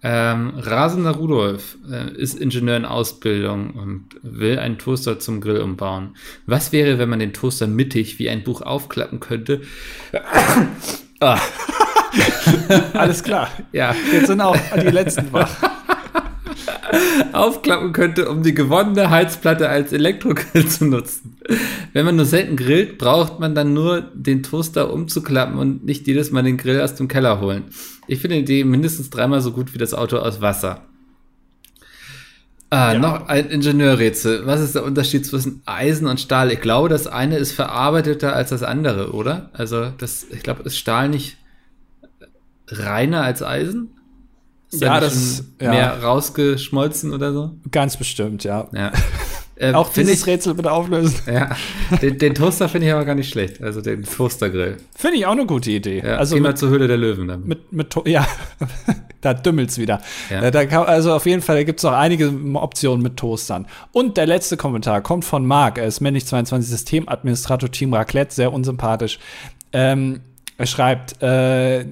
Ähm, 0.00 0.52
Rasender 0.56 1.10
Rudolf 1.10 1.76
äh, 1.90 2.12
ist 2.14 2.38
Ingenieur 2.38 2.76
in 2.76 2.84
Ausbildung 2.84 3.70
und 3.70 4.04
will 4.22 4.58
einen 4.58 4.78
Toaster 4.78 5.18
zum 5.18 5.40
Grill 5.40 5.60
umbauen. 5.60 6.16
Was 6.46 6.70
wäre, 6.70 6.98
wenn 6.98 7.08
man 7.08 7.18
den 7.18 7.32
Toaster 7.32 7.66
mittig 7.66 8.18
wie 8.20 8.30
ein 8.30 8.44
Buch 8.44 8.62
aufklappen 8.62 9.18
könnte? 9.18 9.62
ah. 11.20 11.38
Alles 12.92 13.22
klar. 13.22 13.50
Ja. 13.72 13.94
Jetzt 14.12 14.28
sind 14.28 14.40
auch 14.40 14.56
die 14.76 14.86
letzten 14.86 15.32
wach. 15.32 15.50
aufklappen 17.32 17.92
könnte, 17.92 18.28
um 18.28 18.42
die 18.42 18.54
gewonnene 18.54 19.10
Heizplatte 19.10 19.68
als 19.68 19.92
Elektrogrill 19.92 20.66
zu 20.66 20.86
nutzen. 20.86 21.36
Wenn 21.92 22.04
man 22.04 22.16
nur 22.16 22.24
selten 22.24 22.56
grillt, 22.56 22.98
braucht 22.98 23.40
man 23.40 23.54
dann 23.54 23.72
nur 23.72 24.02
den 24.14 24.42
Toaster 24.42 24.92
umzuklappen 24.92 25.58
und 25.58 25.84
nicht 25.84 26.06
jedes 26.06 26.30
Mal 26.30 26.42
den 26.42 26.56
Grill 26.56 26.80
aus 26.80 26.94
dem 26.94 27.08
Keller 27.08 27.40
holen. 27.40 27.64
Ich 28.06 28.20
finde 28.20 28.36
die 28.36 28.42
Idee 28.42 28.64
mindestens 28.64 29.10
dreimal 29.10 29.40
so 29.40 29.52
gut 29.52 29.74
wie 29.74 29.78
das 29.78 29.94
Auto 29.94 30.18
aus 30.18 30.40
Wasser. 30.40 30.82
Ah, 32.70 32.92
Ja. 32.92 32.98
noch 32.98 33.28
ein 33.28 33.48
Ingenieurrätsel. 33.48 34.46
Was 34.46 34.60
ist 34.60 34.74
der 34.74 34.84
Unterschied 34.84 35.24
zwischen 35.24 35.62
Eisen 35.64 36.06
und 36.06 36.20
Stahl? 36.20 36.52
Ich 36.52 36.60
glaube, 36.60 36.90
das 36.90 37.06
eine 37.06 37.38
ist 37.38 37.52
verarbeiteter 37.52 38.34
als 38.34 38.50
das 38.50 38.62
andere, 38.62 39.12
oder? 39.12 39.48
Also, 39.54 39.90
das, 39.96 40.26
ich 40.30 40.42
glaube, 40.42 40.64
ist 40.64 40.76
Stahl 40.76 41.08
nicht 41.08 41.38
reiner 42.68 43.22
als 43.22 43.42
Eisen? 43.42 43.90
Ist 44.70 44.82
Ja, 44.82 44.94
da 44.94 45.00
das- 45.00 45.44
ja. 45.60 45.70
mehr 45.70 46.02
rausgeschmolzen 46.02 47.12
oder 47.12 47.32
so? 47.32 47.50
Ganz 47.70 47.96
bestimmt, 47.96 48.44
ja. 48.44 48.68
Ja. 48.72 48.92
Äh, 49.60 49.72
Auch 49.72 49.92
dieses 49.92 50.20
ich, 50.20 50.26
Rätsel 50.28 50.54
bitte 50.54 50.70
auflösen. 50.70 51.16
ja. 51.26 51.50
Den, 52.00 52.16
den 52.16 52.32
Toaster 52.32 52.68
finde 52.68 52.86
ich 52.86 52.92
aber 52.92 53.04
gar 53.04 53.16
nicht 53.16 53.28
schlecht. 53.28 53.60
Also 53.60 53.80
den 53.80 54.04
Toastergrill. 54.04 54.76
Finde 54.94 55.16
ich 55.16 55.26
auch 55.26 55.32
eine 55.32 55.46
gute 55.46 55.72
Idee. 55.72 56.00
Ja, 56.00 56.14
also 56.14 56.36
geh 56.36 56.40
mal 56.40 56.50
mit, 56.50 56.58
zur 56.58 56.68
Höhle 56.68 56.86
der 56.86 56.96
Löwen 56.96 57.26
damit. 57.26 57.44
mit, 57.48 57.72
mit 57.72 57.92
ja, 58.06 58.24
da 59.20 59.34
dümmelt's 59.34 59.76
wieder. 59.76 60.00
Ja. 60.30 60.42
Äh, 60.42 60.52
Da 60.52 60.64
kann, 60.64 60.84
also 60.86 61.12
auf 61.12 61.26
jeden 61.26 61.42
Fall, 61.42 61.56
da 61.56 61.64
gibt's 61.64 61.82
noch 61.82 61.90
einige 61.90 62.32
Optionen 62.54 63.02
mit 63.02 63.16
Toastern. 63.16 63.66
Und 63.90 64.16
der 64.16 64.26
letzte 64.26 64.56
Kommentar 64.56 65.00
kommt 65.00 65.24
von 65.24 65.44
Marc. 65.44 65.78
Er 65.78 65.86
ist 65.88 65.98
männlich 66.00 66.24
22 66.26 66.70
Systemadministrator 66.70 67.68
Team 67.72 67.92
Raclette, 67.94 68.32
sehr 68.32 68.52
unsympathisch. 68.52 69.18
Ähm, 69.72 70.20
er 70.58 70.66
schreibt 70.66 71.22
äh, 71.22 71.86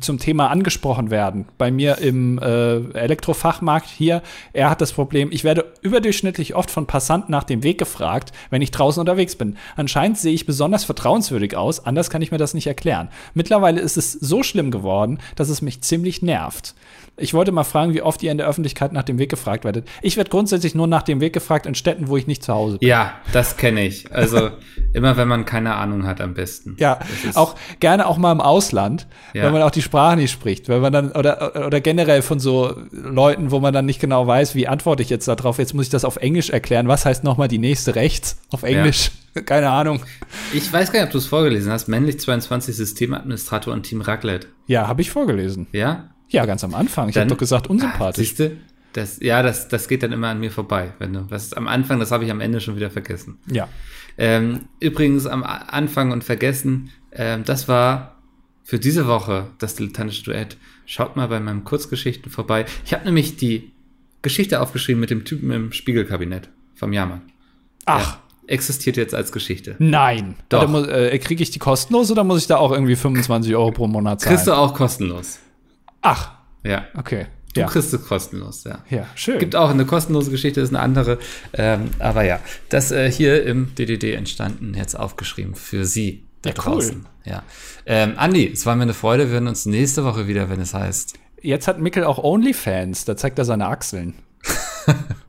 zum 0.00 0.18
Thema 0.18 0.50
angesprochen 0.50 1.10
werden. 1.10 1.46
Bei 1.56 1.70
mir 1.70 1.98
im 1.98 2.38
äh, 2.38 2.78
Elektrofachmarkt 2.98 3.88
hier, 3.88 4.22
er 4.52 4.70
hat 4.70 4.80
das 4.80 4.92
Problem, 4.92 5.30
ich 5.30 5.44
werde 5.44 5.72
überdurchschnittlich 5.82 6.56
oft 6.56 6.68
von 6.68 6.86
Passanten 6.86 7.30
nach 7.30 7.44
dem 7.44 7.62
Weg 7.62 7.78
gefragt, 7.78 8.32
wenn 8.50 8.60
ich 8.60 8.72
draußen 8.72 8.98
unterwegs 8.98 9.36
bin. 9.36 9.56
Anscheinend 9.76 10.18
sehe 10.18 10.34
ich 10.34 10.46
besonders 10.46 10.84
vertrauenswürdig 10.84 11.56
aus, 11.56 11.86
anders 11.86 12.10
kann 12.10 12.22
ich 12.22 12.32
mir 12.32 12.38
das 12.38 12.54
nicht 12.54 12.66
erklären. 12.66 13.08
Mittlerweile 13.34 13.80
ist 13.80 13.96
es 13.96 14.12
so 14.12 14.42
schlimm 14.42 14.72
geworden, 14.72 15.20
dass 15.36 15.48
es 15.48 15.62
mich 15.62 15.80
ziemlich 15.82 16.22
nervt. 16.22 16.74
Ich 17.18 17.32
wollte 17.32 17.50
mal 17.50 17.64
fragen, 17.64 17.94
wie 17.94 18.02
oft 18.02 18.22
ihr 18.22 18.30
in 18.30 18.36
der 18.36 18.46
Öffentlichkeit 18.46 18.92
nach 18.92 19.02
dem 19.02 19.18
Weg 19.18 19.30
gefragt 19.30 19.64
werdet. 19.64 19.88
Ich 20.02 20.16
werde 20.18 20.28
grundsätzlich 20.28 20.74
nur 20.74 20.86
nach 20.86 21.02
dem 21.02 21.20
Weg 21.22 21.32
gefragt 21.32 21.64
in 21.64 21.74
Städten, 21.74 22.08
wo 22.08 22.16
ich 22.18 22.26
nicht 22.26 22.42
zu 22.42 22.52
Hause 22.52 22.76
bin. 22.78 22.86
Ja, 22.88 23.14
das 23.32 23.56
kenne 23.56 23.86
ich. 23.86 24.12
Also 24.12 24.50
immer 24.92 25.16
wenn 25.16 25.26
man 25.26 25.46
keine 25.46 25.76
Ahnung 25.76 26.06
hat 26.06 26.20
am 26.20 26.34
besten. 26.34 26.76
Ja, 26.78 26.98
auch 27.34 27.54
gerne 27.80 28.06
auch 28.06 28.18
mal 28.18 28.32
im 28.32 28.42
Ausland, 28.42 29.06
Ja. 29.32 29.44
wenn 29.44 29.52
man 29.52 29.62
auch 29.62 29.70
die 29.70 29.80
Sprache 29.82 30.16
nicht 30.16 30.30
spricht, 30.30 30.68
wenn 30.68 30.82
man 30.82 30.92
dann 30.92 31.12
oder 31.12 31.66
oder 31.66 31.80
generell 31.80 32.20
von 32.20 32.38
so 32.38 32.74
Leuten, 32.90 33.50
wo 33.50 33.60
man 33.60 33.72
dann 33.72 33.86
nicht 33.86 34.00
genau 34.00 34.26
weiß, 34.26 34.54
wie 34.54 34.68
antworte 34.68 35.02
ich 35.02 35.08
jetzt 35.08 35.26
darauf. 35.26 35.58
Jetzt 35.58 35.72
muss 35.72 35.86
ich 35.86 35.90
das 35.90 36.04
auf 36.04 36.16
Englisch 36.16 36.50
erklären. 36.50 36.86
Was 36.86 37.06
heißt 37.06 37.24
nochmal 37.24 37.48
die 37.48 37.58
nächste 37.58 37.94
rechts 37.94 38.42
auf 38.50 38.62
Englisch? 38.62 39.10
Keine 39.46 39.70
Ahnung. 39.70 40.00
Ich 40.52 40.70
weiß 40.72 40.92
gar 40.92 41.00
nicht, 41.00 41.06
ob 41.08 41.12
du 41.12 41.18
es 41.18 41.26
vorgelesen 41.26 41.70
hast. 41.72 41.88
Männlich 41.88 42.20
22 42.20 42.74
Systemadministrator 42.76 43.72
und 43.72 43.82
Team 43.84 44.00
Raclette. 44.02 44.48
Ja, 44.66 44.86
habe 44.88 45.02
ich 45.02 45.10
vorgelesen. 45.10 45.66
Ja? 45.72 46.10
Ja, 46.28 46.44
ganz 46.46 46.64
am 46.64 46.74
Anfang. 46.74 47.08
Ich 47.08 47.16
habe 47.16 47.28
doch 47.28 47.36
gesagt 47.38 47.68
unsympathisch. 47.68 48.28
Siehst 48.28 48.38
du? 48.40 48.56
Das, 48.92 49.20
ja, 49.20 49.42
das, 49.42 49.68
das 49.68 49.88
geht 49.88 50.02
dann 50.02 50.12
immer 50.12 50.28
an 50.28 50.40
mir 50.40 50.50
vorbei. 50.50 50.92
Wenn 50.98 51.12
du, 51.12 51.26
was 51.30 51.52
am 51.52 51.68
Anfang, 51.68 52.00
das 52.00 52.10
habe 52.10 52.24
ich 52.24 52.30
am 52.30 52.40
Ende 52.40 52.60
schon 52.60 52.76
wieder 52.76 52.90
vergessen. 52.90 53.38
ja. 53.46 53.68
Ähm, 54.18 54.60
übrigens 54.80 55.26
am 55.26 55.44
Anfang 55.44 56.10
und 56.10 56.24
vergessen, 56.24 56.88
ähm, 57.12 57.44
das 57.44 57.68
war 57.68 58.16
für 58.64 58.78
diese 58.78 59.06
Woche 59.06 59.48
das 59.58 59.74
dilettantische 59.74 60.24
Duett. 60.24 60.56
Schaut 60.86 61.16
mal 61.16 61.28
bei 61.28 61.38
meinem 61.38 61.64
Kurzgeschichten 61.64 62.32
vorbei. 62.32 62.64
Ich 62.86 62.94
habe 62.94 63.04
nämlich 63.04 63.36
die 63.36 63.72
Geschichte 64.22 64.62
aufgeschrieben 64.62 65.00
mit 65.00 65.10
dem 65.10 65.26
Typen 65.26 65.50
im 65.50 65.70
Spiegelkabinett 65.72 66.48
vom 66.74 66.94
Jahrmann. 66.94 67.20
Ach, 67.84 68.14
Ja, 68.14 68.20
existiert 68.46 68.96
jetzt 68.96 69.14
als 69.14 69.32
Geschichte. 69.32 69.76
nein. 69.80 70.34
Doch. 70.48 70.88
Äh, 70.88 71.18
kriege 71.18 71.42
ich 71.42 71.50
die 71.50 71.58
kostenlos 71.58 72.10
oder 72.10 72.24
muss 72.24 72.40
ich 72.40 72.46
da 72.46 72.56
auch 72.56 72.72
irgendwie 72.72 72.96
25 72.96 73.54
Euro 73.54 73.70
pro 73.70 73.86
Monat 73.86 74.22
zahlen? 74.22 74.34
Kriegst 74.36 74.46
du 74.46 74.52
auch 74.54 74.72
kostenlos. 74.72 75.40
Ach, 76.02 76.32
Ja. 76.64 76.84
okay. 76.96 77.26
Du 77.54 77.60
Ja. 77.62 77.68
kriegst 77.68 77.94
es 77.94 78.06
kostenlos, 78.06 78.64
ja. 78.64 78.84
ja, 78.90 79.06
schön. 79.14 79.38
Gibt 79.38 79.56
auch 79.56 79.70
eine 79.70 79.86
kostenlose 79.86 80.30
Geschichte, 80.30 80.60
ist 80.60 80.68
eine 80.70 80.80
andere. 80.80 81.18
Ähm, 81.54 81.90
aber 81.98 82.22
ja, 82.22 82.38
das 82.68 82.92
äh, 82.92 83.10
hier 83.10 83.44
im 83.44 83.74
DDD 83.74 84.12
entstanden, 84.14 84.74
jetzt 84.74 84.94
aufgeschrieben 84.94 85.54
für 85.54 85.86
Sie 85.86 86.26
da 86.42 86.50
Ja, 86.50 86.54
cool. 86.58 86.62
draußen. 86.74 87.06
Ja. 87.24 87.42
Ähm, 87.86 88.12
Andi, 88.16 88.46
es 88.52 88.66
war 88.66 88.76
mir 88.76 88.82
eine 88.82 88.92
Freude. 88.94 89.28
Wir 89.28 89.34
hören 89.34 89.48
uns 89.48 89.64
nächste 89.64 90.04
Woche 90.04 90.26
wieder, 90.28 90.50
wenn 90.50 90.60
es 90.60 90.74
heißt. 90.74 91.14
Jetzt 91.40 91.66
hat 91.66 91.80
Mickel 91.80 92.04
auch 92.04 92.18
OnlyFans. 92.22 93.06
Da 93.06 93.16
zeigt 93.16 93.38
er 93.38 93.44
seine 93.46 93.66
Achseln. 93.68 94.14